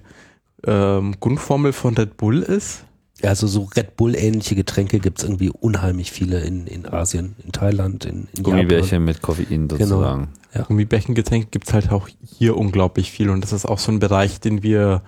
[0.67, 2.85] ähm, Grundformel von Red Bull ist?
[3.23, 8.05] Also so Red Bull ähnliche Getränke gibt's irgendwie unheimlich viele in, in Asien, in Thailand,
[8.05, 8.43] in, in Japan.
[8.43, 10.29] Gummibärchen mit Koffein sozusagen.
[10.67, 14.63] Gummibärchengetränke gibt's halt auch hier unglaublich viel und das ist auch so ein Bereich, den
[14.63, 15.01] wir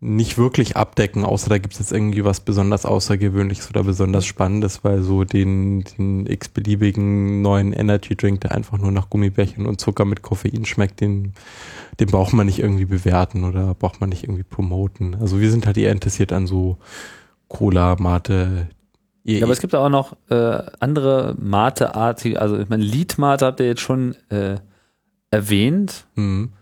[0.00, 5.02] nicht wirklich abdecken, außer da gibt's jetzt irgendwie was besonders Außergewöhnliches oder besonders Spannendes, weil
[5.02, 10.20] so den, den x-beliebigen neuen Energy Drink, der einfach nur nach Gummibärchen und Zucker mit
[10.20, 11.32] Koffein schmeckt, den,
[11.98, 15.14] den braucht man nicht irgendwie bewerten oder braucht man nicht irgendwie promoten.
[15.14, 16.76] Also wir sind halt eher interessiert an so
[17.48, 18.68] Cola, Mate.
[19.24, 23.66] Ja, aber es gibt auch noch äh, andere Mate-artige, also ich meine, Lied-Mate habt ihr
[23.66, 24.56] jetzt schon äh,
[25.30, 26.06] erwähnt.
[26.16, 26.52] Mhm.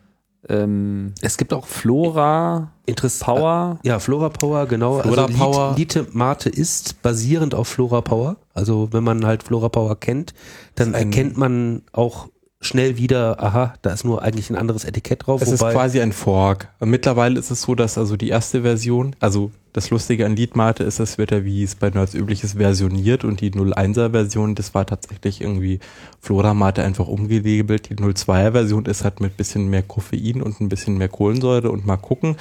[0.49, 3.79] Ähm, Es gibt auch Flora, Interess Power.
[3.83, 5.01] Ja, Flora Power, genau.
[5.01, 5.75] Flora also Power.
[5.77, 8.37] Lite, Mate ist basierend auf Flora Power.
[8.53, 10.35] Also wenn man halt Flora Power kennt,
[10.75, 12.29] dann erkennt man auch
[12.67, 15.43] schnell wieder, aha, da ist nur eigentlich ein anderes Etikett drauf.
[15.43, 16.69] Es ist quasi ein Fork.
[16.81, 21.01] Mittlerweile ist es so, dass also die erste Version, also das Lustige an Liedmate ist,
[21.01, 24.73] es wird ja, wie es bei Nerds üblich ist, versioniert und die 01er Version, das
[24.73, 25.81] war tatsächlich irgendwie
[26.21, 27.91] Floramate einfach umgelabelt.
[27.91, 31.87] Die 02er Version ist halt mit bisschen mehr Koffein und ein bisschen mehr Kohlensäure und
[31.87, 32.37] mal gucken.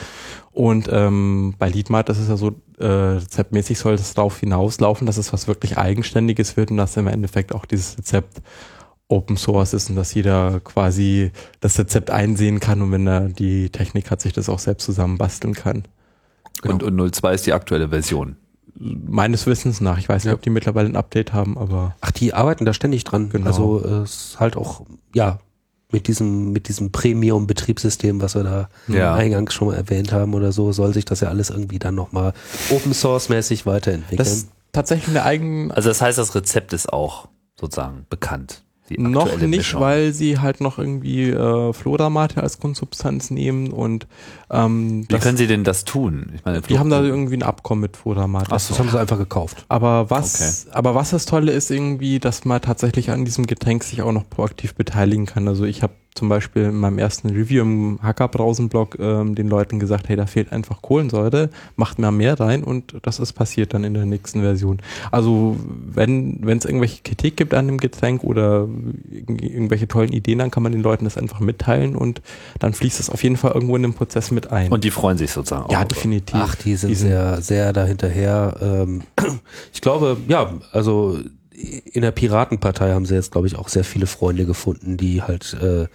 [0.51, 5.17] Und ähm, bei Liedmate ist es ja so, äh, rezeptmäßig soll das darauf hinauslaufen, dass
[5.17, 8.43] es was wirklich Eigenständiges wird und dass im Endeffekt auch dieses Rezept
[9.09, 13.69] Open Source ist und dass jeder quasi das Rezept einsehen kann und wenn er die
[13.69, 15.83] Technik hat, sich das auch selbst zusammenbasteln kann.
[16.63, 18.37] Und, und 02 ist die aktuelle Version.
[18.75, 19.97] Meines Wissens nach.
[19.99, 20.35] Ich weiß nicht, Ja.
[20.35, 23.29] ob die mittlerweile ein Update haben, aber Ach, die arbeiten da ständig dran.
[23.29, 23.45] Genau.
[23.45, 25.39] Also äh, es ist halt auch, ja,
[25.91, 29.13] mit diesem, mit diesem Premium-Betriebssystem, was wir da Ja.
[29.13, 32.33] eingangs schon mal erwähnt haben oder so, soll sich das ja alles irgendwie dann nochmal
[32.71, 34.17] Open Source-mäßig weiterentwickeln.
[34.17, 35.71] das ist tatsächlich eine eigen.
[35.71, 37.27] Also das heißt, das Rezept ist auch
[37.59, 38.62] sozusagen bekannt.
[38.89, 39.81] Die Noch nicht, Mischung.
[39.81, 44.07] weil sie halt noch irgendwie äh, Flodamate als Grundsubstanz nehmen und
[44.51, 46.33] ähm, Wie das, können Sie denn das tun?
[46.35, 48.51] Ich meine, die haben da irgendwie ein Abkommen mit Flodamate.
[48.51, 48.73] Ach so.
[48.73, 49.65] Das haben sie einfach gekauft.
[49.69, 54.01] Aber was, aber was das Tolle ist irgendwie, dass man tatsächlich an diesem Getränk sich
[54.01, 55.47] auch noch proaktiv beteiligen kann.
[55.47, 60.09] Also ich habe zum Beispiel in meinem ersten Review im Hackerbrausen-Blog ähm, den Leuten gesagt,
[60.09, 63.93] hey, da fehlt einfach Kohlensäure, macht mal mehr rein und das ist passiert dann in
[63.93, 64.77] der nächsten Version.
[65.11, 68.63] Also wenn wenn es irgendwelche Kritik gibt an dem Getränk oder
[69.11, 72.21] irg- irgendwelche tollen Ideen, dann kann man den Leuten das einfach mitteilen und
[72.59, 74.71] dann fließt es auf jeden Fall irgendwo in den Prozess mit ein.
[74.71, 75.83] Und die freuen sich sozusagen ja, auch.
[75.85, 76.35] definitiv.
[76.37, 78.55] Ach, die sind Die sind- sehr, sehr dahinterher.
[78.61, 79.01] Ähm,
[79.73, 81.17] ich glaube, ja, also
[81.63, 85.53] in der Piratenpartei haben sie jetzt, glaube ich, auch sehr viele Freunde gefunden, die halt
[85.53, 85.87] äh,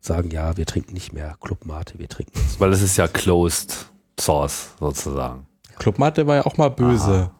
[0.00, 2.60] sagen, ja, wir trinken nicht mehr Club Mate, wir trinken jetzt.
[2.60, 5.46] Weil es ist ja closed source sozusagen.
[5.78, 7.30] Clubmate war ja auch mal böse.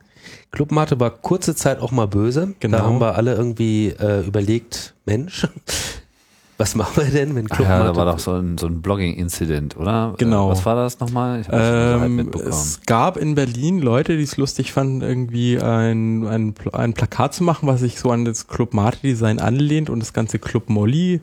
[0.50, 2.54] Club Mate war kurze Zeit auch mal böse.
[2.60, 2.78] Genau.
[2.78, 5.48] Da haben wir alle irgendwie äh, überlegt, Mensch,
[6.58, 8.66] was machen wir denn, wenn Ach Club ja, Mate da war doch so ein, so
[8.66, 10.14] ein Blogging-Incident, oder?
[10.16, 10.48] Genau.
[10.48, 11.40] Was war das nochmal?
[11.40, 12.50] Ich hab das nur so halb Ähm, mitbekommen.
[12.50, 17.44] es gab in Berlin Leute, die es lustig fanden, irgendwie ein, ein, ein Plakat zu
[17.44, 21.20] machen, was sich so an das Club Mate Design anlehnt und das ganze Club Molly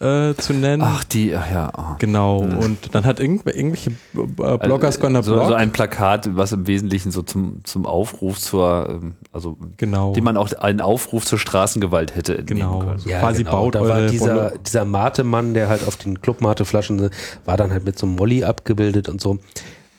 [0.00, 0.82] äh, zu nennen.
[0.84, 1.72] Ach, die, ach ja.
[1.76, 1.94] Oh.
[1.98, 2.38] Genau.
[2.38, 5.48] Und dann hat irgendw irgendwelche äh, Bloggers gonna so, blog.
[5.48, 10.12] so ein Plakat, was im Wesentlichen so zum, zum Aufruf zur, ähm, also, genau.
[10.12, 12.78] dem man auch einen Aufruf zur Straßengewalt hätte entnehmen Genau.
[12.80, 13.02] können.
[13.06, 17.10] Ja, quasi baut da war dieser, dieser Mate-Mann, der halt auf den Club Mate-Flaschen
[17.44, 19.38] war dann halt mit so einem Molly abgebildet und so.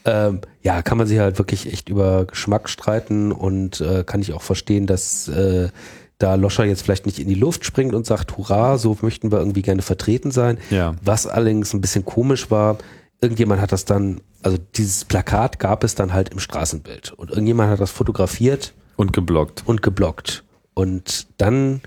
[0.06, 4.32] Ähm, ja, kann man sich halt wirklich echt über Geschmack streiten und äh, kann ich
[4.34, 5.69] auch verstehen, dass äh,
[6.18, 9.39] da Loscher jetzt vielleicht nicht in die Luft springt und sagt, hurra, so möchten wir
[9.39, 10.57] irgendwie gerne vertreten sein.
[10.69, 10.95] Ja.
[11.03, 12.77] Was allerdings ein bisschen komisch war,
[13.22, 17.69] irgendjemand hat das dann, also dieses Plakat gab es dann halt im Straßenbild und irgendjemand
[17.69, 19.64] hat das fotografiert Und geblockt.
[19.65, 20.44] und geblockt.
[20.73, 21.81] Und dann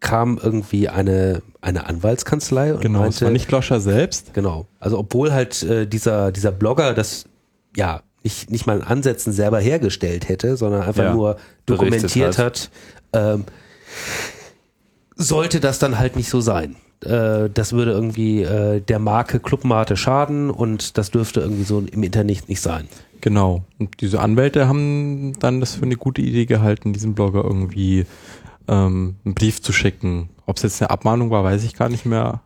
[0.00, 4.32] kam irgendwie eine, eine Anwaltskanzlei und genau, es meinte, war nicht Loscher selbst.
[4.34, 7.24] genau, also obwohl halt äh, dieser, dieser Blogger das
[7.76, 11.36] ja nicht, nicht mal in Ansätzen selber hergestellt hätte, sondern einfach Ja, nur
[11.66, 12.70] dokumentiert hat,
[13.12, 13.44] ähm,
[15.16, 16.76] sollte das dann halt nicht so sein.
[17.04, 22.02] Äh, das würde irgendwie äh, der Marke Clubmate schaden und das dürfte irgendwie so im
[22.02, 22.88] Internet nicht sein.
[23.20, 23.64] Genau.
[23.78, 28.06] Und diese Anwälte haben dann das für eine gute Idee gehalten, diesem Blogger irgendwie
[28.68, 30.28] ähm, einen Brief zu schicken.
[30.46, 32.42] Ob es jetzt eine Abmahnung war, weiß ich gar nicht mehr.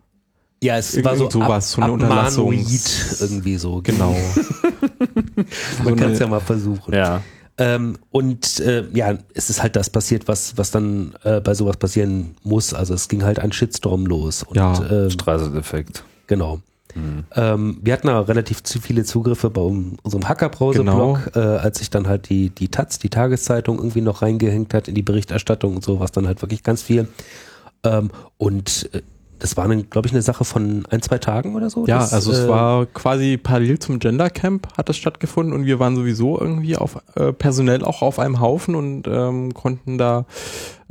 [0.63, 2.31] Ja, es Irgend war so sowas, so eine Abmahnoid
[2.61, 3.81] Unterlassungs- irgendwie so.
[3.83, 4.17] Genau.
[5.07, 5.47] Man
[5.85, 6.95] So kann es ja mal versuchen.
[6.95, 7.23] Ja.
[7.59, 11.77] Ähm, und äh, ja, es ist halt das passiert, was, was dann äh, bei sowas
[11.77, 12.73] passieren muss.
[12.73, 14.43] Also es ging halt ein Shitstorm los.
[14.43, 16.05] Und, Ja, ähm, Streisel-Effekt.
[16.27, 16.61] genau.
[17.35, 22.07] Ähm, wir hatten da relativ zu viele Zugriffe bei unserem Hackerbrowser-Blog, äh, als sich dann
[22.07, 26.01] halt die, die Taz, die Tageszeitung, irgendwie noch reingehängt hat in die Berichterstattung und so,
[26.01, 27.09] was dann halt wirklich ganz viel.
[27.83, 29.01] Ähm, und äh,
[29.43, 31.85] das war, glaube ich, eine Sache von ein, zwei Tagen oder so.
[31.85, 35.65] Ja, das, also es äh, war quasi parallel zum Gender Camp hat das stattgefunden und
[35.65, 40.27] wir waren sowieso irgendwie auf äh, personell auch auf einem Haufen und ähm, konnten da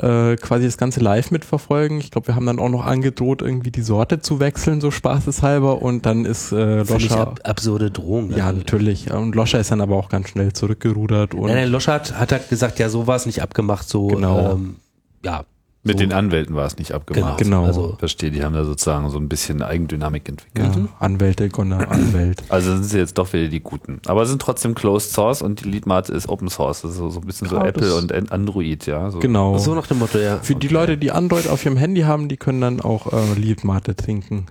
[0.02, 1.99] äh, quasi das ganze live mitverfolgen.
[1.99, 5.82] Ich glaube, wir haben dann auch noch angedroht, irgendwie die Sorte zu wechseln, so spaßeshalber
[5.82, 7.22] und dann ist äh, Loscher.
[7.22, 8.32] ab, absurde Drohung.
[8.36, 9.11] Ja, Also, natürlich.
[9.14, 12.34] Und Loscher ist dann aber auch ganz schnell zurückgerudert und Nein, nein, Losch hat, hat
[12.34, 14.52] halt gesagt, ja, so war es nicht abgemacht, so, Genau.
[14.52, 14.76] ähm,
[15.23, 15.45] ja.
[15.84, 17.40] Mit so, den Anwälten war es nicht abgemacht.
[17.40, 17.66] Genau.
[17.66, 20.76] Also, Verstehe, die haben da sozusagen so ein bisschen Eigendynamik entwickelt.
[20.76, 22.44] ja, Anwälte, Gonner, Anwält.
[22.49, 23.99] Also sind sie jetzt doch wieder die Guten.
[24.06, 26.84] Aber sind trotzdem Closed Source und die Leadmate ist Open Source.
[26.84, 29.10] Das ist so, so ein bisschen so Ja, Apple und An- Android, ja.
[29.10, 29.18] So.
[29.20, 29.58] Genau.
[29.58, 30.38] so nach dem Motto, ja.
[30.38, 33.95] Für die Leute, die Android auf ihrem Handy haben, die können dann auch äh, Liedmate
[33.95, 34.45] trinken.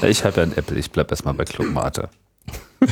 [0.00, 2.08] Ja, ich habe ja ein Apple, ich bleib erstmal bei Clubmate.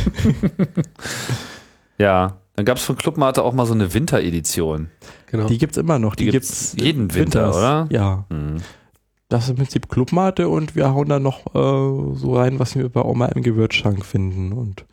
[1.99, 4.91] ja, dann gab es von Clubmate auch mal so eine Winteredition.
[5.31, 5.47] Genau.
[5.47, 6.15] Die gibt's immer noch.
[6.15, 7.57] Die Die, gibt's gibt's jeden Winter, winters.
[7.57, 7.89] oder?
[7.91, 8.27] Ja.
[8.29, 8.57] Hm.
[9.31, 12.87] Das ist im Prinzip Clubmate und wir hauen da noch äh, so rein, was wir
[12.91, 14.53] bei Oma im Gewürzschrank finden.
[14.53, 14.85] Und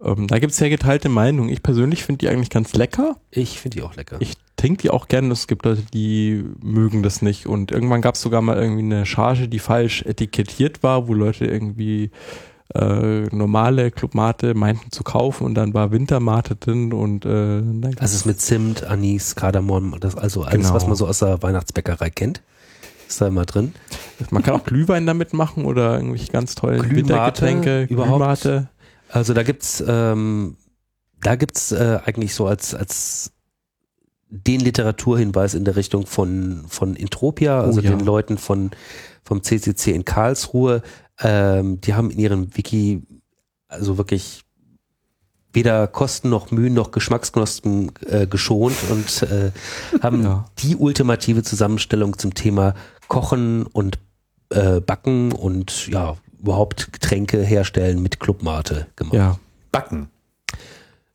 [0.00, 1.48] ähm, da gibt's ja geteilte Meinungen.
[1.48, 3.16] Ich persönlich finde die eigentlich ganz lecker.
[3.32, 4.18] Ich finde die auch lecker.
[4.20, 5.32] Ich trinke die auch gerne.
[5.32, 7.46] Es gibt Leute, die mögen das nicht.
[7.46, 12.10] Und irgendwann gab's sogar mal irgendwie eine Charge, die falsch etikettiert war, wo Leute irgendwie
[12.74, 18.14] äh, normale Clubmate meinten zu kaufen und dann war Wintermate drin und äh, dann das
[18.14, 20.74] ist mit Zimt, Anis, Kardamom, das, also alles, Genau.
[20.74, 22.42] was man so aus der Weihnachtsbäckerei kennt,
[23.08, 23.74] ist da immer drin.
[24.30, 26.96] Man kann auch Glühwein damit machen oder irgendwelche ganz tollen Glühmate
[27.42, 27.82] Wintergetränke.
[27.90, 28.18] überhaupt?
[28.42, 28.68] Glühmate.
[29.10, 30.56] Also da gibt's, ähm,
[31.20, 33.32] da gibt's äh, eigentlich so als, als
[34.30, 37.90] den Literaturhinweis in der Richtung von, von Intropia, also Oh ja.
[37.90, 38.70] den Leuten von,
[39.22, 40.80] vom CCC in Karlsruhe,
[41.20, 43.02] ähm, die haben in ihrem Wiki
[43.68, 44.42] also wirklich
[45.52, 49.50] weder Kosten noch Mühen noch Geschmacksknospen äh, geschont und äh,
[50.02, 50.46] haben Ja.
[50.58, 52.74] die ultimative Zusammenstellung zum Thema
[53.08, 53.98] Kochen und
[54.50, 59.14] äh, Backen und ja, überhaupt Getränke herstellen mit Clubmate gemacht.
[59.14, 59.38] Ja.
[59.70, 60.08] Backen.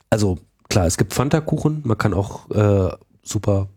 [0.09, 0.37] Also
[0.69, 2.89] klar, es gibt Fanta-Kuchen, man kann auch äh,
[3.23, 3.67] super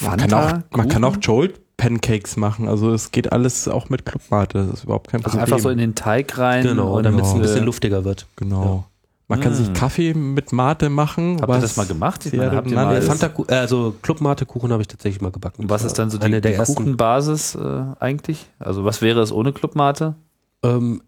[0.00, 1.16] Man kann, auch, man kann auch?
[1.20, 2.68] Jolt Pancakes machen.
[2.68, 4.66] Also es geht alles auch mit Clubmate.
[4.66, 5.42] Das ist überhaupt kein Also Problem.
[5.44, 6.62] einfach so in den Teig rein.
[6.64, 8.26] Genau, damit es ein äh, bisschen luftiger wird.
[8.36, 8.84] genau.
[9.26, 9.56] Man kann Mm.
[9.56, 11.38] sich Kaffee mit Mate machen.
[11.40, 12.28] Habt ihr das mal gemacht?
[12.30, 13.00] Meine, habt ihr mal-.
[13.00, 15.62] Fanta also Clubmate-Kuchen habe ich tatsächlich mal gebacken.
[15.62, 16.74] Und was ist dann so die, eine der die ersten?
[16.74, 18.46] Kuchenbasis äh, eigentlich?
[18.58, 20.14] Also was wäre es ohne Clubmate?
[20.62, 21.00] Ähm,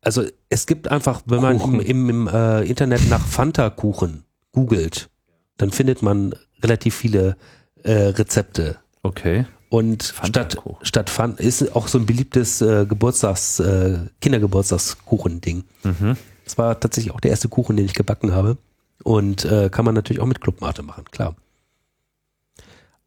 [0.00, 1.80] also es gibt einfach, wenn man Kuchen.
[1.80, 5.10] im, im, im äh, Internet nach Fanta-Kuchen googelt,
[5.58, 7.36] dann findet man relativ viele
[7.82, 8.78] äh, Rezepte.
[9.02, 9.44] Okay.
[9.70, 15.62] Und statt, statt Fan ist auch so ein beliebtes äh, Geburtstags, äh, Kindergeburtstagskuchen-Ding.
[15.84, 16.16] Mhm.
[16.44, 18.58] Das war tatsächlich auch der erste Kuchen, den ich gebacken habe.
[19.04, 21.36] Und äh, kann man natürlich auch mit Clubmate machen, klar.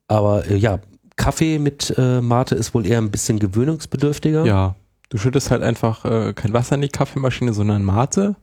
[0.08, 0.80] Aber äh, ja,
[1.18, 4.46] Kaffee mit äh, Mate ist wohl eher ein bisschen gewöhnungsbedürftiger.
[4.46, 4.76] Ja.
[5.10, 8.38] Du schüttest halt einfach äh, kein Wasser in die Kaffeemaschine, sondern Mate.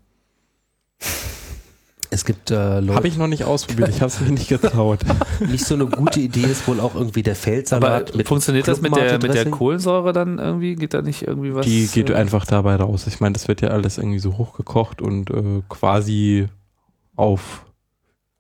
[2.13, 3.89] Es gibt äh, Leute, Habe ich noch nicht ausprobiert.
[3.89, 5.01] Ich habe es mich nicht getraut.
[5.41, 8.81] nicht so eine gute Idee ist wohl auch irgendwie der Feldsalat Aber mit funktioniert das
[8.81, 9.49] mit der, mit der?
[9.49, 10.75] Kohlensäure dann irgendwie?
[10.75, 11.67] Geht da nicht irgendwie was?
[11.67, 13.07] Die geht äh, einfach dabei raus.
[13.07, 16.49] Ich meine, das wird ja alles irgendwie so hochgekocht und äh, quasi
[17.15, 17.65] auf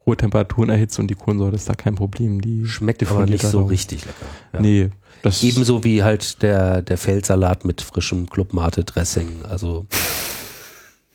[0.05, 2.41] hohe Temperaturen erhitzt und die Kohlensäure ist da kein Problem.
[2.41, 3.71] Die Schmeckt aber nicht so raus.
[3.71, 4.27] richtig lecker.
[4.55, 4.61] Ja.
[4.61, 4.91] Nee,
[5.23, 9.45] das Ebenso wie halt der, der Feldsalat mit frischem Clubmate-Dressing.
[9.49, 9.87] Also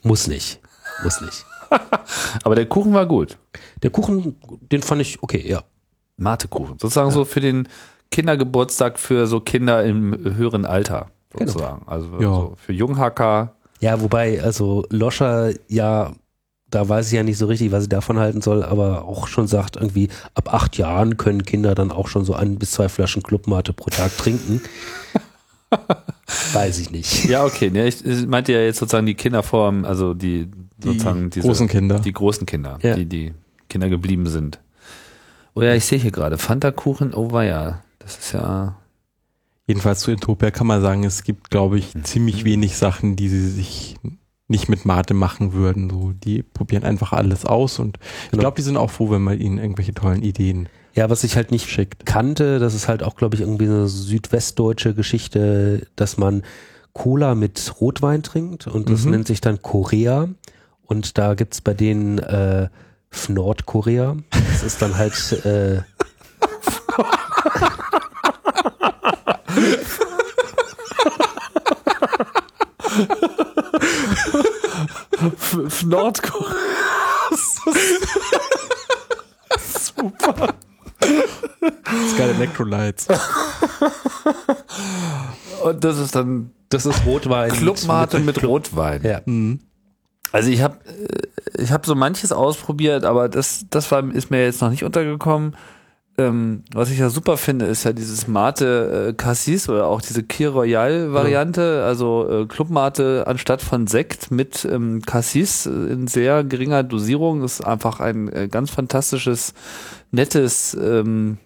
[0.03, 0.61] muss nicht.
[1.03, 1.45] Muss nicht.
[2.43, 3.37] Aber der Kuchen war gut.
[3.83, 4.35] Der Kuchen,
[4.71, 5.63] den fand ich okay, ja.
[6.17, 6.77] Matekuchen.
[6.79, 7.67] Sozusagen so für den
[8.11, 11.07] Kindergeburtstag für so Kinder im höheren Alter.
[11.31, 11.51] Genau.
[11.51, 11.87] Sozusagen.
[11.87, 12.33] Also Ja.
[12.33, 13.55] so für Junghacker.
[13.81, 16.13] Ja, wobei, also Loscher, ja,
[16.69, 19.47] da weiß ich ja nicht so richtig, was ich davon halten soll, aber auch schon
[19.47, 23.21] sagt, irgendwie ab acht Jahren können Kinder dann auch schon so ein bis zwei Flaschen
[23.23, 24.61] Clubmate pro Tag trinken.
[26.53, 27.25] weiß ich nicht.
[27.25, 27.69] Ja, okay.
[27.69, 30.49] Ne, ich, ich meinte ja jetzt sozusagen die Kinderform, also die,
[30.83, 31.99] sozusagen diese, großen Kinder.
[31.99, 32.95] die großen Kinder, Ja.
[32.95, 33.33] die die
[33.69, 34.59] Kinder geblieben sind.
[35.53, 37.13] Oh ja, ich sehe hier gerade Fanta-Kuchen.
[37.13, 38.75] Oh war ja, das ist ja.
[39.67, 43.49] Jedenfalls zu Entopia kann man sagen, es gibt, glaube ich, ziemlich wenig Sachen, die sie
[43.49, 43.95] sich
[44.47, 45.89] nicht mit Mate machen würden.
[45.89, 48.41] So, die probieren einfach alles aus und ich Genau.
[48.41, 51.49] glaube, die sind auch froh, wenn man ihnen irgendwelche tollen Ideen Ja, was ich halt
[51.49, 52.05] nicht schickt.
[52.05, 56.43] kannte, das ist halt auch, glaube ich, irgendwie eine südwestdeutsche Geschichte, dass man
[56.93, 59.11] Cola mit Rotwein trinkt und das Mhm.
[59.11, 60.29] nennt sich dann Korea.
[60.85, 62.69] Und da gibt's bei denen äh,
[63.27, 64.17] Nordkorea.
[64.31, 65.81] Das ist dann halt äh,
[75.83, 76.55] Nordkorea.
[79.57, 80.53] Super.
[82.13, 83.07] Sky Electrolytes.
[85.63, 87.51] Und das ist dann das ist Rotwein.
[87.51, 89.01] Clubmate mit, Club- Rotwein.
[89.03, 89.21] Ja.
[89.25, 89.59] Mhm.
[90.35, 90.79] Also ich habe
[91.57, 95.55] ich habe so manches ausprobiert, aber das das war ist mir jetzt noch nicht untergekommen.
[96.17, 100.23] Ähm, was ich ja super finde, ist ja dieses Mate äh, Cassis oder auch diese
[100.23, 106.43] Kir Royal Variante, also äh, Clubmate anstatt von Sekt mit ähm, Cassis äh, in sehr
[106.43, 109.53] geringer Dosierung ist einfach ein äh, ganz fantastisches,
[110.11, 111.37] nettes, ähm,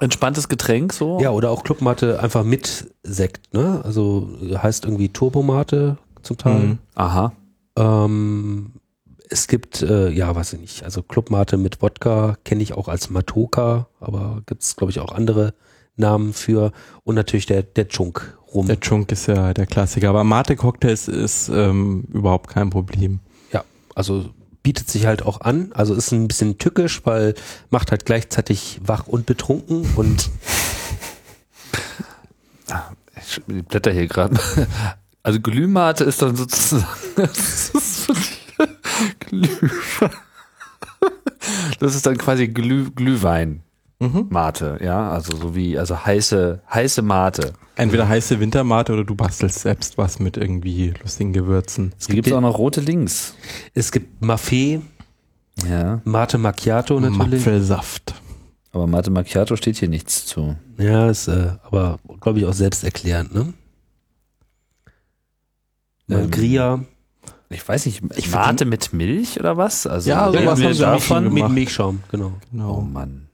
[0.00, 1.20] entspanntes Getränk so.
[1.20, 3.80] Ja, oder auch Clubmate einfach mit Sekt, ne?
[3.84, 6.58] Also heißt irgendwie Turbomate zum Teil.
[6.58, 6.78] Mhm.
[6.96, 7.32] Aha.
[7.78, 8.72] Ähm,
[9.30, 13.10] es gibt, äh, ja, weiß ich nicht, also Clubmate mit Wodka kenne ich auch als
[13.10, 15.54] Matoka, aber gibt es, glaube ich, auch andere
[15.96, 16.72] Namen für.
[17.04, 18.66] Und natürlich der, der Chunk rum.
[18.66, 23.20] Der Chunk ist ja der Klassiker, aber Mate-Cocktails ist ähm, überhaupt kein Problem.
[23.52, 23.64] Ja,
[23.94, 24.30] also
[24.62, 25.70] bietet sich halt auch an.
[25.74, 27.34] Also ist ein bisschen tückisch, weil
[27.70, 30.30] macht halt gleichzeitig wach und betrunken und
[33.20, 34.38] Ich blätter hier gerade.
[35.22, 36.86] Also Glühmate ist dann sozusagen.
[37.16, 38.08] Das ist
[39.20, 39.46] Glüh,
[41.80, 43.62] das ist dann quasi Glüh, Glühwein.
[44.00, 44.26] Mhm.
[44.30, 47.52] Mate, ja, also so wie, also heiße, heiße Mate.
[47.74, 51.92] Entweder heiße Wintermate oder du bastelst selbst was mit irgendwie lustigen Gewürzen.
[51.98, 53.34] Es gibt auch noch rote Links.
[53.74, 54.80] es gibt Maffee,
[55.68, 57.40] Ja, Mate Macchiato natürlich.
[57.40, 58.14] Apfelsaft.
[58.72, 60.56] aber Mate Macchiato steht hier nichts zu.
[60.78, 63.52] Ja, ist äh, aber, glaube ich, auch selbsterklärend, ne?
[66.08, 66.80] Ähm, Mangria.
[67.50, 69.86] Ich weiß nicht, Ich Mate mit Milch oder was?
[69.86, 71.32] Also Ja, sowas haben sie davon?
[71.32, 71.48] mit.
[71.48, 72.26] Milchschaum, genau.
[72.26, 72.80] Oh Genau.
[72.82, 73.24] Mann.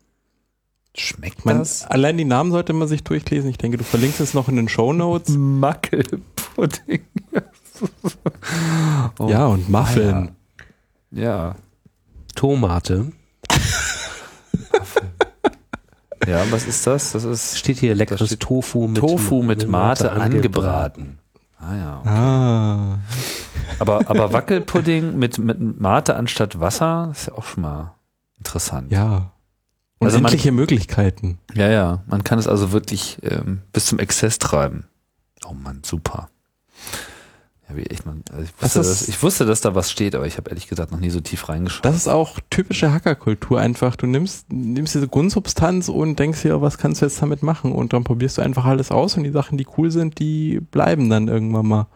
[0.97, 1.85] Schmeckt Man, das?
[1.87, 3.51] allein die Namen sollte man sich durchlesen.
[3.51, 5.31] Ich denke, du verlinkst es noch in den Show Notes.
[5.37, 7.01] Mackelpudding.
[9.19, 10.31] Oh, ja, und Muffeln.
[11.11, 11.57] Ja.
[12.37, 13.11] Tomate.
[16.27, 17.13] Ja, was ist das?
[17.13, 21.19] Das ist Steht hier leckeres steht Tofu mit Tofu mit Mate angebraten.
[21.67, 22.03] Ah ja.
[22.05, 22.99] Ah.
[23.79, 27.95] Aber, aber Wackelpudding mit, mit Mate anstatt Wasser ist ja auch schon mal
[28.39, 28.93] interessant.
[28.93, 29.33] Ja.
[30.01, 31.39] Also man- Unendliche Möglichkeiten.
[31.55, 32.03] Ja, ja.
[32.07, 34.85] Man kann es also wirklich ähm, bis zum Exzess treiben.
[35.47, 36.29] Oh Mann, super.
[37.69, 39.91] Ja, wie echt, man, also ich, Das wusste, ist- dass, ich wusste, dass da was
[39.91, 41.85] steht, aber ich habe ehrlich gesagt noch nie so tief reingeschaut.
[41.85, 43.97] Das ist auch typische Hackerkultur einfach.
[43.97, 47.73] Du nimmst, nimmst diese Grundsubstanz und denkst dir, was kannst du jetzt damit machen?
[47.73, 51.09] Und dann probierst du einfach alles aus und die Sachen, die cool sind, die bleiben
[51.09, 51.87] dann irgendwann mal.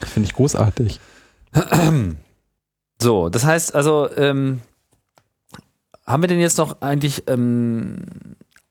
[0.00, 1.00] Das finde ich großartig.
[3.00, 4.60] So, das heißt also, ähm,
[6.06, 7.96] haben wir denn jetzt noch eigentlich ähm,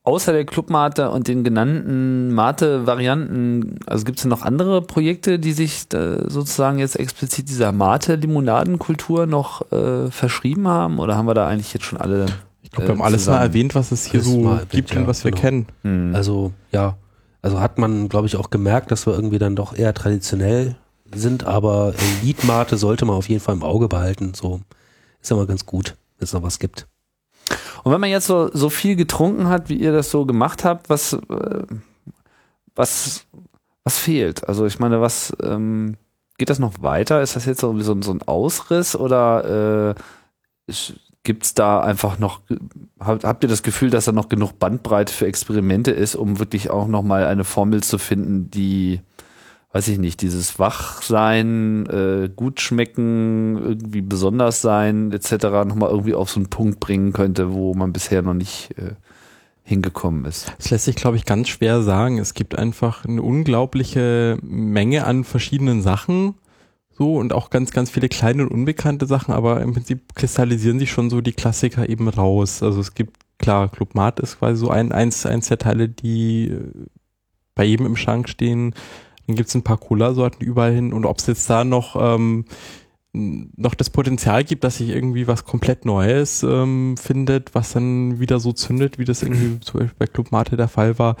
[0.04, 5.86] außer der Clubmate und den genannten Mate-Varianten, also gibt es noch andere Projekte, die sich
[5.94, 10.98] äh, sozusagen jetzt explizit dieser Mate-Limonadenkultur noch äh, verschrieben haben?
[10.98, 12.26] Oder haben wir da eigentlich jetzt schon alle?
[12.62, 15.00] Ich glaube, Äh, wir haben alles mal erwähnt, was es hier so erwähnt, gibt ja,
[15.00, 15.40] und was wir genau.
[15.40, 15.66] kennen.
[15.82, 16.14] Hm.
[16.14, 16.96] Also ja,
[17.40, 20.76] also hat man, glaube ich, auch gemerkt, dass wir irgendwie dann doch eher traditionell
[21.14, 24.32] sind, aber Liedmate sollte man auf jeden Fall im Auge behalten.
[24.34, 24.60] So
[25.20, 26.86] ist ja mal ganz gut, wenn es noch was gibt.
[27.82, 30.88] Und wenn man jetzt so, so viel getrunken hat, wie ihr das so gemacht habt,
[30.88, 31.62] was, äh,
[32.74, 33.26] was,
[33.84, 34.48] was fehlt?
[34.48, 35.96] Also ich meine, was ähm,
[36.38, 37.22] geht das noch weiter?
[37.22, 39.94] Ist das jetzt so, so, so ein Ausriss oder
[40.68, 40.72] äh,
[41.24, 42.40] gibt es da einfach noch,
[43.00, 46.70] habt, habt ihr das Gefühl, dass da noch genug Bandbreite für Experimente ist, um wirklich
[46.70, 49.00] auch nochmal eine Formel zu finden, die
[49.74, 55.66] weiß ich nicht, dieses Wachsein, äh, gut schmecken, irgendwie besonders sein, etc.
[55.66, 58.92] nochmal irgendwie auf so einen Punkt bringen könnte, wo man bisher noch nicht äh,
[59.64, 60.52] hingekommen ist.
[60.58, 62.18] Das lässt sich, glaube ich, ganz schwer sagen.
[62.18, 66.36] Es gibt einfach eine unglaubliche Menge an verschiedenen Sachen.
[66.92, 70.92] So und auch ganz, ganz viele kleine und unbekannte Sachen, aber im Prinzip kristallisieren sich
[70.92, 72.62] schon so die Klassiker eben raus.
[72.62, 76.50] Also es gibt, klar, Club Mate ist quasi so ein, eins, eins der Teile, die
[76.50, 76.86] äh,
[77.56, 78.72] bei jedem im Schrank stehen.
[79.26, 82.44] Dann gibt es ein paar Cola-Sorten überall hin und ob es jetzt da noch ähm,
[83.12, 88.40] noch das Potenzial gibt, dass sich irgendwie was komplett Neues ähm, findet, was dann wieder
[88.40, 91.16] so zündet, wie das irgendwie zum Beispiel bei Club Mate der Fall war,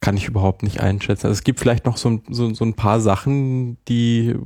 [0.00, 1.26] kann ich überhaupt nicht einschätzen.
[1.26, 4.36] Also es gibt vielleicht noch so, ein- so, so ein paar Sachen, die,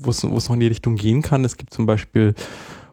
[0.00, 1.44] wo es wo es noch in die Richtung gehen kann.
[1.44, 2.34] Es gibt zum Beispiel,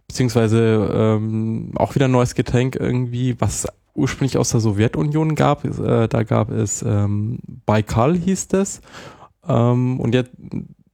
[0.08, 5.66] beziehungsweise ähm, auch wieder ein neues Getränk irgendwie, was ursprünglich aus der Sowjetunion gab.
[5.66, 8.82] Äh, da gab es ähm, Baikal hieß das.
[9.48, 10.32] Ähm, und jetzt,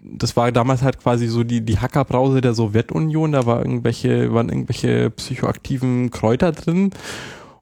[0.02, 3.32] das war damals halt quasi so die, die Hackerbrause der Sowjetunion.
[3.32, 6.92] Da war irgendwelche, waren irgendwelche psychoaktiven Kräuter drin.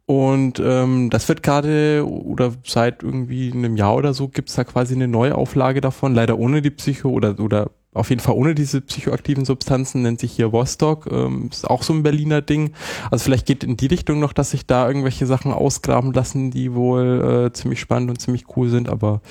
[0.05, 4.95] Und ähm, das wird gerade oder seit irgendwie einem Jahr oder so gibt's da quasi
[4.95, 9.45] eine Neuauflage davon, leider ohne die Psycho oder oder auf jeden Fall ohne diese psychoaktiven
[9.45, 12.71] Substanzen, nennt sich hier Vostok, ähm, ist auch so ein Berliner Ding.
[13.11, 16.73] Also vielleicht geht in die Richtung noch, dass sich da irgendwelche Sachen ausgraben lassen, die
[16.73, 19.21] wohl äh, ziemlich spannend und ziemlich cool sind, aber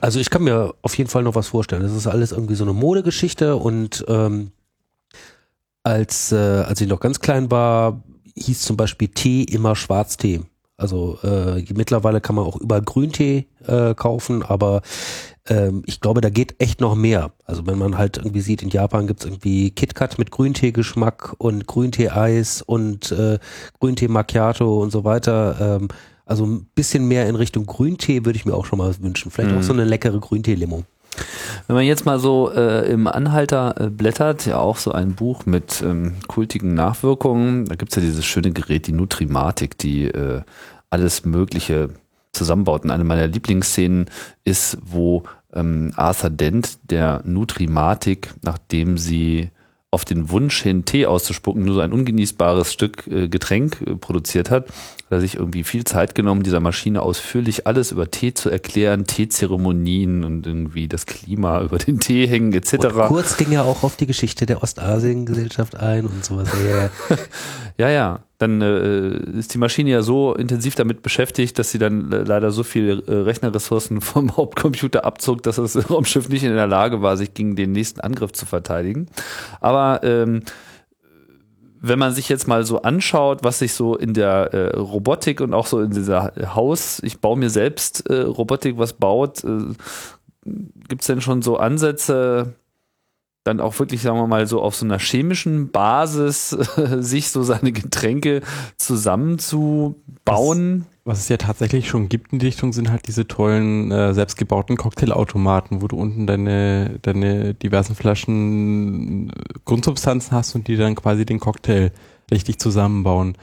[0.00, 1.82] Also ich kann mir auf jeden Fall noch was vorstellen.
[1.82, 4.52] Das ist alles irgendwie so eine Modegeschichte und ähm,
[5.82, 8.02] als, äh, als ich noch ganz klein war,
[8.36, 10.40] hieß zum Beispiel Tee immer Schwarztee.
[10.76, 14.80] Also äh, mittlerweile kann man auch überall Grüntee äh, kaufen, aber
[15.46, 17.32] ähm, ich glaube, da geht echt noch mehr.
[17.44, 22.62] Also wenn man halt irgendwie sieht, in Japan gibt's irgendwie KitKat mit Grüntee-Geschmack und Grüntee-Eis
[22.62, 23.38] und äh,
[23.78, 25.78] Grüntee Macchiato und so weiter.
[25.82, 25.88] Ähm,
[26.30, 29.32] also ein bisschen mehr in Richtung Grüntee würde ich mir auch schon mal wünschen.
[29.32, 30.84] Vielleicht auch so eine leckere Grüntee-Limo.
[31.66, 35.44] Wenn man jetzt mal so äh, im Anhalter äh, blättert, ja auch so ein Buch
[35.44, 40.42] mit ähm, kultigen Nachwirkungen, da gibt's ja dieses schöne Gerät, die Nutrimatik, die äh,
[40.88, 41.90] alles Mögliche
[42.32, 42.84] zusammenbaut.
[42.84, 44.06] Und eine meiner Lieblingsszenen
[44.44, 49.50] ist, wo ähm, Arthur Dent der Nutrimatik, nachdem sie
[49.92, 54.48] auf den Wunsch hin, Tee auszuspucken, nur so ein ungenießbares Stück äh, Getränk äh, produziert
[54.48, 54.74] hat, hat
[55.10, 60.22] er sich irgendwie viel Zeit genommen, dieser Maschine ausführlich alles über Tee zu erklären, Teezeremonien
[60.22, 62.74] und irgendwie das Klima über den Tee hängen etc.
[62.74, 66.48] Und kurz ging er auch auf die Geschichte der Ostasien-Gesellschaft ein und sowas.
[67.78, 68.20] Ja, ja.
[68.40, 72.62] Dann äh, ist die Maschine ja so intensiv damit beschäftigt, dass sie dann leider so
[72.62, 77.34] viel äh, Rechnerressourcen vom Hauptcomputer abzog, dass das Raumschiff nicht in der Lage war, sich
[77.34, 79.08] gegen den nächsten Angriff zu verteidigen.
[79.60, 80.40] Aber ähm,
[81.82, 85.52] wenn man sich jetzt mal so anschaut, was sich so in der äh, Robotik und
[85.52, 89.74] auch so in dieser Haus, ich baue mir selbst äh, Robotik was baut, äh,
[90.88, 92.54] gibt es denn schon so Ansätze,
[93.44, 96.50] dann auch wirklich, sagen wir mal, so auf so einer chemischen Basis
[96.98, 98.42] sich so seine Getränke
[98.76, 100.84] zusammenzubauen?
[101.10, 104.76] was es ja tatsächlich schon gibt in die Richtung, sind halt diese tollen äh, selbstgebauten
[104.76, 109.32] Cocktailautomaten, wo du unten deine, deine diversen Flaschen äh,
[109.64, 111.90] Grundsubstanzen hast und die dann quasi den Cocktail
[112.30, 113.36] richtig zusammenbauen.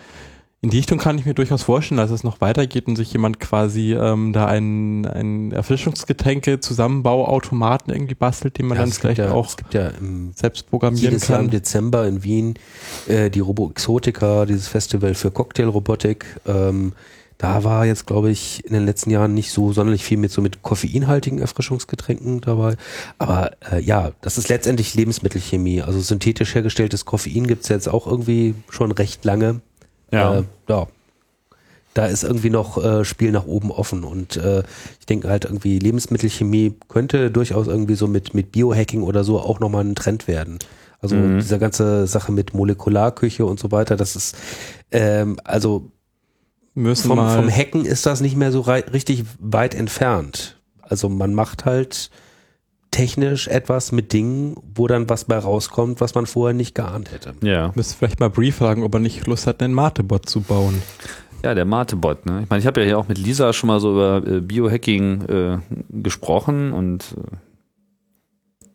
[0.62, 3.40] In die Richtung kann ich mir durchaus vorstellen, dass es noch weitergeht und sich jemand
[3.40, 9.02] quasi ähm, da ein, ein Erfrischungsgetränke Zusammenbauautomaten irgendwie bastelt, den man Ja, dann es gibt
[9.02, 11.52] vielleicht ja, auch es gibt ja im selbst programmieren jedes Jahr im kann.
[11.52, 12.56] Dezember in Wien
[13.08, 16.26] äh, die Robo Exotica, dieses Festival für Cocktailrobotik.
[16.48, 16.94] Ähm,
[17.38, 20.42] da war jetzt, glaube ich, in den letzten Jahren nicht so sonderlich viel mit so
[20.42, 22.78] mit koffeinhaltigen Erfrischungsgetränken dabei.
[23.20, 25.84] Aber äh, ja, das ist letztendlich Lebensmittelchemie.
[25.84, 29.62] Also synthetisch hergestelltes Koffein gibt's jetzt auch irgendwie schon recht lange.
[30.12, 30.40] Ja.
[30.40, 30.88] Äh, ja.
[31.94, 34.62] Da ist irgendwie noch äh, Spiel nach oben offen und äh,
[35.00, 39.60] ich denke halt irgendwie Lebensmittelchemie könnte durchaus irgendwie so mit, mit Biohacking oder so auch
[39.60, 40.60] nochmal ein Trend werden.
[41.02, 41.40] Also Mhm.
[41.40, 44.36] diese ganze Sache mit Molekularküche und so weiter, das ist
[44.92, 45.92] ähm, also
[46.76, 50.60] Müssen vom, mal vom Hacken ist das nicht mehr so richtig weit entfernt.
[50.82, 52.12] Also man macht halt
[52.98, 57.36] technisch etwas mit Dingen, wo dann was bei rauskommt, was man vorher nicht geahnt hätte.
[57.42, 57.72] Ja.
[57.76, 60.82] Müsste vielleicht mal Brie fragen, ob er nicht Lust hat, einen Matebot zu bauen.
[61.44, 62.26] Ja, der Matebot.
[62.26, 62.42] Ne?
[62.42, 65.22] Ich meine, ich habe ja hier auch mit Lisa schon mal so über äh, Biohacking
[65.26, 65.58] äh,
[65.92, 67.36] gesprochen und äh,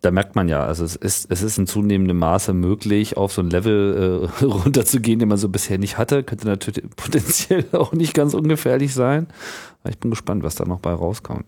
[0.03, 3.43] da merkt man ja, also es ist, es ist in zunehmendem Maße möglich, auf so
[3.43, 6.23] ein Level äh, runterzugehen, den man so bisher nicht hatte.
[6.23, 9.27] Könnte natürlich potenziell auch nicht ganz ungefährlich sein.
[9.83, 11.47] Aber ich bin gespannt, was da noch bei rauskommt.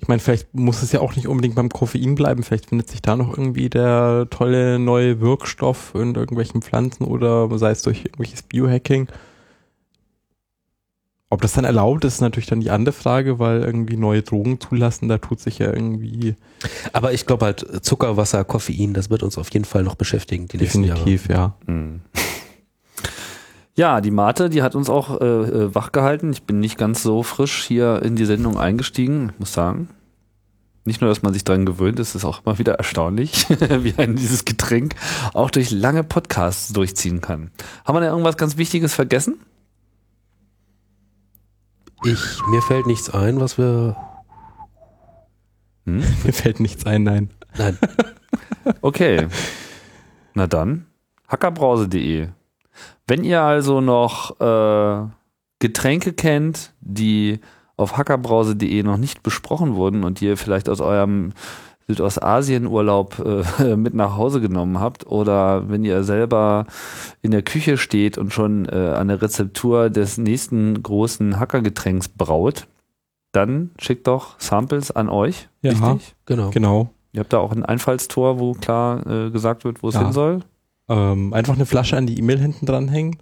[0.00, 2.44] Ich meine, vielleicht muss es ja auch nicht unbedingt beim Koffein bleiben.
[2.44, 7.72] Vielleicht findet sich da noch irgendwie der tolle neue Wirkstoff in irgendwelchen Pflanzen oder sei
[7.72, 9.08] es durch irgendwelches Biohacking.
[11.30, 14.60] Ob das dann erlaubt ist, ist natürlich dann die andere Frage, weil irgendwie neue Drogen
[14.60, 16.36] zulassen, da tut sich ja irgendwie
[16.92, 20.48] Aber ich glaube halt Zucker, Wasser, Koffein, das wird uns auf jeden Fall noch beschäftigen
[20.48, 21.00] die nächsten Jahre.
[21.00, 21.54] definitiv, ja.
[21.66, 22.00] Hm.
[23.78, 26.32] Ja, die Mate, die hat uns auch äh, äh, wach gehalten.
[26.32, 29.88] Ich bin nicht ganz so frisch hier in die Sendung eingestiegen, ich muss sagen.
[30.84, 34.16] Nicht nur, dass man sich dran gewöhnt, es ist auch immer wieder erstaunlich, wie ein
[34.16, 34.96] dieses Getränk
[35.32, 37.52] auch durch lange Podcasts durchziehen kann.
[37.84, 39.38] Haben wir da irgendwas ganz Wichtiges vergessen?
[42.02, 43.96] Ich, mir fällt nichts ein, was wir.
[45.86, 45.98] Hm?
[46.24, 47.30] Mir fällt nichts ein, nein.
[47.56, 47.78] Nein,
[48.80, 49.28] Okay.
[50.34, 50.86] Na dann,
[51.28, 52.30] hackerbrause.de.
[53.08, 55.08] Wenn ihr also noch äh,
[55.58, 57.40] Getränke kennt, die
[57.76, 61.32] auf hackerbrause.de noch nicht besprochen wurden und die ihr vielleicht aus eurem
[61.88, 66.66] Südostasien-Urlaub äh, mit nach Hause genommen habt oder wenn ihr selber
[67.22, 72.66] in der Küche steht und schon äh, an der Rezeptur des nächsten großen Hackergetränks braut,
[73.32, 75.48] dann schickt doch Samples an euch.
[75.62, 75.72] Ja.
[75.72, 76.14] Richtig?
[76.26, 76.50] genau.
[76.50, 76.90] Genau.
[77.12, 80.02] Ihr habt da auch ein Einfallstor, wo klar äh, gesagt wird, wo es Ja.
[80.02, 80.40] hin soll.
[80.88, 83.18] Ähm, einfach eine Flasche an die E-Mail hinten dranhängen.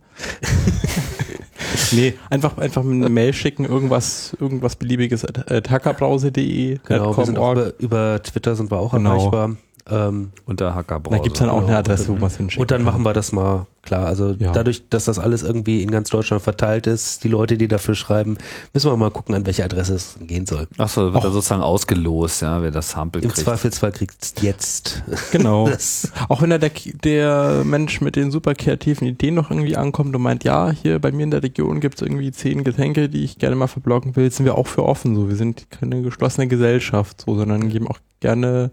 [1.92, 6.78] nee, einfach, einfach eine Mail schicken, irgendwas, irgendwas beliebiges at, at hackerbrause.de.
[6.84, 9.10] Genau, wir sind auch über, über Twitter sind wir auch Genau.
[9.14, 9.56] erreichbar.
[9.88, 11.16] Ähm, Unter Hackerbrause.
[11.16, 13.30] Da gibt's dann auch eine Adresse, wo man es hinschicken und dann machen wir das
[13.30, 14.06] mal klar.
[14.06, 14.50] Also Ja.
[14.50, 18.36] dadurch, dass das alles irgendwie in ganz Deutschland verteilt ist, die Leute, die dafür schreiben,
[18.74, 20.66] müssen wir mal gucken, an welche Adresse es gehen soll.
[20.76, 21.22] Achso, wird Och.
[21.22, 23.44] da sozusagen ausgelost, ja, wer das Sample Im kriegt.
[23.44, 25.04] Zweifelsfall kriegt's jetzt.
[25.30, 25.68] Genau.
[25.68, 26.72] Das, Auch wenn da der,
[27.04, 31.12] der Mensch mit den super kreativen Ideen noch irgendwie ankommt und meint, ja, hier bei
[31.12, 34.46] mir in der Region gibt's irgendwie zehn Getränke, die ich gerne mal verbloggen will, sind
[34.46, 35.14] wir auch für offen.
[35.14, 38.72] So, wir sind keine geschlossene Gesellschaft, so, sondern geben auch gerne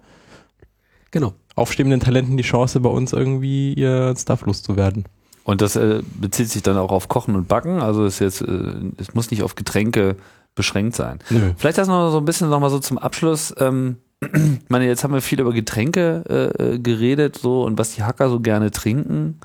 [1.13, 1.33] genau.
[1.55, 5.05] aufstrebenden Talenten die Chance, bei uns irgendwie ihr Stuff loszuwerden.
[5.45, 7.81] Und das äh, bezieht sich dann auch auf Kochen und Backen.
[7.81, 10.17] Also es ist jetzt, äh, es muss nicht auf Getränke
[10.55, 11.19] beschränkt sein.
[11.29, 11.53] Nö.
[11.57, 13.53] Vielleicht das noch so ein bisschen noch mal so zum Abschluss.
[13.57, 14.29] Ähm, ich
[14.69, 18.29] meine, jetzt haben wir viel über Getränke äh, äh, geredet, so und was die Hacker
[18.29, 19.39] so gerne trinken.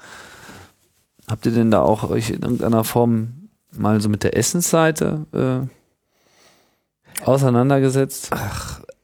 [1.29, 7.25] Habt ihr denn da auch euch in irgendeiner Form mal so mit der Essensseite äh,
[7.25, 8.31] auseinandergesetzt?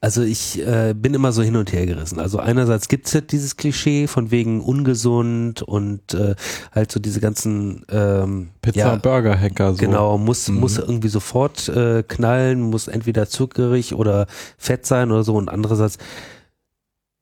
[0.05, 2.19] Also ich äh, bin immer so hin und her gerissen.
[2.19, 6.35] Also einerseits gibt's ja dieses Klischee von wegen ungesund und äh,
[6.71, 9.79] halt so diese ganzen ähm, Pizza ja, Burger Hacker so.
[9.79, 10.59] Genau, muss, Mhm.
[10.59, 14.27] muss irgendwie sofort äh, knallen, muss entweder zuckerig oder
[14.59, 15.97] fett sein oder so und andererseits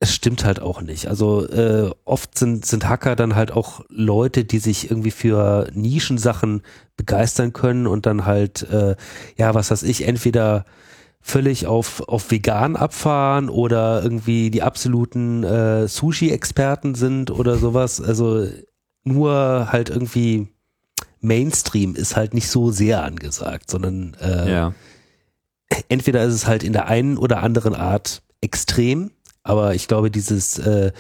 [0.01, 1.07] es stimmt halt auch nicht.
[1.07, 6.63] Also äh, oft sind, sind Hacker dann halt auch Leute, die sich irgendwie für Nischensachen
[6.97, 8.97] begeistern können und dann halt, äh,
[9.37, 10.65] ja, was weiß ich, entweder
[11.25, 18.01] völlig auf, auf vegan abfahren oder irgendwie die absoluten äh, Sushi-Experten sind oder sowas.
[18.01, 18.45] Also
[19.05, 20.49] nur halt irgendwie
[21.21, 24.73] Mainstream ist halt nicht so sehr angesagt, sondern äh, Ja.
[25.87, 29.11] entweder ist es halt in der einen oder anderen Art extrem,
[29.43, 30.91] aber ich glaube, dieses äh,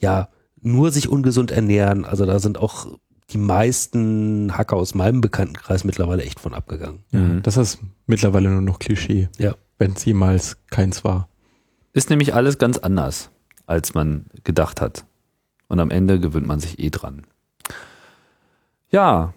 [0.00, 0.30] ja
[0.62, 2.86] nur sich ungesund ernähren, also da sind auch
[3.30, 7.04] die meisten Hacker aus meinem Bekanntenkreis mittlerweile echt von abgegangen.
[7.10, 7.42] Mhm.
[7.42, 9.28] Das ist mittlerweile nur noch Klischee.
[9.38, 9.54] Ja.
[9.78, 11.28] Wenn es jemals keins war.
[11.92, 13.30] Ist nämlich alles ganz anders,
[13.66, 15.04] als man gedacht hat.
[15.68, 17.26] Und am Ende gewöhnt man sich eh dran.
[18.90, 19.34] Ja,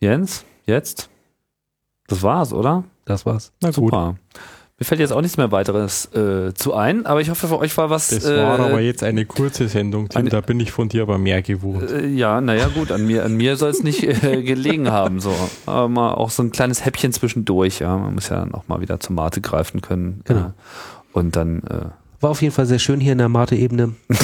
[0.00, 1.10] Jens, jetzt?
[2.06, 2.84] Das war's, oder?
[3.04, 3.52] Das war's.
[3.60, 3.92] Na gut.
[4.78, 7.74] Mir fällt jetzt auch nichts mehr weiteres äh, zu ein, aber ich hoffe, für euch
[7.78, 8.08] war was.
[8.08, 10.18] Das äh, war aber jetzt eine kurze Sendung, Tim.
[10.20, 11.90] eine- da bin ich von dir aber mehr gewohnt.
[11.90, 15.34] Äh, Ja, naja, gut, an mir, an mir soll es nicht äh, gelegen haben, so.
[15.64, 17.96] Aber mal auch so ein kleines Häppchen zwischendurch, ja.
[17.96, 20.20] Man muss ja dann auch mal wieder zur Mate greifen können.
[20.24, 20.40] Genau.
[20.48, 20.52] Äh,
[21.14, 21.86] und dann, äh,
[22.20, 23.94] War auf jeden Fall sehr schön hier in der Mate-Ebene.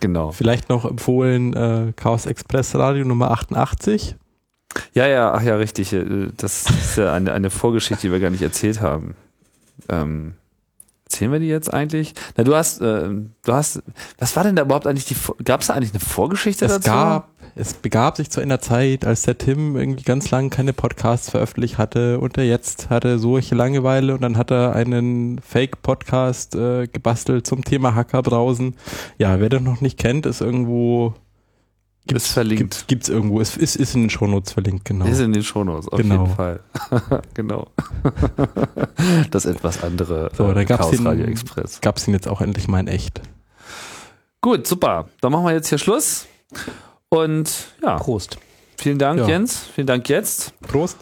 [0.00, 0.32] genau.
[0.32, 4.16] Vielleicht noch empfohlen äh, Chaos Express Radio Nummer 88.
[4.94, 5.92] Ja, ja, ach ja, richtig.
[5.92, 9.14] äh, Das ist ja eine, eine Vorgeschichte, die wir gar nicht erzählt haben.
[9.88, 10.34] Ähm,
[11.06, 12.14] erzählen wir die jetzt eigentlich?
[12.36, 13.82] Na, du hast, äh, du hast,
[14.18, 16.90] was war denn da überhaupt eigentlich die, gab es da eigentlich eine Vorgeschichte Es dazu?
[16.90, 21.30] gab, es begab sich zu einer Zeit, als der Tim irgendwie ganz lange keine Podcasts
[21.30, 26.88] veröffentlicht hatte und er jetzt hatte solche Langeweile und dann hat er einen Fake-Podcast äh,
[26.88, 28.74] gebastelt zum Thema Hackerbrausen.
[29.18, 31.14] Ja, wer das noch nicht kennt, ist irgendwo
[32.12, 32.60] Ist verlinkt.
[32.60, 33.40] Gibt's, gibt's irgendwo.
[33.40, 35.06] Es ist, ist in den Shownotes verlinkt, genau.
[35.06, 36.24] Ist in den Shownotes, auf Genau.
[36.24, 36.60] jeden Fall.
[37.34, 37.66] genau.
[39.30, 41.80] das etwas andere So, da gab's Chaos den- Radio Express.
[41.80, 43.20] Gab's ihn jetzt auch endlich mal in echt.
[44.40, 45.06] Gut, super.
[45.22, 46.26] Dann machen wir jetzt hier Schluss.
[47.08, 47.50] Und
[47.82, 48.36] ja, Prost.
[48.76, 49.26] vielen Dank, Ja.
[49.28, 49.64] Jens.
[49.74, 50.52] Vielen Dank jetzt.
[50.60, 50.98] Prost.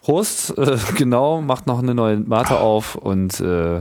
[0.00, 3.80] Prost, äh, genau, macht noch eine neue Mate auf und äh,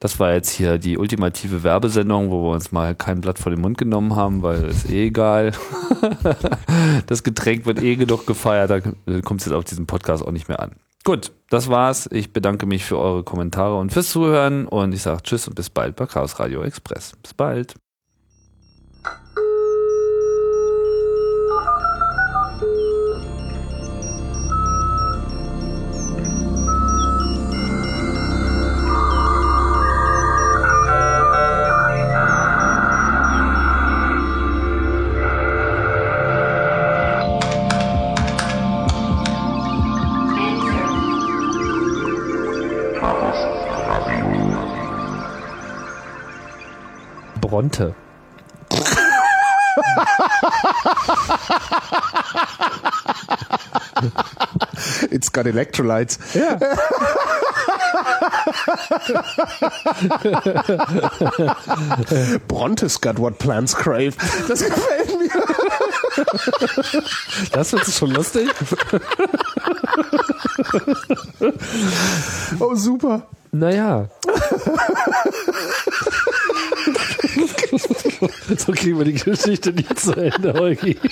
[0.00, 3.60] das war jetzt hier die ultimative Werbesendung, wo wir uns mal kein Blatt vor den
[3.60, 5.52] Mund genommen haben, weil ist eh egal.
[7.06, 8.80] das Getränk wird eh genug gefeiert, da
[9.22, 10.72] kommt es jetzt auf diesen Podcast auch nicht mehr an.
[11.04, 12.08] Gut, das war's.
[12.12, 15.70] Ich bedanke mich für eure Kommentare und fürs Zuhören und ich sage Tschüss und bis
[15.70, 17.14] bald bei Chaos Radio Express.
[17.22, 17.74] Bis bald.
[47.58, 47.92] Bronte.
[55.10, 56.18] It's got electrolytes.
[56.36, 56.56] Ja.
[62.46, 64.16] Bronte's got what plants crave.
[64.46, 65.30] Das gefällt mir.
[67.50, 68.48] Das wird schon lustig.
[72.60, 73.26] Oh, super.
[73.50, 74.08] Naja.
[78.56, 80.96] so kriegen wir die Geschichte nicht zu Ende, Holgi.